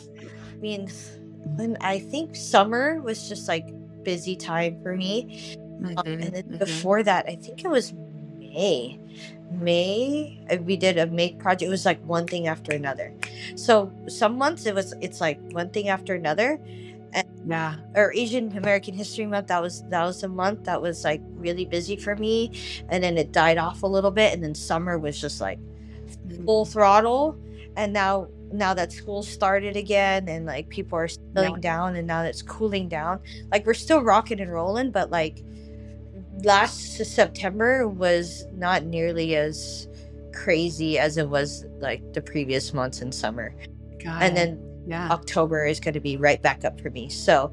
I 0.51 0.59
mean, 0.59 0.89
when 1.55 1.77
I 1.81 1.99
think 1.99 2.35
summer 2.35 3.01
was 3.01 3.27
just 3.29 3.47
like 3.47 3.67
busy 4.03 4.35
time 4.35 4.79
for 4.81 4.95
me. 4.95 5.57
Mm-hmm, 5.59 5.97
um, 5.97 6.07
and 6.07 6.23
then 6.23 6.43
mm-hmm. 6.43 6.57
before 6.57 7.03
that, 7.03 7.25
I 7.27 7.35
think 7.35 7.63
it 7.63 7.67
was 7.67 7.93
May. 8.39 8.99
May 9.51 10.39
uh, 10.49 10.57
we 10.63 10.77
did 10.77 10.97
a 10.97 11.07
make 11.07 11.39
project. 11.39 11.67
It 11.67 11.69
was 11.69 11.85
like 11.85 12.03
one 12.05 12.25
thing 12.25 12.47
after 12.47 12.71
another. 12.73 13.13
So 13.55 13.91
some 14.07 14.37
months 14.37 14.65
it 14.65 14.73
was 14.73 14.93
it's 15.01 15.19
like 15.19 15.39
one 15.51 15.69
thing 15.69 15.89
after 15.89 16.15
another. 16.15 16.59
And, 17.13 17.27
yeah. 17.45 17.75
Or 17.95 18.13
Asian 18.13 18.55
American 18.57 18.93
History 18.93 19.25
Month. 19.25 19.47
That 19.47 19.61
was 19.61 19.83
that 19.89 20.03
was 20.03 20.23
a 20.23 20.27
month 20.27 20.63
that 20.65 20.81
was 20.81 21.03
like 21.03 21.21
really 21.35 21.65
busy 21.65 21.95
for 21.95 22.15
me, 22.15 22.51
and 22.89 23.03
then 23.03 23.17
it 23.17 23.31
died 23.31 23.57
off 23.57 23.83
a 23.83 23.87
little 23.87 24.11
bit, 24.11 24.33
and 24.33 24.43
then 24.43 24.55
summer 24.55 24.97
was 24.97 25.19
just 25.19 25.39
like 25.39 25.59
full 26.45 26.65
throttle 26.65 27.37
and 27.75 27.93
now 27.93 28.27
now 28.51 28.73
that 28.73 28.91
school 28.91 29.23
started 29.23 29.75
again 29.75 30.27
and 30.27 30.45
like 30.45 30.67
people 30.69 30.97
are 30.97 31.07
slowing 31.07 31.55
yeah. 31.55 31.59
down 31.59 31.95
and 31.95 32.07
now 32.07 32.23
it's 32.23 32.41
cooling 32.41 32.87
down 32.87 33.19
like 33.51 33.65
we're 33.65 33.73
still 33.73 34.01
rocking 34.01 34.39
and 34.39 34.51
rolling 34.51 34.91
but 34.91 35.09
like 35.11 35.43
last 36.43 36.97
september 37.03 37.87
was 37.87 38.45
not 38.53 38.83
nearly 38.85 39.35
as 39.35 39.87
crazy 40.33 40.97
as 40.99 41.17
it 41.17 41.27
was 41.27 41.65
like 41.79 42.13
the 42.13 42.21
previous 42.21 42.73
months 42.73 43.01
in 43.01 43.11
summer 43.11 43.55
Got 44.03 44.21
and 44.21 44.33
it. 44.33 44.35
then 44.35 44.83
yeah 44.87 45.09
october 45.09 45.65
is 45.65 45.79
going 45.79 45.95
to 45.95 45.99
be 45.99 46.15
right 46.17 46.41
back 46.41 46.63
up 46.63 46.79
for 46.79 46.89
me 46.89 47.09
so 47.09 47.51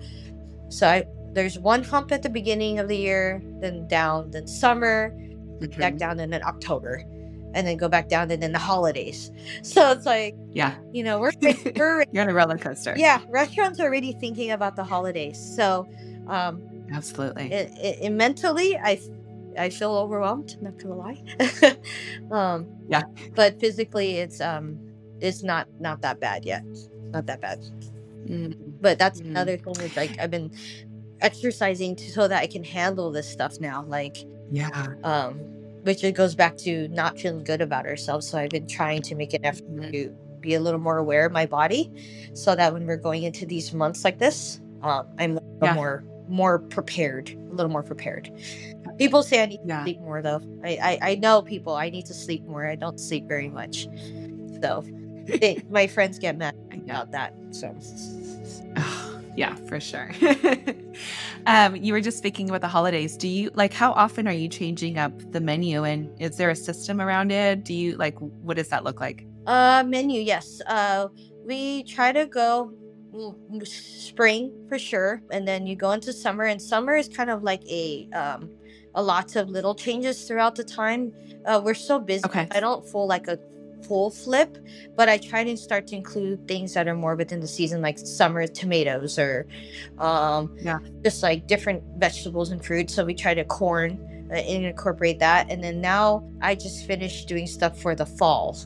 so 0.68 0.86
i 0.86 1.04
there's 1.32 1.58
one 1.58 1.82
hump 1.82 2.12
at 2.12 2.22
the 2.22 2.28
beginning 2.28 2.78
of 2.78 2.88
the 2.88 2.96
year 2.96 3.42
then 3.60 3.88
down 3.88 4.30
then 4.30 4.46
summer 4.46 5.10
mm-hmm. 5.10 5.80
back 5.80 5.96
down 5.96 6.20
and 6.20 6.32
then 6.32 6.42
october 6.44 7.04
and 7.54 7.66
then 7.66 7.76
go 7.76 7.88
back 7.88 8.08
down 8.08 8.30
and 8.30 8.42
then 8.42 8.52
the 8.52 8.58
holidays. 8.58 9.30
So 9.62 9.92
it's 9.92 10.06
like, 10.06 10.36
yeah, 10.52 10.74
you 10.92 11.02
know, 11.02 11.18
we're, 11.20 11.32
we're 11.76 12.04
you're 12.12 12.22
on 12.22 12.28
a 12.28 12.34
roller 12.34 12.58
coaster. 12.58 12.94
Yeah, 12.96 13.20
restaurants 13.28 13.80
are 13.80 13.84
already 13.84 14.12
thinking 14.12 14.50
about 14.50 14.76
the 14.76 14.84
holidays. 14.84 15.38
So, 15.56 15.88
um, 16.28 16.62
absolutely, 16.92 17.52
it, 17.52 17.72
it, 17.78 17.98
it 18.02 18.10
mentally, 18.10 18.76
I 18.76 19.00
I 19.58 19.70
feel 19.70 19.94
overwhelmed. 19.94 20.60
Not 20.60 20.78
gonna 20.78 20.96
lie. 20.96 21.22
um, 22.30 22.66
yeah, 22.88 23.02
but 23.34 23.58
physically, 23.60 24.18
it's 24.18 24.40
um, 24.40 24.78
it's 25.20 25.42
not 25.42 25.68
not 25.80 26.02
that 26.02 26.20
bad 26.20 26.44
yet. 26.44 26.64
Not 27.12 27.26
that 27.26 27.40
bad. 27.40 27.64
Mm. 28.26 28.56
But 28.80 28.98
that's 28.98 29.20
mm. 29.20 29.26
another 29.26 29.56
thing. 29.56 29.74
Is 29.80 29.96
like 29.96 30.18
I've 30.18 30.30
been 30.30 30.50
exercising 31.20 31.96
to, 31.96 32.10
so 32.10 32.28
that 32.28 32.42
I 32.42 32.46
can 32.46 32.64
handle 32.64 33.10
this 33.10 33.28
stuff 33.28 33.60
now. 33.60 33.84
Like, 33.84 34.18
yeah. 34.50 34.94
Um, 35.04 35.40
which 35.84 36.02
it 36.02 36.12
goes 36.12 36.34
back 36.34 36.56
to 36.56 36.88
not 36.88 37.18
feeling 37.18 37.44
good 37.44 37.60
about 37.60 37.86
ourselves. 37.86 38.26
So 38.26 38.38
I've 38.38 38.50
been 38.50 38.66
trying 38.66 39.02
to 39.02 39.14
make 39.14 39.34
an 39.34 39.44
effort 39.44 39.70
mm-hmm. 39.70 39.90
to 39.92 40.16
be 40.40 40.54
a 40.54 40.60
little 40.60 40.80
more 40.80 40.98
aware 40.98 41.26
of 41.26 41.32
my 41.32 41.46
body, 41.46 41.90
so 42.34 42.54
that 42.56 42.72
when 42.72 42.86
we're 42.86 42.96
going 42.96 43.22
into 43.22 43.46
these 43.46 43.72
months 43.72 44.04
like 44.04 44.18
this, 44.18 44.60
um, 44.82 45.06
I'm 45.18 45.38
yeah. 45.62 45.74
more 45.74 46.04
more 46.26 46.58
prepared, 46.58 47.30
a 47.30 47.54
little 47.54 47.70
more 47.70 47.82
prepared. 47.82 48.30
People 48.98 49.22
say 49.22 49.42
I 49.42 49.46
need 49.46 49.60
yeah. 49.64 49.78
to 49.78 49.84
sleep 49.84 50.00
more, 50.00 50.22
though. 50.22 50.40
I, 50.64 50.98
I, 51.02 51.10
I 51.10 51.14
know 51.16 51.42
people. 51.42 51.74
I 51.74 51.90
need 51.90 52.06
to 52.06 52.14
sleep 52.14 52.44
more. 52.44 52.66
I 52.66 52.76
don't 52.76 52.98
sleep 52.98 53.26
very 53.26 53.48
much, 53.48 53.88
so 54.62 54.84
they, 55.26 55.62
my 55.70 55.86
friends 55.86 56.18
get 56.18 56.36
mad 56.36 56.56
about 56.72 57.10
that. 57.12 57.34
So. 57.50 57.74
Yeah, 59.36 59.54
for 59.68 59.80
sure. 59.80 60.10
um, 61.46 61.76
you 61.76 61.92
were 61.92 62.00
just 62.00 62.18
speaking 62.18 62.48
about 62.48 62.60
the 62.60 62.68
holidays. 62.68 63.16
Do 63.16 63.28
you 63.28 63.50
like 63.54 63.72
how 63.72 63.92
often 63.92 64.28
are 64.28 64.32
you 64.32 64.48
changing 64.48 64.98
up 64.98 65.12
the 65.32 65.40
menu 65.40 65.84
and 65.84 66.10
is 66.20 66.36
there 66.36 66.50
a 66.50 66.56
system 66.56 67.00
around 67.00 67.32
it? 67.32 67.64
Do 67.64 67.74
you 67.74 67.96
like 67.96 68.16
what 68.18 68.56
does 68.56 68.68
that 68.68 68.84
look 68.84 69.00
like? 69.00 69.26
Uh 69.46 69.84
menu, 69.86 70.20
yes. 70.20 70.60
Uh 70.66 71.08
we 71.44 71.82
try 71.84 72.12
to 72.12 72.26
go 72.26 72.72
spring 73.64 74.52
for 74.68 74.78
sure 74.78 75.22
and 75.30 75.46
then 75.46 75.66
you 75.66 75.76
go 75.76 75.92
into 75.92 76.12
summer 76.12 76.44
and 76.44 76.60
summer 76.60 76.96
is 76.96 77.08
kind 77.08 77.30
of 77.30 77.42
like 77.42 77.62
a 77.66 78.08
um 78.12 78.50
a 78.94 79.02
lots 79.02 79.36
of 79.36 79.48
little 79.48 79.74
changes 79.74 80.24
throughout 80.24 80.54
the 80.54 80.64
time. 80.64 81.12
Uh, 81.46 81.60
we're 81.62 81.74
so 81.74 81.98
busy. 81.98 82.24
Okay. 82.26 82.46
I 82.50 82.60
don't 82.60 82.86
feel 82.88 83.06
like 83.06 83.26
a 83.28 83.38
full 83.86 84.10
flip, 84.10 84.58
but 84.96 85.08
I 85.08 85.18
try 85.18 85.44
to 85.44 85.56
start 85.56 85.86
to 85.88 85.96
include 85.96 86.46
things 86.48 86.74
that 86.74 86.88
are 86.88 86.94
more 86.94 87.16
within 87.16 87.40
the 87.40 87.48
season, 87.48 87.82
like 87.82 87.98
summer 87.98 88.46
tomatoes 88.46 89.18
or 89.18 89.46
um, 89.98 90.56
yeah, 90.60 90.78
just 91.02 91.22
like 91.22 91.46
different 91.46 91.82
vegetables 91.98 92.50
and 92.50 92.64
fruits. 92.64 92.94
So 92.94 93.04
we 93.04 93.14
try 93.14 93.34
to 93.34 93.44
corn 93.44 93.98
uh, 94.32 94.36
incorporate 94.36 95.18
that, 95.18 95.50
and 95.50 95.62
then 95.62 95.80
now 95.80 96.28
I 96.40 96.54
just 96.54 96.86
finished 96.86 97.28
doing 97.28 97.46
stuff 97.46 97.80
for 97.80 97.94
the 97.94 98.06
fall. 98.06 98.56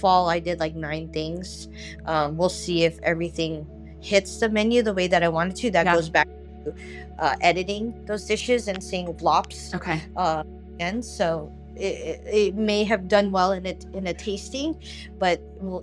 Fall, 0.00 0.28
I 0.28 0.40
did 0.40 0.60
like 0.60 0.74
nine 0.74 1.12
things. 1.12 1.68
Um, 2.06 2.36
we'll 2.36 2.48
see 2.48 2.84
if 2.84 2.98
everything 3.02 3.66
hits 4.00 4.38
the 4.38 4.48
menu 4.48 4.82
the 4.82 4.94
way 4.94 5.06
that 5.06 5.22
I 5.22 5.28
wanted 5.28 5.56
to. 5.56 5.70
That 5.70 5.86
yeah. 5.86 5.94
goes 5.94 6.08
back 6.08 6.28
to 6.64 6.74
uh, 7.18 7.36
editing 7.40 8.04
those 8.06 8.24
dishes 8.24 8.68
and 8.68 8.82
seeing 8.82 9.16
flops. 9.18 9.74
Okay. 9.74 10.02
Uh, 10.16 10.42
and 10.80 11.04
so 11.04 11.52
it, 11.76 12.20
it 12.26 12.54
may 12.54 12.84
have 12.84 13.08
done 13.08 13.30
well 13.30 13.52
in 13.52 13.66
it 13.66 13.84
in 13.92 14.06
a 14.06 14.14
tasting, 14.14 14.80
but 15.18 15.40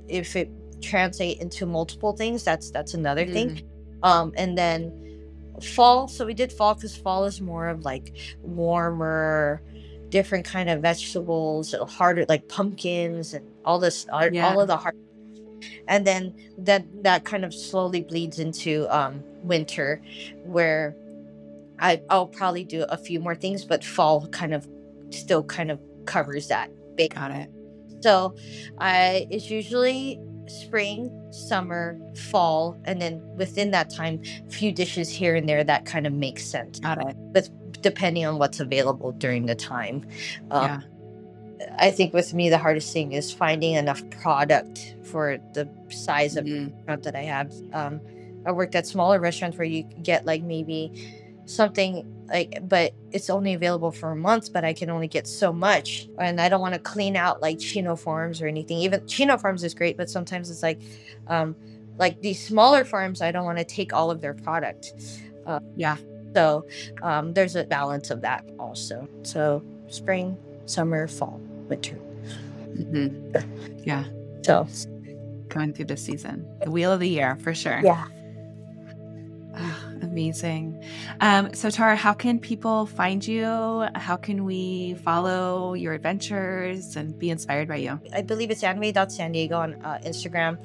if 0.08 0.36
it 0.36 0.50
translate 0.82 1.40
into 1.40 1.66
multiple 1.66 2.14
things, 2.14 2.44
that's 2.44 2.72
that's 2.72 2.94
another 2.94 3.26
mm. 3.26 3.34
thing. 3.34 3.70
Um, 4.04 4.34
and 4.36 4.58
then 4.58 4.92
fall. 5.62 6.08
So 6.08 6.26
we 6.26 6.34
did 6.34 6.52
fall 6.52 6.76
because 6.76 6.96
fall 6.96 7.26
is 7.26 7.40
more 7.42 7.68
of 7.68 7.86
like 7.86 8.16
warmer, 8.42 9.62
different 10.10 10.46
kind 10.46 10.70
of 10.70 10.82
vegetables, 10.82 11.76
harder 11.88 12.26
like 12.28 12.48
pumpkins 12.48 13.34
and 13.34 13.46
all 13.66 13.80
this, 13.80 14.08
yeah. 14.32 14.50
all 14.50 14.60
of 14.60 14.68
the 14.68 14.78
hard. 14.78 14.96
And 15.88 16.08
then 16.08 16.34
that 16.58 16.84
that 17.04 17.24
kind 17.26 17.46
of 17.46 17.54
slowly 17.54 18.02
bleeds 18.02 18.40
into 18.40 18.88
um, 18.90 19.24
winter, 19.44 20.02
where 20.46 20.96
I, 21.80 22.02
I'll 22.10 22.28
probably 22.28 22.64
do 22.64 22.84
a 22.90 22.98
few 22.98 23.20
more 23.20 23.36
things, 23.36 23.66
but 23.66 23.84
fall 23.84 24.28
kind 24.28 24.54
of 24.54 24.68
still 25.14 25.44
kind 25.44 25.72
of 25.72 25.80
covers 26.06 26.48
that. 26.48 26.72
Got 27.10 27.32
it. 27.32 27.50
So, 28.02 28.36
I 28.78 29.28
it's 29.32 29.50
usually 29.50 30.20
spring, 30.48 31.10
summer, 31.32 32.00
fall, 32.16 32.80
and 32.86 33.02
then 33.02 33.22
within 33.38 33.72
that 33.72 33.90
time, 33.90 34.22
a 34.48 34.52
few 34.52 34.72
dishes 34.72 35.10
here 35.10 35.36
and 35.36 35.50
there 35.50 35.64
that 35.64 35.86
kind 35.86 36.06
of 36.06 36.14
makes 36.14 36.46
sense. 36.46 36.80
Got 36.80 37.08
it. 37.08 37.16
But 37.34 37.50
depending 37.82 38.26
on 38.26 38.38
what's 38.38 38.60
available 38.60 39.12
during 39.14 39.46
the 39.46 39.56
time. 39.56 40.06
Um, 40.52 40.64
yeah. 40.64 40.82
I 41.78 41.92
think 41.92 42.14
with 42.14 42.34
me 42.34 42.50
the 42.50 42.58
hardest 42.58 42.92
thing 42.92 43.12
is 43.12 43.32
finding 43.32 43.74
enough 43.74 44.08
product 44.10 44.96
for 45.04 45.38
the 45.54 45.70
size 45.90 46.36
of 46.36 46.46
mm-hmm. 46.46 46.76
restaurant 46.76 47.04
that 47.04 47.16
I 47.16 47.24
have. 47.24 47.54
Um, 47.74 48.02
I 48.46 48.52
worked 48.52 48.76
at 48.76 48.88
smaller 48.88 49.20
restaurants 49.20 49.58
where 49.58 49.68
you 49.68 49.84
get 50.02 50.26
like 50.26 50.44
maybe 50.44 50.92
something 51.54 52.06
like 52.28 52.60
but 52.68 52.94
it's 53.12 53.30
only 53.30 53.54
available 53.54 53.92
for 53.92 54.16
months 54.16 54.50
but 54.50 54.64
i 54.64 54.74
can 54.74 54.90
only 54.90 55.08
get 55.08 55.28
so 55.28 55.52
much. 55.52 56.08
And 56.20 56.40
i 56.40 56.50
don't 56.50 56.62
want 56.62 56.74
to 56.74 56.80
clean 56.80 57.16
out 57.16 57.42
like 57.42 57.60
chino 57.60 57.96
farms 57.96 58.42
or 58.42 58.48
anything. 58.48 58.78
Even 58.80 59.06
chino 59.08 59.38
farms 59.38 59.64
is 59.64 59.74
great 59.74 59.98
but 59.98 60.10
sometimes 60.10 60.50
it's 60.50 60.64
like 60.64 60.80
um 61.28 61.56
like 61.98 62.22
these 62.22 62.44
smaller 62.44 62.86
farms 62.86 63.22
i 63.22 63.32
don't 63.32 63.46
want 63.46 63.58
to 63.58 63.66
take 63.66 63.94
all 63.94 64.12
of 64.12 64.22
their 64.22 64.34
product. 64.34 64.94
Uh, 65.46 65.60
yeah. 65.76 65.98
so 66.36 66.66
um 67.02 67.34
there's 67.34 67.56
a 67.56 67.64
balance 67.66 68.10
of 68.12 68.22
that 68.22 68.46
also. 68.60 69.08
So 69.24 69.64
spring 69.88 70.38
summer 70.66 71.08
fall 71.08 71.40
winter. 71.68 71.98
Mm-hmm. 72.76 73.84
yeah. 73.84 74.06
So. 74.44 74.68
Going 75.50 75.74
through 75.74 75.86
the 75.86 75.98
season. 75.98 76.48
The 76.64 76.72
wheel 76.72 76.94
of 76.94 77.02
the 77.02 77.10
year 77.10 77.36
for 77.36 77.54
sure. 77.54 77.82
Yeah 77.84 78.08
Amazing. 80.02 80.84
Um, 81.20 81.54
so, 81.54 81.70
Tara, 81.70 81.96
how 81.96 82.14
can 82.14 82.40
people 82.40 82.86
find 82.86 83.26
you? 83.26 83.86
How 83.96 84.16
can 84.18 84.46
we 84.46 84.96
follow 85.04 85.74
your 85.74 85.94
adventures 85.94 86.96
and 86.96 87.18
be 87.18 87.30
inspired 87.30 87.68
by 87.68 87.78
you? 87.78 88.00
I 88.14 88.22
believe 88.22 88.52
it's 88.52 88.64
animae.sandiego 88.64 89.54
on 89.54 89.74
uh, 89.84 90.00
Instagram. 90.06 90.58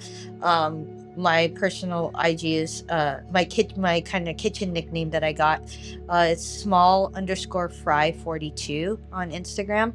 Um, 0.42 0.86
my 1.16 1.48
personal 1.54 2.12
IG 2.22 2.44
is 2.44 2.84
uh, 2.90 3.20
my 3.32 3.44
kit, 3.44 3.76
my 3.76 4.00
kind 4.02 4.28
of 4.28 4.36
kitchen 4.36 4.72
nickname 4.72 5.10
that 5.10 5.24
I 5.24 5.32
got. 5.32 5.62
Uh, 6.08 6.28
it's 6.30 6.44
small 6.46 7.10
underscore 7.14 7.68
fry 7.70 8.12
42 8.12 8.98
on 9.12 9.30
Instagram. 9.30 9.94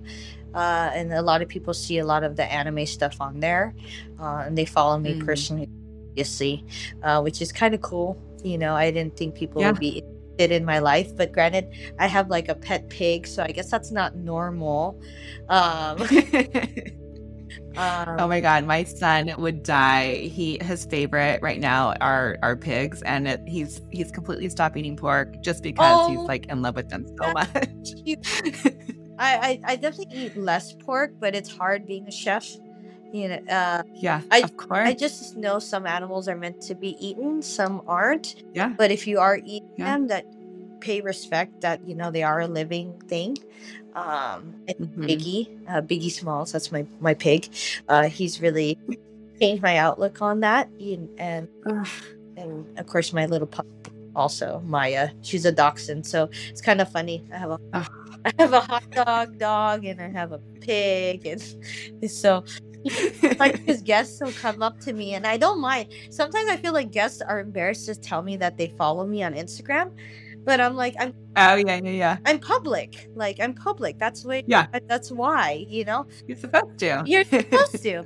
Uh, 0.54 0.92
and 0.94 1.14
a 1.14 1.22
lot 1.22 1.42
of 1.42 1.48
people 1.48 1.74
see 1.74 2.00
a 2.00 2.06
lot 2.06 2.24
of 2.24 2.36
the 2.36 2.44
ANIMAE 2.44 2.86
stuff 2.88 3.22
on 3.22 3.40
there, 3.40 3.74
uh, 4.20 4.44
and 4.46 4.58
they 4.58 4.66
follow 4.66 4.98
me 5.00 5.14
Mm. 5.14 5.26
personally, 5.26 5.70
obviously, 6.10 6.66
uh, 7.04 7.22
which 7.22 7.42
is 7.42 7.54
kind 7.54 7.74
of 7.74 7.80
cool. 7.82 8.18
You 8.44 8.58
know, 8.58 8.76
I 8.76 8.92
didn't 8.92 9.18
think 9.18 9.36
people 9.36 9.62
Yeah. 9.62 9.66
would 9.66 9.80
be 9.80 10.02
interested 10.38 10.56
in 10.56 10.66
my 10.66 10.80
life, 10.80 11.16
but 11.16 11.32
granted, 11.32 11.68
I 12.00 12.08
have 12.08 12.30
like 12.30 12.50
a 12.50 12.56
pet 12.56 12.90
pig, 12.90 13.28
so 13.28 13.44
I 13.44 13.52
guess 13.52 13.70
that's 13.72 13.92
not 13.92 14.16
normal. 14.16 15.00
Um, 15.50 16.04
um, 17.78 18.20
oh 18.20 18.28
my 18.28 18.42
god, 18.42 18.66
my 18.66 18.84
son 18.84 19.34
would 19.38 19.64
die. 19.64 20.16
He 20.16 20.58
his 20.62 20.86
favorite 20.86 21.40
right 21.42 21.60
now 21.60 21.94
are 22.02 22.38
are 22.44 22.56
pigs, 22.56 23.02
and 23.04 23.28
it, 23.28 23.42
he's 23.48 23.82
he's 23.92 24.12
completely 24.12 24.50
stopped 24.50 24.78
eating 24.78 24.98
pork 24.98 25.42
just 25.42 25.64
because 25.64 26.06
he's 26.06 26.24
Oh. 26.24 26.28
like 26.28 26.46
in 26.48 26.62
love 26.62 26.76
with 26.76 26.90
them 26.90 27.06
so 27.18 27.32
much. 27.32 27.48
I, 29.18 29.60
I 29.68 29.74
I 29.74 29.76
definitely 29.76 30.08
eat 30.12 30.36
less 30.38 30.74
pork, 30.74 31.14
but 31.20 31.36
it's 31.36 31.50
hard 31.50 31.86
being 31.86 32.08
a 32.08 32.12
chef. 32.12 32.48
You 33.12 33.28
know, 33.30 33.40
uh, 33.50 33.84
yeah, 33.96 34.22
I- 34.32 34.40
of 34.40 34.56
course. 34.58 34.88
I 34.88 34.94
just 34.94 35.36
know 35.36 35.60
some 35.60 35.86
animals 35.86 36.28
are 36.28 36.36
meant 36.38 36.62
to 36.62 36.76
be 36.76 36.96
eaten, 37.06 37.42
some 37.42 37.82
aren't. 37.88 38.36
Yeah. 38.54 38.74
But 38.78 38.92
if 38.92 39.06
you 39.08 39.20
are 39.20 39.38
eating 39.38 39.68
Yeah. 39.78 39.98
them, 39.98 40.08
that 40.08 40.26
pay 40.80 41.02
respect 41.02 41.62
that 41.62 41.80
you 41.88 41.94
know 41.96 42.10
they 42.10 42.24
are 42.24 42.40
a 42.40 42.48
living 42.48 43.00
thing. 43.08 43.38
Um, 43.94 44.56
and 44.68 44.78
Mhm. 44.96 45.08
Biggie, 45.08 45.48
uh, 45.68 45.82
Biggie 45.82 46.12
Smalls, 46.12 46.52
that's 46.54 46.72
my 46.72 46.86
my 47.00 47.14
pig. 47.14 47.50
Uh, 47.90 48.08
he's 48.08 48.42
really 48.42 48.80
changed 49.42 49.62
my 49.62 49.78
outlook 49.78 50.22
on 50.22 50.40
that, 50.42 50.70
and 50.80 51.10
and, 51.18 51.48
and 52.38 52.66
of 52.78 52.88
course 52.88 53.14
my 53.14 53.26
little 53.26 53.48
pup 53.48 53.66
also 54.16 54.62
Maya. 54.66 55.10
She's 55.22 55.46
a 55.46 55.52
dachshund, 55.52 56.06
so 56.06 56.30
it's 56.50 56.62
kind 56.62 56.82
of 56.82 56.90
funny. 56.92 57.24
I 57.34 57.38
have 57.38 57.52
a. 57.52 57.58
I 58.24 58.32
have 58.38 58.54
a 58.54 58.60
hot 58.62 58.84
dog 58.92 59.38
dog, 59.40 59.86
and 59.86 60.00
I 60.02 60.10
have 60.10 60.32
a 60.32 60.40
pig, 60.62 61.26
and 61.26 61.42
so 62.12 62.44
like 63.40 63.60
his 63.66 63.82
guests 63.82 64.20
will 64.22 64.32
come 64.34 64.62
up 64.62 64.80
to 64.82 64.94
me 64.94 65.14
and 65.14 65.26
I 65.28 65.38
don't 65.38 65.62
mind. 65.62 65.90
Sometimes 66.10 66.50
I 66.50 66.58
feel 66.58 66.74
like 66.74 66.92
guests 66.92 67.22
are 67.22 67.40
embarrassed 67.40 67.86
to 67.88 67.96
tell 67.96 68.22
me 68.22 68.38
that 68.38 68.58
they 68.58 68.74
follow 68.78 69.06
me 69.06 69.24
on 69.24 69.34
Instagram. 69.34 69.92
But 70.44 70.60
I'm 70.60 70.76
like, 70.76 70.96
I'm 71.00 71.14
oh 71.38 71.56
yeah, 71.56 71.80
yeah, 71.84 71.92
yeah. 71.92 72.18
I'm 72.26 72.40
public. 72.40 73.08
Like 73.16 73.40
I'm 73.40 73.54
public. 73.54 74.00
That's 74.00 74.26
why 74.26 74.44
Yeah. 74.48 74.68
that's 74.88 75.12
why, 75.12 75.66
you 75.70 75.86
know? 75.86 76.08
You're 76.28 76.38
supposed 76.38 76.80
to. 76.80 77.04
You're 77.06 77.24
supposed 77.24 77.84
to. 77.84 78.04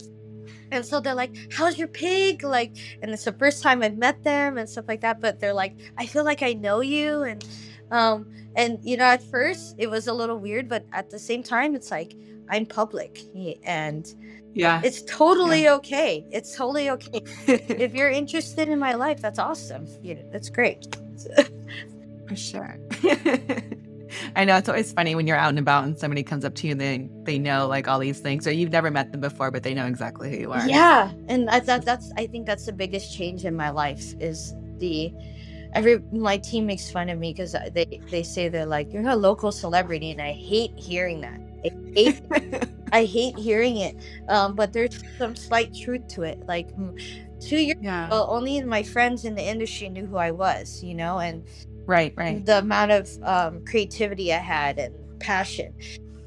And 0.71 0.85
so 0.85 0.99
they're 0.99 1.15
like, 1.15 1.35
How's 1.53 1.77
your 1.77 1.87
pig? 1.87 2.43
Like 2.43 2.75
and 3.01 3.11
it's 3.11 3.23
the 3.23 3.31
first 3.33 3.63
time 3.63 3.81
I've 3.81 3.97
met 3.97 4.23
them 4.23 4.57
and 4.57 4.69
stuff 4.69 4.85
like 4.87 5.01
that. 5.01 5.21
But 5.21 5.39
they're 5.39 5.53
like, 5.53 5.77
I 5.97 6.05
feel 6.05 6.25
like 6.25 6.43
I 6.43 6.53
know 6.53 6.81
you 6.81 7.23
and 7.23 7.45
um 7.91 8.29
and 8.57 8.79
you 8.83 8.97
know, 8.97 9.05
at 9.05 9.23
first 9.23 9.75
it 9.77 9.87
was 9.89 10.07
a 10.07 10.13
little 10.13 10.37
weird, 10.37 10.67
but 10.67 10.85
at 10.91 11.09
the 11.09 11.19
same 11.19 11.41
time 11.41 11.73
it's 11.75 11.89
like 11.91 12.15
I'm 12.49 12.65
public 12.65 13.21
and 13.63 14.05
yeah. 14.55 14.81
it's 14.83 15.01
totally 15.03 15.69
okay. 15.69 16.25
It's 16.31 16.55
totally 16.55 16.89
okay. 16.91 17.21
if 17.47 17.93
you're 17.93 18.09
interested 18.09 18.69
in 18.69 18.79
my 18.79 18.93
life, 18.93 19.21
that's 19.21 19.39
awesome. 19.39 19.87
You 20.01 20.15
know, 20.15 20.23
that's 20.31 20.49
great. 20.49 20.95
For 22.27 22.35
sure. 22.35 22.79
I 24.35 24.45
know 24.45 24.57
it's 24.57 24.69
always 24.69 24.93
funny 24.93 25.15
when 25.15 25.27
you're 25.27 25.37
out 25.37 25.49
and 25.49 25.59
about 25.59 25.83
and 25.83 25.97
somebody 25.97 26.23
comes 26.23 26.45
up 26.45 26.55
to 26.55 26.67
you 26.67 26.71
and 26.71 26.81
they 26.81 27.09
they 27.23 27.37
know 27.37 27.67
like 27.67 27.87
all 27.87 27.99
these 27.99 28.19
things 28.19 28.47
or 28.47 28.51
you've 28.51 28.71
never 28.71 28.89
met 28.89 29.11
them 29.11 29.21
before 29.21 29.51
but 29.51 29.63
they 29.63 29.73
know 29.73 29.85
exactly 29.85 30.29
who 30.31 30.37
you 30.37 30.51
are. 30.51 30.67
Yeah, 30.67 31.11
and 31.27 31.49
I, 31.49 31.59
that 31.61 31.85
that's 31.85 32.11
I 32.17 32.27
think 32.27 32.45
that's 32.45 32.65
the 32.65 32.73
biggest 32.73 33.15
change 33.15 33.45
in 33.45 33.55
my 33.55 33.69
life 33.69 34.13
is 34.19 34.53
the 34.77 35.13
every 35.73 35.99
my 36.11 36.37
team 36.37 36.65
makes 36.65 36.89
fun 36.89 37.09
of 37.09 37.19
me 37.19 37.33
because 37.33 37.55
they 37.73 38.01
they 38.09 38.23
say 38.23 38.47
they're 38.47 38.65
like 38.65 38.93
you're 38.93 39.07
a 39.07 39.15
local 39.15 39.51
celebrity 39.51 40.11
and 40.11 40.21
I 40.21 40.31
hate 40.31 40.71
hearing 40.77 41.21
that. 41.21 41.39
I 41.65 41.71
hate 41.93 42.69
I 42.91 43.05
hate 43.05 43.37
hearing 43.37 43.77
it. 43.77 43.95
Um, 44.29 44.55
but 44.55 44.73
there's 44.73 45.01
some 45.17 45.35
slight 45.35 45.73
truth 45.75 46.07
to 46.09 46.23
it. 46.23 46.39
Like 46.47 46.69
two 47.39 47.57
years 47.57 47.77
yeah. 47.81 48.07
ago, 48.07 48.25
only 48.29 48.61
my 48.63 48.83
friends 48.83 49.25
in 49.25 49.35
the 49.35 49.43
industry 49.43 49.89
knew 49.89 50.05
who 50.05 50.17
I 50.17 50.31
was. 50.31 50.83
You 50.83 50.95
know, 50.95 51.19
and 51.19 51.43
right, 51.85 52.13
right. 52.15 52.45
the 52.45 52.59
amount 52.59 52.91
of 52.91 53.09
um, 53.23 53.65
creativity 53.65 54.33
I 54.33 54.37
had 54.37 54.79
and 54.79 54.93
passion. 55.19 55.73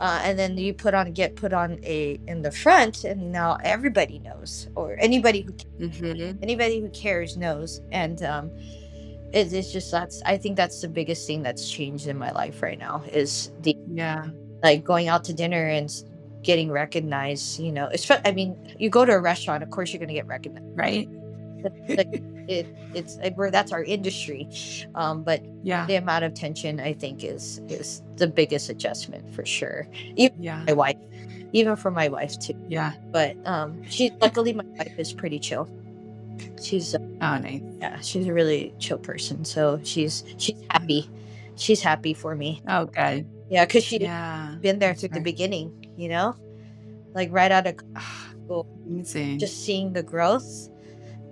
Uh, 0.01 0.21
and 0.23 0.39
then 0.39 0.57
you 0.57 0.73
put 0.73 0.95
on 0.95 1.13
get 1.13 1.35
put 1.35 1.53
on 1.53 1.81
a 1.83 2.21
in 2.29 2.43
the 2.43 2.53
front, 2.53 3.03
and 3.05 3.33
now 3.33 3.59
everybody 3.65 4.21
knows, 4.21 4.69
or 4.77 4.97
anybody 5.01 5.41
who 5.43 5.53
Mhm. 5.85 6.39
anybody 6.41 6.81
who 6.81 6.89
cares 6.91 7.37
knows. 7.37 7.81
And 7.91 8.23
um, 8.23 8.51
it, 9.33 9.53
it's 9.53 9.73
just 9.73 9.91
that's 9.91 10.23
I 10.25 10.37
think 10.37 10.57
that's 10.57 10.81
the 10.81 10.89
biggest 10.89 11.27
thing 11.27 11.43
that's 11.43 11.69
changed 11.69 12.07
in 12.07 12.17
my 12.17 12.31
life 12.31 12.63
right 12.63 12.79
now 12.79 13.03
is 13.13 13.51
the 13.63 13.77
Yeah. 13.93 14.27
like 14.63 14.85
going 14.85 15.09
out 15.09 15.25
to 15.25 15.33
dinner 15.35 15.67
and 15.67 15.91
getting 16.43 16.71
recognized. 16.71 17.59
You 17.61 17.73
know, 17.73 17.87
it's 17.87 18.11
I 18.11 18.33
mean, 18.33 18.57
you 18.79 18.91
go 18.91 19.05
to 19.05 19.13
a 19.13 19.21
restaurant, 19.21 19.63
of 19.63 19.71
course 19.71 19.93
you're 19.93 20.01
gonna 20.01 20.13
get 20.15 20.27
recognized. 20.27 20.67
Right? 20.77 21.09
Like 21.89 22.23
it, 22.47 22.67
it's 22.95 23.17
like 23.17 23.37
we're 23.37 23.51
that's 23.51 23.73
our 23.73 23.83
industry, 23.83 24.49
um, 24.95 25.25
but 25.25 25.43
Yeah. 25.65 25.87
the 25.87 25.97
amount 25.97 26.25
of 26.25 26.35
tension 26.35 26.79
I 26.79 26.93
think 26.93 27.25
is 27.25 27.59
is 27.69 28.01
the 28.17 28.29
biggest 28.29 28.71
adjustment 28.71 29.35
for 29.35 29.45
sure. 29.45 29.89
Even 30.15 30.41
Yeah. 30.43 30.63
my 30.69 30.73
wife, 30.75 30.97
even 31.53 31.75
for 31.75 31.91
my 31.91 32.07
wife 32.09 32.39
too. 32.39 32.55
Yeah. 32.69 32.93
But 33.11 33.37
um, 33.45 33.83
she 33.91 34.13
luckily 34.21 34.53
my 34.53 34.65
wife 34.79 34.95
is 34.99 35.13
pretty 35.13 35.41
chill. 35.41 35.69
She's 36.63 36.95
uh, 36.95 36.99
Oh 37.21 37.39
nice. 37.39 37.61
yeah, 37.81 37.99
she's 38.01 38.29
a 38.29 38.33
really 38.33 38.73
chill 38.79 38.99
person. 38.99 39.45
So 39.45 39.81
she's 39.83 40.23
she's 40.39 40.57
happy. 40.71 41.11
She's 41.57 41.81
happy 41.83 42.15
for 42.15 42.37
me. 42.37 42.63
Oh 42.69 42.87
good. 42.87 43.27
Yeah, 43.51 43.65
because 43.65 43.85
she 43.85 43.99
yeah. 44.01 44.57
been 44.61 44.79
there 44.79 44.95
through 44.95 45.11
the 45.11 45.21
beginning. 45.21 45.73
You 45.97 46.09
know, 46.11 46.37
like 47.15 47.29
right 47.33 47.51
out 47.51 47.67
of 47.67 47.77
Ah, 47.97 48.29
school, 48.45 48.67
Amazing. 48.87 49.39
just 49.39 49.65
seeing 49.65 49.93
the 49.93 50.03
growth. 50.03 50.69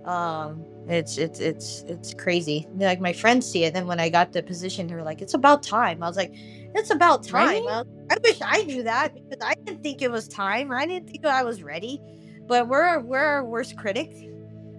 Um, 0.05 0.65
it's 0.89 1.19
it's 1.19 1.41
it's 1.41 1.83
it's 1.89 2.15
crazy. 2.15 2.67
Like 2.77 3.01
my 3.01 3.13
friends 3.13 3.47
see 3.51 3.65
it. 3.65 3.75
Then 3.75 3.87
when 3.87 3.99
I 4.01 4.09
got 4.09 4.33
the 4.33 4.43
position, 4.43 4.87
they 4.87 4.95
were 4.95 5.03
like, 5.03 5.21
"It's 5.21 5.35
about 5.35 5.63
time." 5.63 6.03
I 6.03 6.07
was 6.09 6.17
like, 6.17 6.31
"It's 6.35 6.91
about 6.91 7.25
time." 7.25 7.47
Right? 7.49 7.57
I, 7.59 7.83
was- 7.83 7.87
I 8.11 8.17
wish 8.23 8.39
I 8.41 8.63
knew 8.63 8.83
that 8.85 9.15
because 9.15 9.45
I 9.45 9.55
didn't 9.65 9.83
think 9.83 10.01
it 10.03 10.11
was 10.11 10.29
time. 10.29 10.71
I 10.73 10.87
didn't 10.87 11.11
think 11.11 11.27
I 11.27 11.43
was 11.43 11.63
ready. 11.63 12.01
But 12.47 12.69
we're 12.69 13.01
we're 13.01 13.19
our 13.19 13.45
worst 13.45 13.77
critic. 13.77 14.13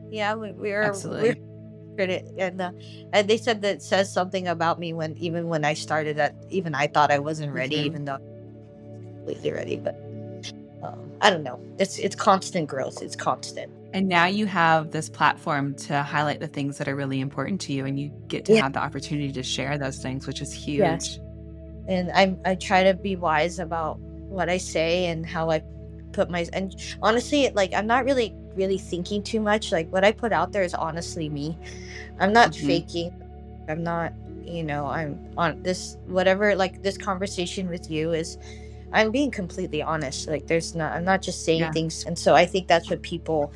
Yeah, 0.09 0.35
we, 0.35 0.53
we're 0.53 0.81
Absolutely. 0.83 1.31
we're 1.41 1.56
and 1.99 2.61
uh, 2.61 2.71
and 3.13 3.27
they 3.27 3.37
said 3.37 3.61
that 3.61 3.75
it 3.75 3.81
says 3.81 4.11
something 4.11 4.47
about 4.47 4.79
me 4.79 4.93
when 4.93 5.15
even 5.17 5.47
when 5.47 5.65
I 5.65 5.73
started 5.73 6.17
that 6.17 6.35
even 6.49 6.75
I 6.75 6.87
thought 6.87 7.11
I 7.11 7.19
wasn't 7.19 7.53
ready, 7.53 7.77
Mhm. 7.77 7.85
even 7.85 8.05
though 8.05 8.15
I 8.15 8.17
completely 9.25 9.51
ready. 9.51 9.77
But 9.77 9.95
um, 10.83 11.11
I 11.21 11.29
don't 11.29 11.43
know. 11.43 11.59
It's 11.79 11.97
it's 11.99 12.15
constant 12.15 12.69
growth. 12.69 13.01
It's 13.01 13.15
constant. 13.15 13.71
And 13.93 14.07
now 14.07 14.25
you 14.25 14.45
have 14.45 14.91
this 14.91 15.09
platform 15.09 15.73
to 15.75 16.03
highlight 16.03 16.39
the 16.39 16.47
things 16.47 16.77
that 16.77 16.87
are 16.87 16.95
really 16.95 17.19
important 17.19 17.61
to 17.61 17.73
you, 17.73 17.85
and 17.85 17.99
you 17.99 18.11
get 18.27 18.45
to 18.45 18.53
Yeah. 18.53 18.63
have 18.63 18.73
the 18.73 18.79
opportunity 18.79 19.31
to 19.33 19.43
share 19.43 19.77
those 19.77 19.97
things, 19.99 20.27
which 20.27 20.41
is 20.41 20.53
huge. 20.53 20.79
Yes. 20.79 21.19
and 21.87 22.11
I 22.11 22.35
I 22.45 22.55
try 22.55 22.83
to 22.83 22.93
be 22.95 23.15
wise 23.15 23.59
about 23.59 23.97
what 24.29 24.49
I 24.49 24.57
say 24.57 25.05
and 25.07 25.25
how 25.25 25.49
I 25.49 25.61
put 26.11 26.29
my 26.29 26.45
and 26.53 26.73
honestly 27.01 27.49
like 27.55 27.73
I'm 27.73 27.87
not 27.87 28.03
really 28.05 28.35
really 28.57 28.77
thinking 28.77 29.21
too 29.23 29.39
much 29.39 29.71
like 29.71 29.89
what 29.91 30.03
I 30.03 30.11
put 30.11 30.33
out 30.33 30.51
there 30.51 30.63
is 30.63 30.73
honestly 30.73 31.29
me 31.29 31.57
I'm 32.19 32.33
not 32.33 32.51
Mhm. 32.51 32.67
faking 32.67 33.13
I'm 33.69 33.83
not 33.83 34.11
you 34.43 34.63
know 34.63 34.87
I'm 34.87 35.19
on 35.37 35.61
this 35.63 35.97
whatever 36.07 36.55
like 36.55 36.81
this 36.81 36.97
conversation 36.97 37.69
with 37.69 37.89
you 37.89 38.13
is 38.13 38.37
I'm 38.91 39.11
being 39.11 39.31
completely 39.31 39.81
honest 39.81 40.27
like 40.27 40.47
there's 40.47 40.73
not 40.75 40.93
I'm 40.93 41.05
not 41.05 41.21
just 41.21 41.45
saying 41.45 41.59
Yeah. 41.59 41.71
things 41.71 42.05
and 42.05 42.17
so 42.17 42.35
I 42.35 42.45
think 42.45 42.67
that's 42.67 42.89
what 42.89 43.01
people 43.01 43.53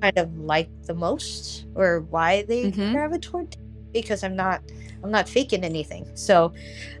kind 0.00 0.16
of 0.16 0.34
like 0.38 0.70
the 0.86 0.94
most 0.94 1.66
or 1.74 2.00
why 2.10 2.42
they 2.48 2.70
Mhm. 2.70 2.92
gravitate 2.92 3.22
toward 3.22 3.56
because 3.92 4.22
I'm 4.24 4.36
not 4.36 4.62
I'm 5.02 5.10
not 5.10 5.28
faking 5.28 5.64
anything 5.64 6.06
so 6.14 6.52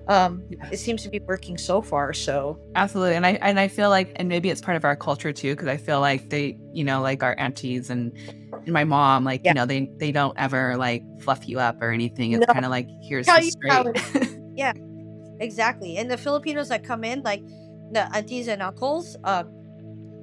um 0.08 0.42
Yeah. 0.48 0.68
it 0.72 0.78
seems 0.78 1.02
to 1.02 1.08
be 1.10 1.20
working 1.20 1.58
so 1.58 1.82
far 1.82 2.12
so 2.12 2.58
Absolutely. 2.74 3.16
And 3.16 3.26
I 3.26 3.32
and 3.42 3.58
I 3.60 3.68
feel 3.68 3.90
like 3.90 4.12
and 4.16 4.28
maybe 4.28 4.48
it's 4.50 4.60
part 4.60 4.76
of 4.76 4.84
our 4.84 4.96
culture 4.96 5.32
too, 5.32 5.54
because 5.54 5.68
I 5.68 5.76
feel 5.76 6.00
like 6.00 6.30
they, 6.30 6.56
you 6.72 6.84
know, 6.84 7.02
like 7.02 7.22
our 7.22 7.34
aunties 7.38 7.90
and, 7.90 8.12
and 8.52 8.68
my 8.72 8.84
mom, 8.84 9.24
like, 9.24 9.42
Yeah. 9.44 9.50
you 9.50 9.54
know, 9.54 9.66
they 9.66 9.90
they 9.98 10.12
don't 10.12 10.34
ever 10.38 10.76
like 10.76 11.02
fluff 11.20 11.48
you 11.48 11.58
up 11.58 11.80
or 11.82 11.90
anything. 11.90 12.32
It's 12.32 12.46
No. 12.46 12.52
kind 12.52 12.64
of 12.64 12.70
like 12.70 12.88
here's 13.02 13.26
Tell 13.26 13.40
the 13.40 13.50
straight. 13.50 14.28
exactly 15.40 15.96
and 15.96 16.10
the 16.10 16.18
Filipinos 16.18 16.68
that 16.68 16.84
come 16.84 17.02
in 17.02 17.22
like 17.22 17.42
the 17.92 18.06
aunties 18.14 18.46
and 18.46 18.60
uncles 18.62 19.16
uh 19.24 19.42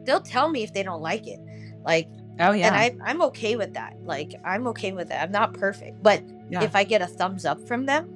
they'll 0.05 0.21
tell 0.21 0.47
me 0.49 0.61
if 0.63 0.73
they 0.73 0.83
don't 0.83 1.01
like 1.01 1.25
it 1.27 1.39
like 1.83 2.07
Oh 2.39 2.51
yeah. 2.51 2.67
And 2.67 2.75
I, 2.75 3.09
I'm 3.09 3.21
okay 3.23 3.55
with 3.55 3.73
that. 3.73 3.95
Like 4.03 4.31
I'm 4.45 4.67
okay 4.67 4.93
with 4.93 5.09
it. 5.09 5.15
I'm 5.15 5.31
not 5.31 5.55
perfect, 5.55 6.03
but 6.03 6.21
Yeah. 6.49 6.63
if 6.63 6.75
I 6.75 6.83
get 6.83 7.01
a 7.01 7.07
thumbs 7.07 7.45
up 7.45 7.67
from 7.67 7.85
them, 7.85 8.13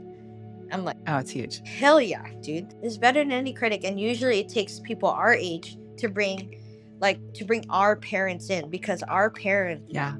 I'm 0.71 0.85
like, 0.85 0.97
oh, 1.07 1.17
it's 1.17 1.31
huge. 1.31 1.61
hell 1.67 1.99
yeah, 1.99 2.25
dude. 2.41 2.73
It's 2.81 2.97
better 2.97 3.19
than 3.19 3.31
any 3.31 3.51
critic. 3.53 3.83
And 3.83 3.99
usually 3.99 4.39
it 4.39 4.47
takes 4.49 4.79
people 4.79 5.09
our 5.09 5.33
age 5.33 5.77
to 5.97 6.07
bring, 6.07 6.57
like, 6.99 7.19
to 7.33 7.43
bring 7.45 7.65
our 7.69 7.95
parents 7.97 8.49
in 8.49 8.69
because 8.69 9.03
our 9.03 9.29
parents, 9.29 9.83
Yeah. 9.89 10.15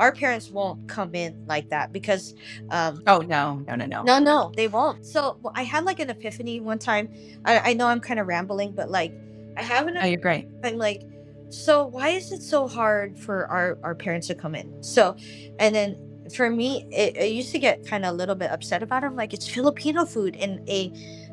our 0.00 0.10
parents 0.10 0.50
won't 0.50 0.88
come 0.88 1.14
in 1.14 1.44
like 1.46 1.68
that 1.70 1.92
because, 1.92 2.34
um, 2.70 3.02
Oh 3.06 3.18
no, 3.18 3.62
no, 3.68 3.76
no, 3.76 3.86
no. 3.86 4.02
no, 4.02 4.18
no, 4.18 4.52
they 4.56 4.66
won't. 4.66 5.06
So 5.06 5.38
well, 5.40 5.52
I 5.54 5.62
had 5.62 5.84
like 5.84 6.00
an 6.00 6.10
epiphany 6.10 6.58
one 6.60 6.80
time. 6.80 7.08
I, 7.44 7.70
I 7.70 7.72
know 7.74 7.86
I'm 7.86 8.00
kind 8.00 8.18
of 8.18 8.26
rambling, 8.26 8.72
but 8.72 8.90
like, 8.90 9.12
I 9.56 9.62
have 9.62 9.86
an 9.86 9.96
Oh, 9.98 10.04
you're 10.06 10.20
great. 10.20 10.48
I'm 10.64 10.78
like, 10.78 11.02
so 11.50 11.86
why 11.86 12.08
is 12.08 12.32
it 12.32 12.42
so 12.42 12.66
hard 12.66 13.16
for 13.18 13.46
our 13.46 13.78
our 13.84 13.94
parents 13.94 14.26
to 14.28 14.34
come 14.34 14.56
in? 14.56 14.82
So, 14.82 15.14
and 15.60 15.72
then 15.74 16.11
for 16.34 16.50
me, 16.50 16.86
it, 16.90 17.16
I 17.18 17.24
used 17.24 17.52
to 17.52 17.58
get 17.58 17.86
kind 17.86 18.04
of 18.04 18.12
a 18.12 18.16
little 18.16 18.34
bit 18.34 18.50
upset 18.50 18.82
about 18.82 19.02
it. 19.02 19.06
I'm 19.06 19.16
like, 19.16 19.32
it's 19.34 19.46
Filipino 19.48 20.04
food 20.04 20.36
in 20.36 20.62
a 20.68 20.88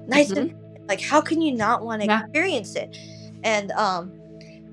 nice, 0.07 0.31
Mhm. 0.31 0.55
like, 0.87 1.01
how 1.01 1.21
can 1.21 1.41
you 1.41 1.53
not 1.55 1.83
want 1.83 2.01
to 2.01 2.07
Yeah. 2.07 2.21
experience 2.23 2.75
it? 2.75 2.97
And 3.43 3.71
um, 3.71 4.13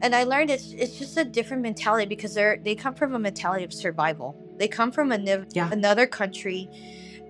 and 0.02 0.14
I 0.14 0.24
learned 0.24 0.50
it's 0.50 0.72
it's 0.72 0.98
just 0.98 1.16
a 1.16 1.24
different 1.24 1.62
mentality 1.62 2.06
because 2.06 2.34
they're 2.34 2.58
they 2.62 2.74
come 2.74 2.94
from 2.94 3.14
a 3.14 3.18
mentality 3.18 3.64
of 3.64 3.72
survival. 3.72 4.36
They 4.58 4.68
come 4.68 4.90
from 4.90 5.12
a, 5.12 5.16
niv- 5.18 5.46
Yeah. 5.54 5.70
another 5.72 6.06
country, 6.06 6.68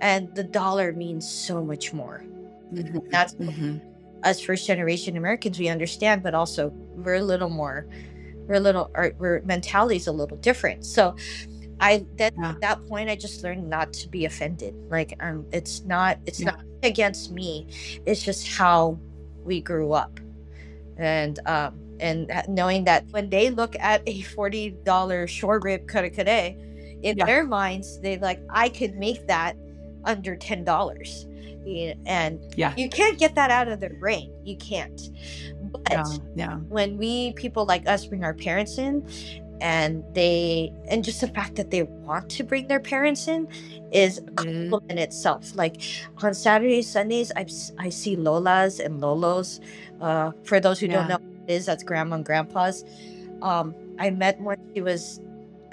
and 0.00 0.34
the 0.34 0.44
dollar 0.44 0.92
means 0.92 1.28
so 1.28 1.62
much 1.64 1.92
more. 1.92 2.24
That's 3.10 3.34
Mhm. 3.34 3.80
us 4.24 4.40
first 4.40 4.66
generation 4.66 5.16
Americans 5.16 5.58
we 5.58 5.68
understand, 5.68 6.22
but 6.22 6.34
also 6.34 6.70
we're 6.96 7.14
a 7.14 7.22
little 7.22 7.48
more, 7.50 7.86
we're 8.48 8.54
a 8.54 8.60
little, 8.60 8.90
our, 8.94 9.12
we're 9.18 9.42
mentality's 9.42 10.06
a 10.08 10.12
little 10.12 10.36
different. 10.38 10.84
So, 10.84 11.14
I 11.86 12.04
that 12.18 12.34
Yeah. 12.36 12.50
at 12.50 12.60
that 12.66 12.78
point 12.90 13.08
I 13.10 13.16
just 13.16 13.42
learned 13.44 13.68
not 13.70 13.92
to 14.00 14.08
be 14.08 14.24
offended. 14.24 14.74
Like 14.90 15.14
um, 15.20 15.46
it's 15.52 15.84
not 15.84 16.18
it's 16.26 16.40
Yeah. 16.40 16.50
not 16.50 16.60
against 16.82 17.30
me. 17.32 17.68
It's 18.06 18.22
just 18.22 18.42
how 18.58 18.98
we 19.44 19.60
grew 19.60 19.92
up, 19.92 20.18
and 20.98 21.38
um 21.46 21.72
and 22.00 22.30
knowing 22.48 22.84
that 22.84 23.06
when 23.14 23.30
they 23.30 23.50
look 23.50 23.74
at 23.78 24.02
a 24.06 24.22
forty 24.36 24.70
dollar 24.84 25.26
short 25.26 25.62
rib 25.64 25.88
kare 25.88 26.10
kare, 26.10 26.54
in 27.02 27.16
Yeah. 27.16 27.26
their 27.26 27.44
minds 27.44 28.00
they 28.00 28.18
like 28.18 28.40
I 28.50 28.68
could 28.68 28.94
make 28.96 29.26
that 29.28 29.56
under 30.04 30.36
ten 30.36 30.64
dollars. 30.64 31.26
And 32.06 32.38
Yeah. 32.54 32.72
you 32.76 32.88
can't 32.88 33.18
get 33.18 33.34
that 33.34 33.50
out 33.50 33.66
of 33.66 33.80
their 33.80 33.96
brain. 33.98 34.30
You 34.44 34.56
can't. 34.56 35.00
But 35.72 35.82
Yeah. 35.90 36.04
Yeah. 36.36 36.56
when 36.70 36.96
we 36.96 37.32
people 37.34 37.64
like 37.66 37.88
us 37.88 38.06
bring 38.06 38.22
our 38.22 38.34
parents 38.34 38.78
in 38.78 39.02
and 39.60 40.04
they 40.14 40.72
and 40.88 41.04
just 41.04 41.20
the 41.20 41.28
fact 41.28 41.56
that 41.56 41.70
they 41.70 41.82
want 41.82 42.28
to 42.30 42.44
bring 42.44 42.68
their 42.68 42.80
parents 42.80 43.28
in 43.28 43.48
is 43.92 44.20
Mhm. 44.38 44.70
compliment 44.70 45.00
itself 45.00 45.54
like 45.56 45.80
on 46.22 46.34
saturdays 46.34 46.88
sundays 46.90 47.32
i 47.36 47.46
i 47.78 47.88
see 47.88 48.16
lolas 48.16 48.84
and 48.84 49.00
lolos 49.00 49.60
uh 50.00 50.32
for 50.44 50.60
those 50.60 50.78
who 50.80 50.88
don't 50.88 51.06
know 51.08 51.14
what 51.14 51.48
it 51.48 51.54
is 51.54 51.66
that's 51.66 51.82
grandma 51.84 52.16
and 52.16 52.24
grandpa's 52.24 52.84
um 53.42 53.74
i 53.98 54.10
met 54.10 54.40
when 54.40 54.56
she 54.74 54.82
was 54.82 55.20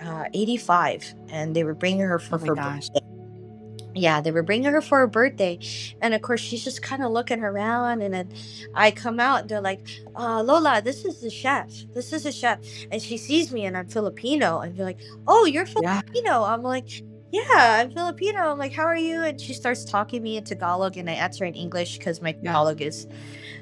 uh 0.01 0.25
85 0.33 1.15
and 1.29 1.55
they 1.55 1.63
were 1.63 1.75
bringing 1.75 2.01
her 2.01 2.19
for 2.19 2.37
Oh 2.37 2.45
her 2.45 2.55
gosh. 2.55 2.89
birthday 2.93 3.02
yeah, 3.95 4.21
they 4.21 4.31
were 4.31 4.43
bringing 4.43 4.71
her 4.71 4.81
for 4.81 4.99
her 4.99 5.07
birthday. 5.07 5.59
And 6.01 6.13
of 6.13 6.21
course, 6.21 6.41
she's 6.41 6.63
just 6.63 6.81
kind 6.81 7.03
of 7.03 7.11
looking 7.11 7.41
around. 7.43 8.01
And 8.01 8.13
then 8.13 8.29
I 8.73 8.91
come 8.91 9.19
out 9.19 9.41
and 9.41 9.49
they're 9.49 9.61
like, 9.61 9.81
uh, 10.15 10.41
Lola, 10.43 10.81
this 10.81 11.05
is 11.05 11.21
the 11.21 11.29
chef. 11.29 11.71
This 11.93 12.13
is 12.13 12.23
the 12.23 12.31
chef. 12.31 12.59
And 12.91 13.01
she 13.01 13.17
sees 13.17 13.51
me 13.51 13.65
and 13.65 13.77
I'm 13.77 13.87
Filipino. 13.87 14.59
And 14.59 14.77
they're 14.77 14.85
like, 14.85 15.01
oh, 15.27 15.45
you're 15.45 15.65
Yeah. 15.77 16.01
Filipino. 16.11 16.43
I'm 16.43 16.63
like, 16.63 16.89
yeah, 17.31 17.81
I'm 17.81 17.91
Filipino. 17.91 18.51
I'm 18.51 18.57
like, 18.59 18.73
how 18.73 18.83
are 18.85 18.97
you? 18.97 19.23
And 19.23 19.39
she 19.41 19.53
starts 19.53 19.85
talking 19.85 20.23
me 20.23 20.37
in 20.37 20.43
Tagalog 20.43 20.97
and 20.97 21.09
I 21.09 21.13
answer 21.13 21.45
in 21.45 21.55
English 21.55 21.97
because 21.97 22.21
my 22.21 22.31
Yeah. 22.41 22.57
Tagalog 22.57 22.81
is 22.81 23.07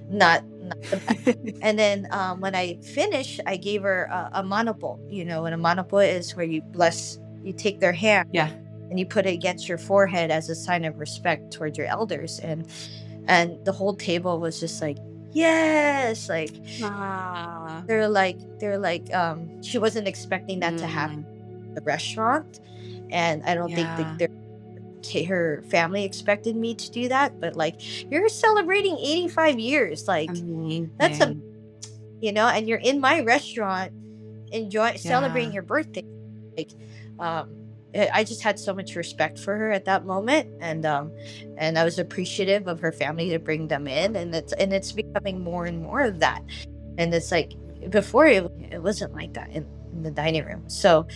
not, 0.09 0.43
not 0.61 0.77
the 0.89 0.97
best. 0.97 1.37
And 1.61 1.79
then 1.79 2.07
um, 2.11 2.41
when 2.41 2.55
I 2.55 2.79
finish, 2.83 3.39
I 3.45 3.57
gave 3.57 3.83
her 3.83 4.05
a, 4.05 4.29
a 4.35 4.43
mano 4.43 4.73
po. 4.73 4.99
You 5.09 5.25
know, 5.25 5.45
and 5.45 5.55
a 5.55 5.57
mano 5.57 5.83
po 5.83 5.99
is 5.99 6.35
where 6.35 6.45
you 6.45 6.61
bless, 6.61 7.19
you 7.43 7.53
take 7.53 7.79
their 7.79 7.93
hand 7.93 8.27
Yeah. 8.31 8.51
And 8.91 8.99
you 8.99 9.05
put 9.07 9.25
it 9.25 9.33
against 9.33 9.67
your 9.67 9.77
forehead 9.79 10.29
as 10.29 10.49
a 10.49 10.55
sign 10.55 10.85
of 10.85 10.99
respect 10.99 11.51
towards 11.51 11.77
your 11.77 11.87
elders. 11.87 12.39
And 12.39 12.67
and 13.27 13.57
the 13.65 13.71
whole 13.71 13.95
table 13.95 14.39
was 14.39 14.59
just 14.59 14.81
like, 14.81 14.97
yes, 15.31 16.27
like 16.29 16.51
Ah. 16.83 17.83
they're 17.87 18.07
like 18.09 18.37
they're 18.59 18.77
like 18.77 19.11
um 19.15 19.63
she 19.63 19.77
wasn't 19.79 20.07
expecting 20.07 20.59
that 20.59 20.77
to 20.77 20.85
happen 20.85 21.25
Mm. 21.25 21.75
the 21.75 21.81
restaurant, 21.81 22.59
and 23.09 23.41
I 23.43 23.55
don't 23.55 23.69
Yeah. 23.69 23.95
think 23.95 24.19
that 24.19 24.29
her 25.27 25.63
family 25.69 26.03
expected 26.05 26.55
me 26.55 26.75
to 26.75 26.91
do 26.91 27.07
that. 27.09 27.39
But 27.39 27.55
like 27.55 27.79
you're 28.11 28.29
celebrating 28.29 28.97
85 28.99 29.57
years, 29.59 30.07
like 30.07 30.29
that's 30.99 31.19
a- 31.21 31.35
you 32.21 32.31
know, 32.31 32.47
and 32.47 32.67
you're 32.67 32.77
in 32.79 32.99
my 32.99 33.21
restaurant, 33.21 33.91
enjoy 34.51 34.95
celebrating 34.97 35.53
your 35.53 35.63
birthday. 35.63 36.03
Like, 36.57 36.71
um, 37.19 37.49
I 37.93 38.23
just 38.23 38.41
had 38.41 38.59
so 38.59 38.73
much 38.73 38.95
respect 38.95 39.37
for 39.37 39.57
her 39.57 39.71
at 39.71 39.85
that 39.85 40.05
moment, 40.05 40.49
and 40.61 40.85
um, 40.85 41.11
and 41.57 41.77
I 41.77 41.83
was 41.83 41.99
appreciative 41.99 42.67
of 42.67 42.79
her 42.79 42.91
family 42.91 43.29
to 43.29 43.39
bring 43.39 43.67
them 43.67 43.87
in, 43.87 44.15
and 44.15 44.33
it's 44.33 44.53
and 44.53 44.73
it's 44.73 44.91
becoming 44.91 45.41
more 45.41 45.65
and 45.65 45.81
more 45.81 46.01
of 46.01 46.19
that, 46.19 46.41
and 46.97 47.13
it's 47.13 47.31
like 47.31 47.53
before 47.89 48.27
it, 48.27 48.49
it 48.71 48.81
wasn't 48.81 49.13
like 49.13 49.33
that 49.33 49.49
in, 49.49 49.65
in 49.93 50.03
the 50.03 50.11
dining 50.11 50.45
room. 50.45 50.63
So, 50.69 51.07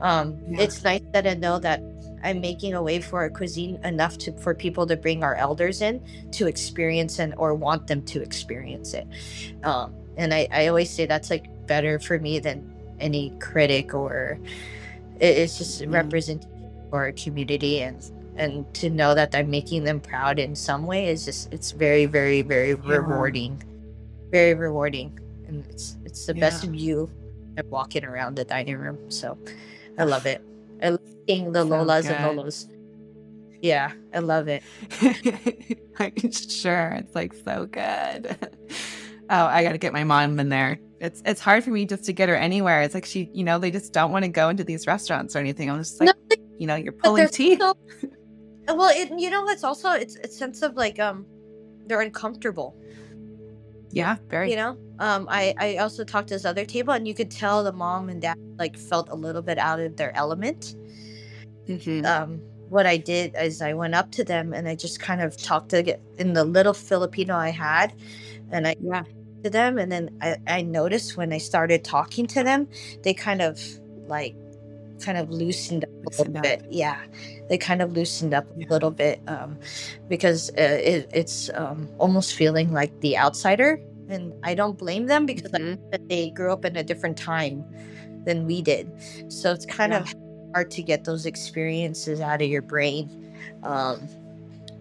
um, 0.00 0.38
Yeah. 0.48 0.62
it's 0.62 0.84
nice 0.84 1.00
that 1.12 1.26
I 1.26 1.34
know 1.34 1.58
that. 1.60 1.82
I'm 2.24 2.40
making 2.40 2.74
a 2.74 2.82
way 2.82 3.00
for 3.00 3.20
our 3.20 3.30
cuisine 3.30 3.78
enough 3.84 4.18
to 4.18 4.32
for 4.32 4.52
people 4.52 4.88
to 4.88 4.96
bring 4.96 5.22
our 5.22 5.36
elders 5.36 5.80
in 5.80 6.02
to 6.32 6.48
experience 6.48 7.20
and 7.20 7.32
or 7.36 7.54
want 7.54 7.86
them 7.86 8.02
to 8.06 8.20
experience 8.20 8.92
it. 8.92 9.06
Um, 9.62 9.94
and 10.16 10.34
I, 10.34 10.48
I 10.50 10.66
always 10.66 10.90
say 10.90 11.06
that's 11.06 11.30
like 11.30 11.46
better 11.68 12.00
for 12.00 12.18
me 12.18 12.40
than 12.40 12.74
any 12.98 13.30
critic 13.38 13.94
or 13.94 14.40
it, 15.20 15.36
it's 15.38 15.58
just 15.58 15.80
mm-hmm. 15.82 15.92
representation 15.92 16.50
for 16.90 17.04
our 17.04 17.12
community 17.12 17.82
and 17.82 18.10
and 18.36 18.72
to 18.74 18.88
know 18.88 19.14
that 19.14 19.34
I'm 19.34 19.50
making 19.50 19.84
them 19.84 20.00
proud 20.00 20.38
in 20.38 20.54
some 20.54 20.86
way 20.86 21.08
is 21.08 21.24
just 21.24 21.52
it's 21.52 21.72
very 21.72 22.06
very 22.06 22.42
very 22.42 22.70
Yeah. 22.70 22.96
rewarding, 22.96 23.62
very 24.30 24.54
rewarding, 24.54 25.18
and 25.46 25.66
it's 25.66 25.96
it's 26.04 26.26
the 26.26 26.34
best 26.34 26.64
Yeah. 26.64 26.70
view 26.70 27.10
of 27.58 27.66
walking 27.66 28.04
around 28.04 28.36
the 28.36 28.44
dining 28.44 28.76
room. 28.78 29.10
So 29.10 29.36
I 29.98 30.04
love 30.04 30.26
it. 30.32 30.40
I 30.82 30.90
love 30.90 31.00
seeing 31.26 31.52
the 31.52 31.62
So 31.62 31.68
lolas 31.70 32.02
good. 32.02 32.12
and 32.12 32.38
lolos. 32.38 32.68
Yeah, 33.60 33.90
I 34.14 34.20
love 34.20 34.46
it. 34.46 34.62
I'm 35.98 36.30
sure 36.30 36.94
it's 37.00 37.14
like 37.14 37.34
so 37.34 37.66
good. 37.66 38.36
Oh, 39.30 39.44
I 39.44 39.62
got 39.62 39.72
to 39.72 39.78
get 39.78 39.92
my 39.92 40.04
mom 40.04 40.40
in 40.40 40.48
there. 40.48 40.78
It's 41.00 41.22
it's 41.24 41.40
hard 41.40 41.62
for 41.64 41.70
me 41.70 41.84
just 41.86 42.04
to 42.04 42.12
get 42.12 42.28
her 42.28 42.34
anywhere. 42.36 42.82
It's 42.82 42.94
like 42.94 43.04
she, 43.04 43.30
you 43.32 43.44
know, 43.44 43.58
they 43.58 43.70
just 43.70 43.92
don't 43.92 44.10
want 44.10 44.24
to 44.24 44.28
go 44.28 44.48
into 44.48 44.64
these 44.64 44.86
restaurants 44.86 45.36
or 45.36 45.38
anything. 45.38 45.70
I'm 45.70 45.78
just 45.78 46.00
like, 46.00 46.08
No, 46.30 46.36
you 46.58 46.66
know, 46.66 46.74
you're 46.74 46.92
pulling 46.92 47.28
teeth. 47.28 47.60
so- 47.60 47.74
well, 48.68 48.90
it, 48.94 49.10
you 49.18 49.30
know, 49.30 49.48
it's 49.48 49.64
also 49.64 49.90
it's 49.92 50.16
a 50.16 50.28
sense 50.28 50.62
of 50.62 50.74
like 50.74 50.98
um, 50.98 51.24
they're 51.86 52.00
uncomfortable. 52.00 52.76
Yeah, 53.90 54.16
very. 54.28 54.50
you 54.50 54.56
know 54.56 54.76
um 54.98 55.26
i 55.30 55.54
i 55.58 55.76
also 55.76 56.04
talked 56.04 56.28
to 56.28 56.34
this 56.34 56.44
other 56.44 56.64
table 56.66 56.92
and 56.92 57.08
you 57.08 57.14
could 57.14 57.30
tell 57.30 57.64
the 57.64 57.72
mom 57.72 58.10
and 58.10 58.20
dad 58.20 58.36
like 58.58 58.76
felt 58.76 59.08
a 59.10 59.14
little 59.14 59.40
bit 59.40 59.56
out 59.56 59.80
of 59.80 59.96
their 59.96 60.14
element 60.16 60.74
Mhm. 61.68 62.04
um 62.04 62.40
what 62.68 62.84
i 62.84 62.96
did 62.98 63.34
is 63.40 63.62
i 63.62 63.72
went 63.72 63.94
up 63.94 64.10
to 64.12 64.24
them 64.24 64.52
and 64.52 64.68
i 64.68 64.74
just 64.74 65.00
kind 65.00 65.22
of 65.22 65.36
talked 65.40 65.70
to 65.70 65.82
get 65.82 66.02
in 66.18 66.32
the 66.34 66.44
little 66.44 66.74
filipino 66.74 67.34
i 67.36 67.48
had 67.50 67.94
and 68.50 68.66
i 68.68 68.74
Yeah. 68.82 69.04
To 69.44 69.50
them 69.50 69.78
and 69.78 69.90
then 69.92 70.10
i 70.20 70.36
i 70.46 70.62
noticed 70.62 71.16
when 71.16 71.32
i 71.32 71.38
started 71.38 71.84
talking 71.84 72.26
to 72.26 72.42
them 72.42 72.68
they 73.02 73.14
kind 73.14 73.40
of 73.42 73.60
like 74.06 74.34
kind 75.00 75.16
of 75.16 75.30
loosened 75.30 75.84
up 75.84 75.90
a 76.06 76.10
little 76.18 76.42
bit 76.42 76.66
yeah 76.70 76.98
they 77.48 77.56
kind 77.56 77.80
of 77.82 77.92
loosened 77.92 78.34
up 78.34 78.46
Yeah. 78.56 78.66
a 78.66 78.72
little 78.72 78.90
bit 78.90 79.20
um 79.28 79.56
because 80.08 80.50
uh, 80.50 80.80
it, 80.82 81.08
it's 81.14 81.50
um 81.54 81.88
almost 81.98 82.34
feeling 82.34 82.72
like 82.72 82.98
the 83.00 83.16
outsider 83.16 83.78
and 84.08 84.32
i 84.42 84.54
don't 84.54 84.76
blame 84.78 85.06
them 85.06 85.24
because 85.26 85.52
I 85.54 85.58
Mhm. 85.58 85.78
that 85.92 86.08
they 86.08 86.30
grew 86.30 86.52
up 86.52 86.64
in 86.64 86.76
a 86.76 86.82
different 86.82 87.16
time 87.16 87.64
than 88.24 88.46
we 88.46 88.60
did. 88.62 88.90
So 89.28 89.52
it's 89.52 89.64
kind 89.66 89.92
Yeah. 89.92 90.00
of 90.00 90.14
hard 90.54 90.70
to 90.72 90.82
get 90.82 91.04
those 91.04 91.24
experiences 91.26 92.20
out 92.20 92.42
of 92.42 92.48
your 92.48 92.62
brain. 92.62 93.08
Um, 93.62 94.06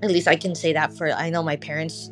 at 0.03 0.09
least 0.09 0.27
I 0.27 0.35
can 0.35 0.55
say 0.55 0.73
that 0.73 0.93
for 0.97 1.11
I 1.11 1.29
know 1.29 1.43
my 1.43 1.55
parents. 1.55 2.09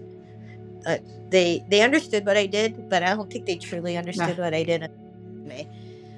Uh, 0.85 0.97
they 1.29 1.63
they 1.69 1.81
understood 1.81 2.25
what 2.25 2.37
I 2.37 2.45
did, 2.45 2.89
but 2.89 3.03
I 3.03 3.15
don't 3.15 3.31
think 3.31 3.45
they 3.45 3.57
truly 3.57 3.97
understood 3.97 4.37
what 4.37 4.53
I 4.53 4.63
did. 4.63 4.83
Anyway. 4.83 5.67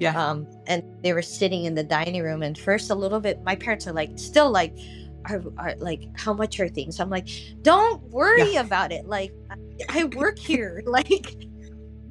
Yeah. 0.00 0.14
Um, 0.14 0.46
and 0.66 0.84
they 1.02 1.12
were 1.12 1.22
sitting 1.22 1.64
in 1.64 1.74
the 1.74 1.82
dining 1.82 2.22
room, 2.22 2.42
and 2.42 2.56
first 2.56 2.90
a 2.90 2.94
little 2.94 3.20
bit, 3.20 3.42
my 3.42 3.56
parents 3.56 3.86
are 3.86 3.92
like 3.92 4.18
still 4.18 4.50
like. 4.50 4.76
Are, 5.24 5.42
are 5.58 5.74
like 5.78 6.08
how 6.16 6.32
much 6.32 6.58
are 6.58 6.68
things 6.68 7.00
i'm 7.00 7.10
like 7.10 7.28
don't 7.60 8.02
worry 8.04 8.54
about 8.54 8.92
it 8.92 9.04
like 9.06 9.32
I, 9.50 10.00
I 10.00 10.04
work 10.04 10.38
here 10.38 10.80
like 10.86 11.36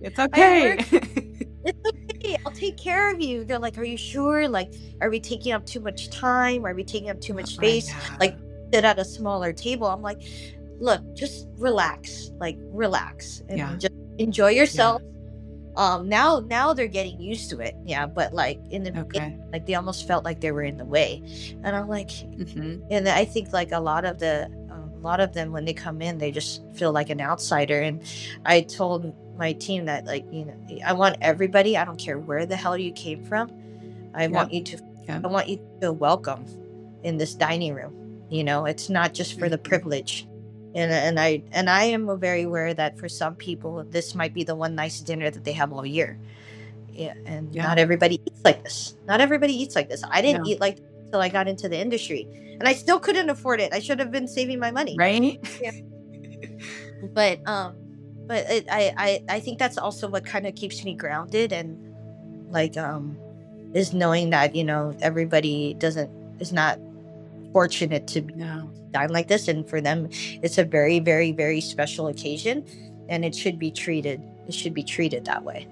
It's 0.02 0.20
okay. 0.20 0.78
it's 1.66 1.90
okay 1.90 2.38
I'll 2.46 2.52
take 2.52 2.78
care 2.78 3.14
of 3.14 3.22
you. 3.22 3.44
They're 3.44 3.60
like, 3.60 3.78
are 3.78 3.84
you 3.84 3.98
sure? 3.98 4.48
Like, 4.48 4.74
are 5.02 5.10
we 5.10 5.20
taking 5.20 5.54
up 5.54 5.66
too 5.66 5.80
much 5.80 6.10
time? 6.10 6.66
Are 6.66 6.74
we 6.74 6.84
taking 6.84 7.10
up 7.10 7.22
too 7.22 7.34
much 7.34 7.52
Oh 7.52 7.58
space? 7.58 7.94
Like, 8.20 8.38
sit 8.74 8.84
at 8.84 9.00
a 9.00 9.06
smaller 9.06 9.54
table. 9.54 9.88
I'm 9.88 10.02
like, 10.02 10.22
look, 10.80 11.02
just 11.16 11.48
relax, 11.58 12.32
like 12.40 12.58
relax 12.72 13.42
and 13.50 13.58
Yeah. 13.58 13.76
just 13.78 13.94
enjoy 14.18 14.50
yourself. 14.52 15.02
Um, 15.76 16.10
now, 16.10 16.40
now 16.40 16.74
they're 16.74 16.88
getting 16.88 17.22
used 17.22 17.52
to 17.52 17.60
it. 17.60 17.76
Yeah, 17.86 18.08
but 18.08 18.34
like 18.34 18.60
in 18.72 18.84
the 18.84 18.98
okay. 19.02 19.38
like 19.54 19.68
they 19.68 19.76
almost 19.76 20.08
felt 20.08 20.26
like 20.26 20.42
they 20.42 20.52
were 20.52 20.64
in 20.64 20.78
the 20.78 20.86
way, 20.86 21.22
and 21.64 21.76
I'm 21.76 21.88
like, 21.88 22.10
hmm 22.12 22.80
and 22.90 23.08
I 23.08 23.26
think 23.26 23.54
like 23.54 23.72
a 23.72 23.80
lot 23.80 24.04
of 24.04 24.18
the 24.18 24.50
a 24.72 25.00
lot 25.02 25.20
of 25.20 25.34
them 25.34 25.52
when 25.52 25.66
they 25.66 25.74
come 25.74 26.02
in, 26.02 26.18
they 26.18 26.32
just 26.32 26.64
feel 26.74 26.92
like 26.92 27.12
an 27.12 27.22
outsider. 27.22 27.80
And 27.80 28.02
I 28.46 28.62
told 28.62 29.14
my 29.38 29.54
team 29.54 29.86
that 29.86 30.06
like 30.06 30.26
you 30.32 30.46
know, 30.46 30.56
I 30.84 30.94
want 30.94 31.18
everybody. 31.22 31.78
I 31.78 31.86
don't 31.86 32.00
care 32.00 32.18
where 32.18 32.48
the 32.48 32.56
hell 32.56 32.76
you 32.76 32.92
came 32.92 33.24
from. 33.24 33.52
I 34.16 34.28
want 34.28 34.52
you 34.52 34.64
to. 34.64 34.80
Yeah. 35.04 35.22
I 35.24 35.28
want 35.28 35.48
you 35.48 35.58
to 35.58 35.64
feel 35.80 35.96
welcome 35.96 36.44
in 37.04 37.18
this 37.18 37.36
dining 37.36 37.76
room. 37.76 37.94
You 38.30 38.44
know, 38.44 38.66
it's 38.66 38.90
not 38.90 39.14
just 39.14 39.38
for 39.38 39.48
the 39.48 39.60
Mhm. 39.60 39.64
privilege. 39.64 40.28
And, 40.78 40.92
and 40.92 41.20
I 41.20 41.42
and 41.52 41.72
I 41.72 41.86
am 41.86 42.20
very 42.20 42.44
aware 42.44 42.72
that 42.72 43.00
for 43.00 43.10
some 43.10 43.34
people 43.34 43.84
this 43.90 44.14
might 44.14 44.32
be 44.34 44.44
the 44.44 44.54
one 44.54 44.76
nice 44.76 45.02
dinner 45.02 45.32
that 45.32 45.44
they 45.44 45.54
have 45.54 45.74
all 45.74 45.86
year. 45.86 46.20
Yeah, 46.94 47.16
and 47.26 47.54
Yeah. 47.54 47.64
not 47.64 47.80
everybody 47.80 48.22
eats 48.26 48.42
like 48.46 48.64
this. 48.64 48.96
Not 49.08 49.20
everybody 49.20 49.54
eats 49.54 49.76
like 49.76 49.90
this. 49.90 50.04
I 50.12 50.22
didn't 50.22 50.46
eat 50.46 50.62
like 50.62 50.78
this 50.78 50.86
until 51.06 51.22
I 51.22 51.30
got 51.30 51.48
into 51.48 51.68
the 51.68 51.80
industry, 51.80 52.28
and 52.60 52.68
I 52.68 52.74
still 52.74 53.00
couldn't 53.00 53.30
afford 53.32 53.60
it. 53.60 53.74
I 53.74 53.80
should 53.80 53.98
have 53.98 54.12
been 54.12 54.28
saving 54.28 54.60
my 54.60 54.70
money. 54.70 54.96
Right? 55.00 55.40
yeah. 55.60 55.72
But 57.14 57.42
um, 57.48 57.76
but 58.28 58.46
it, 58.50 58.66
I 58.70 58.94
I 58.98 59.38
I 59.38 59.40
think 59.40 59.58
that's 59.58 59.78
also 59.78 60.08
what 60.08 60.26
kind 60.26 60.46
of 60.46 60.54
keeps 60.56 60.84
me 60.84 60.94
grounded 60.94 61.54
and 61.54 61.78
like 62.52 62.78
um, 62.78 63.18
is 63.74 63.94
knowing 63.94 64.30
that 64.32 64.56
you 64.56 64.64
know 64.64 64.96
everybody 65.02 65.74
doesn't 65.76 66.10
is 66.40 66.54
not 66.54 66.80
fortunate 67.54 68.08
to 68.08 68.22
No. 68.36 68.70
Dine 68.92 69.10
like 69.10 69.28
this 69.28 69.48
and 69.48 69.68
for 69.70 69.82
them 69.82 70.10
it's 70.42 70.58
a 70.58 70.64
very 70.64 71.00
very 71.00 71.32
very 71.32 71.62
special 71.62 72.08
occasion 72.08 72.66
and 73.10 73.24
it 73.26 73.36
should 73.36 73.58
be 73.60 73.72
treated 73.72 74.22
it 74.48 74.54
should 74.54 74.74
be 74.74 74.84
treated 74.84 75.26
that 75.26 75.44
way 75.44 75.68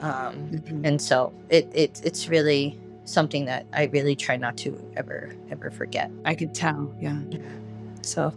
um 0.00 0.34
Mhm. 0.52 0.86
and 0.86 1.00
so 1.02 1.32
it, 1.48 1.70
it 1.74 2.00
it's 2.04 2.28
really 2.28 2.78
something 3.04 3.44
that 3.46 3.66
i 3.72 3.84
really 3.86 4.14
try 4.14 4.36
not 4.36 4.56
to 4.58 4.78
ever 4.96 5.34
ever 5.50 5.70
forget 5.70 6.10
I 6.24 6.34
could 6.34 6.54
tell. 6.54 6.94
Yeah. 7.00 7.20
so 8.02 8.32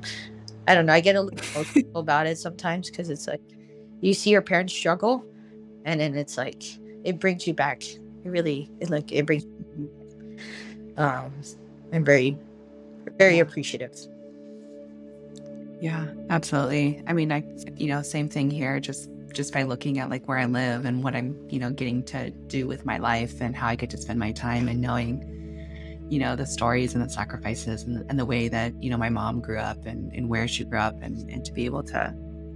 i 0.68 0.74
don't 0.74 0.86
know 0.88 0.93
i 0.93 0.99
get 1.01 1.16
a 1.16 1.22
little 1.22 1.39
emotional 1.55 1.99
about 1.99 2.26
it 2.28 2.38
sometimes 2.38 2.89
because 2.89 3.09
it's 3.09 3.28
like 3.28 3.41
you 4.01 4.13
see 4.13 4.30
your 4.32 4.41
parents 4.41 4.74
struggle 4.74 5.24
and 5.86 5.99
then 5.99 6.16
it's 6.16 6.38
like 6.38 6.63
it 7.03 7.20
brings 7.20 7.45
you 7.47 7.53
back 7.53 7.84
it 7.84 7.99
really 8.30 8.70
it 8.80 8.89
like 8.89 9.11
it 9.11 9.26
brings 9.26 9.45
um 10.97 11.32
i'm 11.93 12.03
very 12.03 12.38
very 13.17 13.39
appreciative 13.39 13.95
Yeah, 15.81 16.07
absolutely. 16.29 17.03
I 17.07 17.13
mean, 17.13 17.31
I, 17.31 17.43
you 17.75 17.87
know, 17.87 18.01
same 18.01 18.29
thing 18.29 18.49
here, 18.49 18.79
just, 18.79 19.09
just 19.33 19.53
by 19.53 19.63
looking 19.63 19.99
at 19.99 20.09
like 20.09 20.27
where 20.27 20.37
I 20.37 20.45
live 20.45 20.85
and 20.85 21.03
what 21.03 21.15
I'm, 21.15 21.37
you 21.49 21.59
know, 21.59 21.69
getting 21.71 22.03
to 22.05 22.31
do 22.31 22.67
with 22.67 22.85
my 22.85 22.97
life 22.97 23.41
and 23.41 23.55
how 23.55 23.67
I 23.67 23.75
get 23.75 23.89
to 23.91 23.97
spend 23.97 24.17
my 24.19 24.31
time 24.31 24.67
and 24.69 24.81
knowing, 24.81 25.23
you 26.09 26.19
know, 26.19 26.35
the 26.35 26.45
stories 26.45 26.95
and 26.95 27.03
the 27.03 27.09
sacrifices 27.09 27.83
and, 27.83 28.05
and 28.09 28.17
the 28.17 28.25
way 28.25 28.47
that, 28.47 28.73
you 28.81 28.89
know, 28.89 28.97
my 28.97 29.09
mom 29.09 29.41
grew 29.41 29.59
up 29.59 29.85
and, 29.85 30.13
and 30.13 30.29
where 30.29 30.47
she 30.47 30.63
grew 30.63 30.79
up 30.79 30.95
and, 31.01 31.29
and 31.29 31.43
to 31.45 31.51
be 31.51 31.65
able 31.65 31.83
to 31.83 32.13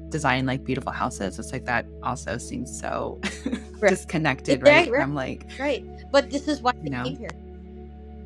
design 0.09 0.45
like 0.45 0.63
beautiful 0.63 0.91
houses. 0.93 1.37
It's 1.37 1.51
like 1.51 1.65
that 1.65 1.85
also 2.03 2.37
seems 2.37 2.79
so 2.79 3.19
Right. 3.81 3.91
disconnected, 3.91 4.63
Right, 4.63 4.87
right? 4.87 4.91
right. 4.91 5.01
From 5.01 5.13
like, 5.15 5.45
right 5.59 5.85
but 6.11 6.29
this 6.31 6.47
is 6.47 6.61
why 6.61 6.71
they 6.83 6.89
You 6.89 6.91
know. 6.91 7.03
came 7.03 7.17
here 7.17 7.29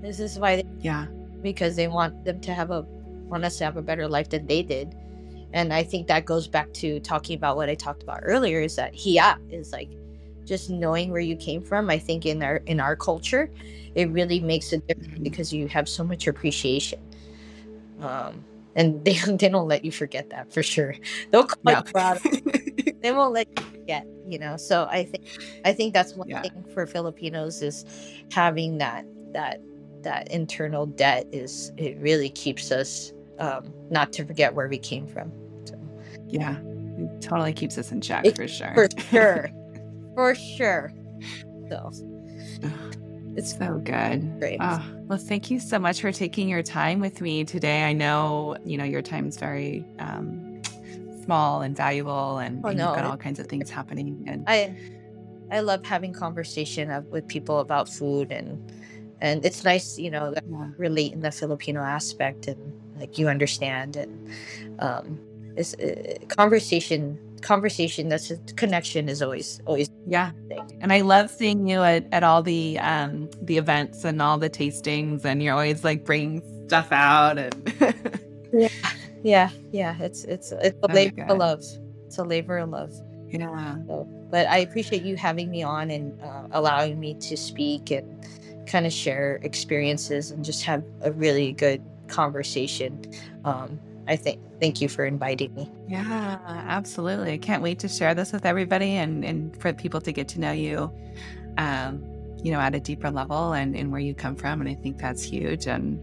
this 0.01 0.19
is 0.19 0.39
why 0.39 0.57
they 0.57 0.63
yeah, 0.81 1.07
because 1.43 1.75
they 1.75 1.87
want 1.87 2.23
them 2.25 2.39
to 2.41 2.53
have 2.53 2.71
a 2.71 2.81
want 3.27 3.45
us 3.45 3.57
to 3.57 3.63
have 3.63 3.77
a 3.77 3.81
better 3.81 4.07
life 4.07 4.29
than 4.29 4.47
they 4.47 4.63
did 4.63 4.95
and 5.53 5.73
i 5.73 5.83
think 5.83 6.07
that 6.07 6.25
goes 6.25 6.47
back 6.47 6.71
to 6.73 6.99
talking 7.01 7.35
about 7.37 7.55
what 7.57 7.69
i 7.69 7.75
talked 7.75 8.03
about 8.03 8.19
earlier 8.23 8.61
is 8.61 8.75
that 8.75 8.93
hiya 8.95 9.37
is 9.49 9.71
like 9.71 9.89
just 10.45 10.69
knowing 10.69 11.11
where 11.11 11.21
you 11.21 11.35
came 11.35 11.61
from 11.61 11.89
i 11.89 11.97
think 11.97 12.25
in 12.25 12.43
our 12.43 12.57
in 12.67 12.79
our 12.79 12.95
culture 12.95 13.49
it 13.95 14.09
really 14.11 14.39
makes 14.39 14.73
a 14.73 14.77
difference 14.79 15.19
Mhm. 15.19 15.23
because 15.23 15.53
you 15.53 15.67
have 15.67 15.87
so 15.87 16.03
much 16.03 16.27
appreciation 16.27 16.99
um 18.01 18.43
and 18.75 19.03
they, 19.05 19.13
they 19.13 19.49
don't 19.49 19.67
let 19.67 19.85
you 19.85 19.91
forget 19.91 20.29
that 20.29 20.51
for 20.51 20.63
sure 20.63 20.95
they'll 21.31 21.45
call 21.45 21.57
no. 21.63 21.81
you 21.93 21.99
out 21.99 22.21
they 23.01 23.11
won't 23.11 23.33
let 23.33 23.47
you 23.55 23.63
forget 23.71 24.05
you 24.27 24.39
know 24.39 24.57
so 24.57 24.87
i 24.89 25.03
think 25.03 25.23
i 25.65 25.73
think 25.73 25.93
that's 25.93 26.15
one 26.15 26.27
Yeah. 26.29 26.41
thing 26.41 26.65
for 26.73 26.85
filipinos 26.87 27.61
is 27.61 27.85
having 28.31 28.77
that 28.79 29.05
that 29.33 29.59
that 30.03 30.29
internal 30.31 30.85
debt 30.85 31.25
is 31.31 31.71
it 31.77 31.97
really 31.99 32.29
keeps 32.29 32.71
us 32.71 33.11
um 33.39 33.73
not 33.89 34.13
to 34.13 34.25
forget 34.25 34.53
where 34.53 34.67
we 34.67 34.77
came 34.77 35.07
from 35.07 35.31
so, 35.65 35.75
yeah, 36.27 36.57
it 36.97 37.21
totally 37.21 37.53
keeps 37.53 37.77
us 37.77 37.91
in 37.91 38.01
check 38.01 38.25
It- 38.25 38.35
for 38.35 38.47
sure. 38.47 38.73
for 38.75 38.87
sure 39.01 39.49
for 40.15 40.35
sure 40.35 40.93
so 41.69 41.91
it's 43.35 43.57
So 43.57 43.79
good. 43.83 44.39
great 44.39 44.57
Oh, 44.61 44.79
well, 45.07 45.17
thank 45.17 45.49
you 45.49 45.59
so 45.59 45.79
much 45.79 46.01
for 46.01 46.11
taking 46.11 46.47
your 46.47 46.61
time 46.61 46.99
with 46.99 47.19
me 47.19 47.43
today. 47.43 47.83
I 47.83 47.91
know, 47.91 48.55
you 48.63 48.77
know, 48.77 48.83
your 48.83 49.01
time 49.01 49.27
is 49.27 49.37
very 49.37 49.83
um, 49.97 50.61
small 51.23 51.63
and 51.63 51.75
valuable, 51.75 52.37
and, 52.37 52.63
Oh, 52.63 52.69
and 52.69 52.77
no, 52.77 52.85
you've 52.85 52.95
got 52.95 53.05
all 53.05 53.17
kinds 53.17 53.39
of 53.39 53.47
things 53.47 53.71
happening. 53.71 54.23
And 54.27 54.43
i 54.47 54.75
i 55.51 55.59
love 55.61 55.83
having 55.83 56.13
conversation 56.13 56.91
of, 56.91 57.05
with 57.07 57.27
people 57.27 57.59
about 57.59 57.89
food 57.89 58.31
and 58.31 58.71
and 59.23 59.45
it's 59.45 59.63
nice 59.63 59.97
you 59.97 60.11
know 60.11 60.31
that 60.35 60.43
yeah, 60.49 60.69
relate 60.77 61.13
in 61.13 61.21
the 61.21 61.31
Filipino 61.31 61.81
aspect 61.81 62.47
and 62.47 62.59
like 62.99 63.17
you 63.17 63.27
understand 63.29 63.95
and 63.95 64.13
um 64.79 65.19
it's 65.57 65.73
uh, 65.75 66.17
conversation 66.29 67.17
conversation 67.41 68.09
that's 68.09 68.31
a 68.31 68.37
connection 68.55 69.09
is 69.09 69.21
always 69.21 69.61
always 69.65 69.89
yeah. 70.07 70.31
And 70.81 70.91
I 70.91 71.01
love 71.01 71.29
seeing 71.31 71.67
you 71.67 71.81
at, 71.81 72.07
at 72.11 72.23
all 72.23 72.43
the 72.43 72.79
um, 72.79 73.29
the 73.41 73.57
events 73.57 74.03
and 74.03 74.21
all 74.21 74.37
the 74.37 74.49
tastings, 74.49 75.25
and 75.25 75.41
you're 75.41 75.53
always 75.53 75.83
like 75.83 76.05
bringing 76.05 76.41
stuff 76.67 76.91
out. 76.91 77.37
And 77.37 77.73
yeah. 79.23 79.49
Yeah. 79.71 79.95
It's 80.01 80.25
it's 80.25 80.51
it's 80.51 80.77
a 80.83 80.89
Oh, 80.89 80.93
labor 80.93 81.15
good. 81.15 81.31
of 81.31 81.37
love. 81.37 81.63
It's 82.07 82.17
a 82.17 82.23
labor 82.23 82.57
of 82.57 82.69
love. 82.69 82.93
Yeah, 83.29 83.77
so 83.87 84.07
but 84.29 84.47
i 84.47 84.57
appreciate 84.59 85.03
you 85.03 85.15
having 85.15 85.49
me 85.49 85.63
on 85.63 85.89
and 85.89 86.21
uh, 86.21 86.47
allowing 86.51 86.99
me 86.99 87.15
to 87.15 87.35
speak 87.35 87.91
and 87.91 88.23
kind 88.67 88.85
of 88.85 88.93
share 88.93 89.39
experiences 89.43 90.31
and 90.31 90.43
just 90.43 90.63
have 90.63 90.83
a 91.01 91.11
really 91.11 91.51
good 91.53 91.81
conversation 92.07 93.01
um 93.45 93.79
i 94.07 94.15
think 94.15 94.39
thank 94.59 94.81
you 94.81 94.87
for 94.89 95.05
inviting 95.05 95.53
me 95.55 95.69
yeah, 95.87 96.39
absolutely. 96.67 97.33
I 97.33 97.37
can't 97.37 97.61
wait 97.61 97.77
to 97.79 97.87
share 97.87 98.15
this 98.15 98.31
with 98.31 98.45
everybody 98.45 98.93
and 98.93 99.23
and 99.23 99.55
for 99.61 99.73
people 99.73 100.01
to 100.01 100.11
get 100.11 100.27
to 100.29 100.39
know 100.39 100.51
you, 100.51 100.91
um, 101.57 102.03
you 102.43 102.51
know, 102.51 102.59
at 102.59 102.73
a 102.73 102.79
deeper 102.79 103.11
level 103.11 103.53
and 103.53 103.75
and 103.75 103.91
where 103.91 104.01
you 104.01 104.15
come 104.15 104.35
from. 104.35 104.59
And 104.59 104.69
I 104.69 104.73
think 104.73 104.97
that's 104.97 105.21
huge. 105.21 105.67
And 105.67 105.99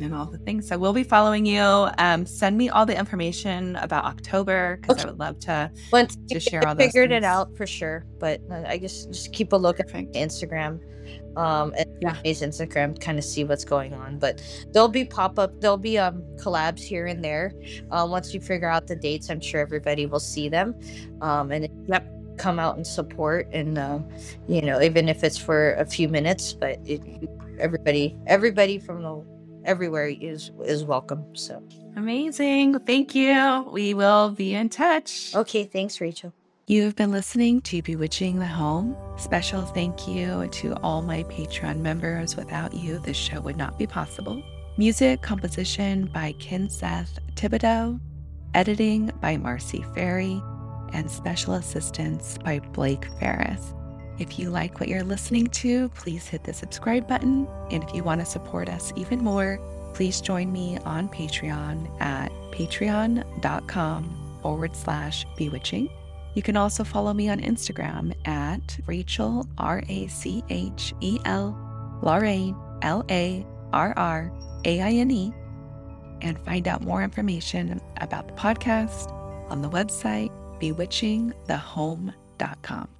and 0.00 0.14
all 0.14 0.26
the 0.26 0.38
things. 0.38 0.68
So 0.68 0.78
we'll 0.78 0.92
be 0.92 1.04
following 1.04 1.44
you. 1.44 1.88
Um, 1.98 2.24
send 2.24 2.56
me 2.56 2.68
all 2.68 2.86
the 2.86 2.98
information 2.98 3.76
about 3.76 4.04
October 4.04 4.78
because 4.80 5.04
I 5.04 5.08
would 5.08 5.18
love 5.18 5.38
to. 5.40 5.70
once 5.92 6.16
To 6.30 6.40
share 6.40 6.66
all 6.66 6.74
those 6.74 6.86
figured 6.86 7.12
it 7.12 7.24
out 7.24 7.56
for 7.56 7.66
sure 7.66 8.04
but 8.18 8.40
uh, 8.50 8.62
i 8.66 8.76
guess 8.76 9.06
just 9.06 9.32
keep 9.32 9.52
a 9.52 9.56
look 9.56 9.80
at 9.80 9.88
instagram 9.88 10.80
um 11.36 11.74
and 11.76 11.86
Yeah. 12.00 12.16
his 12.24 12.42
instagram 12.42 12.98
kind 13.00 13.18
of 13.18 13.24
see 13.24 13.44
what's 13.44 13.64
going 13.64 13.92
on 13.94 14.18
but 14.18 14.42
there'll 14.72 14.88
be 14.88 15.04
pop-up 15.04 15.60
there'll 15.60 15.76
be 15.76 15.98
um 15.98 16.22
collabs 16.36 16.80
here 16.80 17.06
and 17.06 17.22
there 17.24 17.52
uh, 17.90 18.06
once 18.08 18.32
you 18.34 18.40
figure 18.40 18.68
out 18.68 18.86
the 18.86 18.96
dates 18.96 19.28
i'm 19.30 19.40
sure 19.40 19.60
everybody 19.60 20.06
will 20.06 20.20
see 20.20 20.48
them 20.48 20.74
um 21.20 21.50
and 21.52 21.68
Yep. 21.88 22.04
come 22.38 22.58
out 22.58 22.76
and 22.76 22.86
support 22.86 23.48
and 23.52 23.78
uh, 23.78 23.98
you 24.48 24.60
know 24.62 24.80
even 24.80 25.08
if 25.08 25.22
it's 25.24 25.38
for 25.38 25.72
a 25.74 25.86
few 25.86 26.08
minutes 26.08 26.52
but 26.52 26.78
it, 26.84 27.00
everybody 27.58 28.16
everybody 28.26 28.78
from 28.78 29.02
the 29.02 29.24
everywhere 29.64 30.08
is 30.08 30.50
is 30.64 30.84
welcome 30.84 31.24
so 31.34 31.62
Amazing. 31.96 32.78
Thank 32.80 33.14
you. 33.14 33.66
We 33.72 33.94
will 33.94 34.28
be 34.28 34.52
in 34.54 34.68
touch. 34.68 35.34
okay 35.34 35.64
thanks 35.64 35.98
rachel 36.00 36.30
You've 36.68 36.96
been 36.96 37.12
listening 37.12 37.60
to 37.60 37.80
Bewitching 37.80 38.40
the 38.40 38.46
Home. 38.46 38.96
Special 39.18 39.62
thank 39.62 40.08
you 40.08 40.48
to 40.48 40.74
all 40.82 41.00
my 41.00 41.22
Patreon 41.22 41.78
members. 41.78 42.34
Without 42.34 42.74
you, 42.74 42.98
this 42.98 43.16
show 43.16 43.40
would 43.42 43.56
not 43.56 43.78
be 43.78 43.86
possible. 43.86 44.42
Music 44.76 45.22
composition 45.22 46.06
by 46.06 46.32
Ken 46.40 46.68
Seth 46.68 47.20
Thibodeau, 47.36 48.00
editing 48.54 49.12
by 49.20 49.36
Marcy 49.36 49.84
Ferry, 49.94 50.42
and 50.92 51.08
special 51.08 51.54
assistance 51.54 52.36
by 52.44 52.58
Blake 52.58 53.06
Ferris. 53.20 53.72
If 54.18 54.36
you 54.36 54.50
like 54.50 54.80
what 54.80 54.88
you're 54.88 55.04
listening 55.04 55.46
to, 55.46 55.88
please 55.90 56.26
hit 56.26 56.42
the 56.42 56.52
subscribe 56.52 57.06
button. 57.06 57.46
And 57.70 57.84
if 57.84 57.94
you 57.94 58.02
want 58.02 58.22
to 58.22 58.26
support 58.26 58.68
us 58.68 58.92
even 58.96 59.22
more, 59.22 59.60
please 59.94 60.20
join 60.20 60.50
me 60.50 60.78
on 60.78 61.10
Patreon 61.10 62.02
at 62.02 62.32
patreon.com 62.50 64.38
forward 64.42 64.74
slash 64.74 65.24
bewitching. 65.36 65.88
You 66.36 66.42
can 66.42 66.56
also 66.56 66.84
follow 66.84 67.12
me 67.14 67.30
on 67.30 67.40
Instagram 67.40 68.14
at 68.28 68.78
Rachel, 68.86 69.48
R 69.56 69.82
A 69.88 70.06
C 70.06 70.44
H 70.50 70.92
E 71.00 71.18
L, 71.24 71.56
Larraine, 72.02 72.54
L 72.82 73.02
A 73.10 73.46
R 73.72 73.94
R 73.96 74.30
A 74.66 74.82
I 74.82 74.90
N 74.90 75.10
E, 75.10 75.32
and 76.20 76.38
find 76.44 76.68
out 76.68 76.82
more 76.82 77.02
information 77.02 77.80
about 78.02 78.28
the 78.28 78.34
podcast 78.34 79.10
on 79.50 79.62
the 79.62 79.70
website 79.70 80.30
bewitchingthehome.com. 80.60 82.95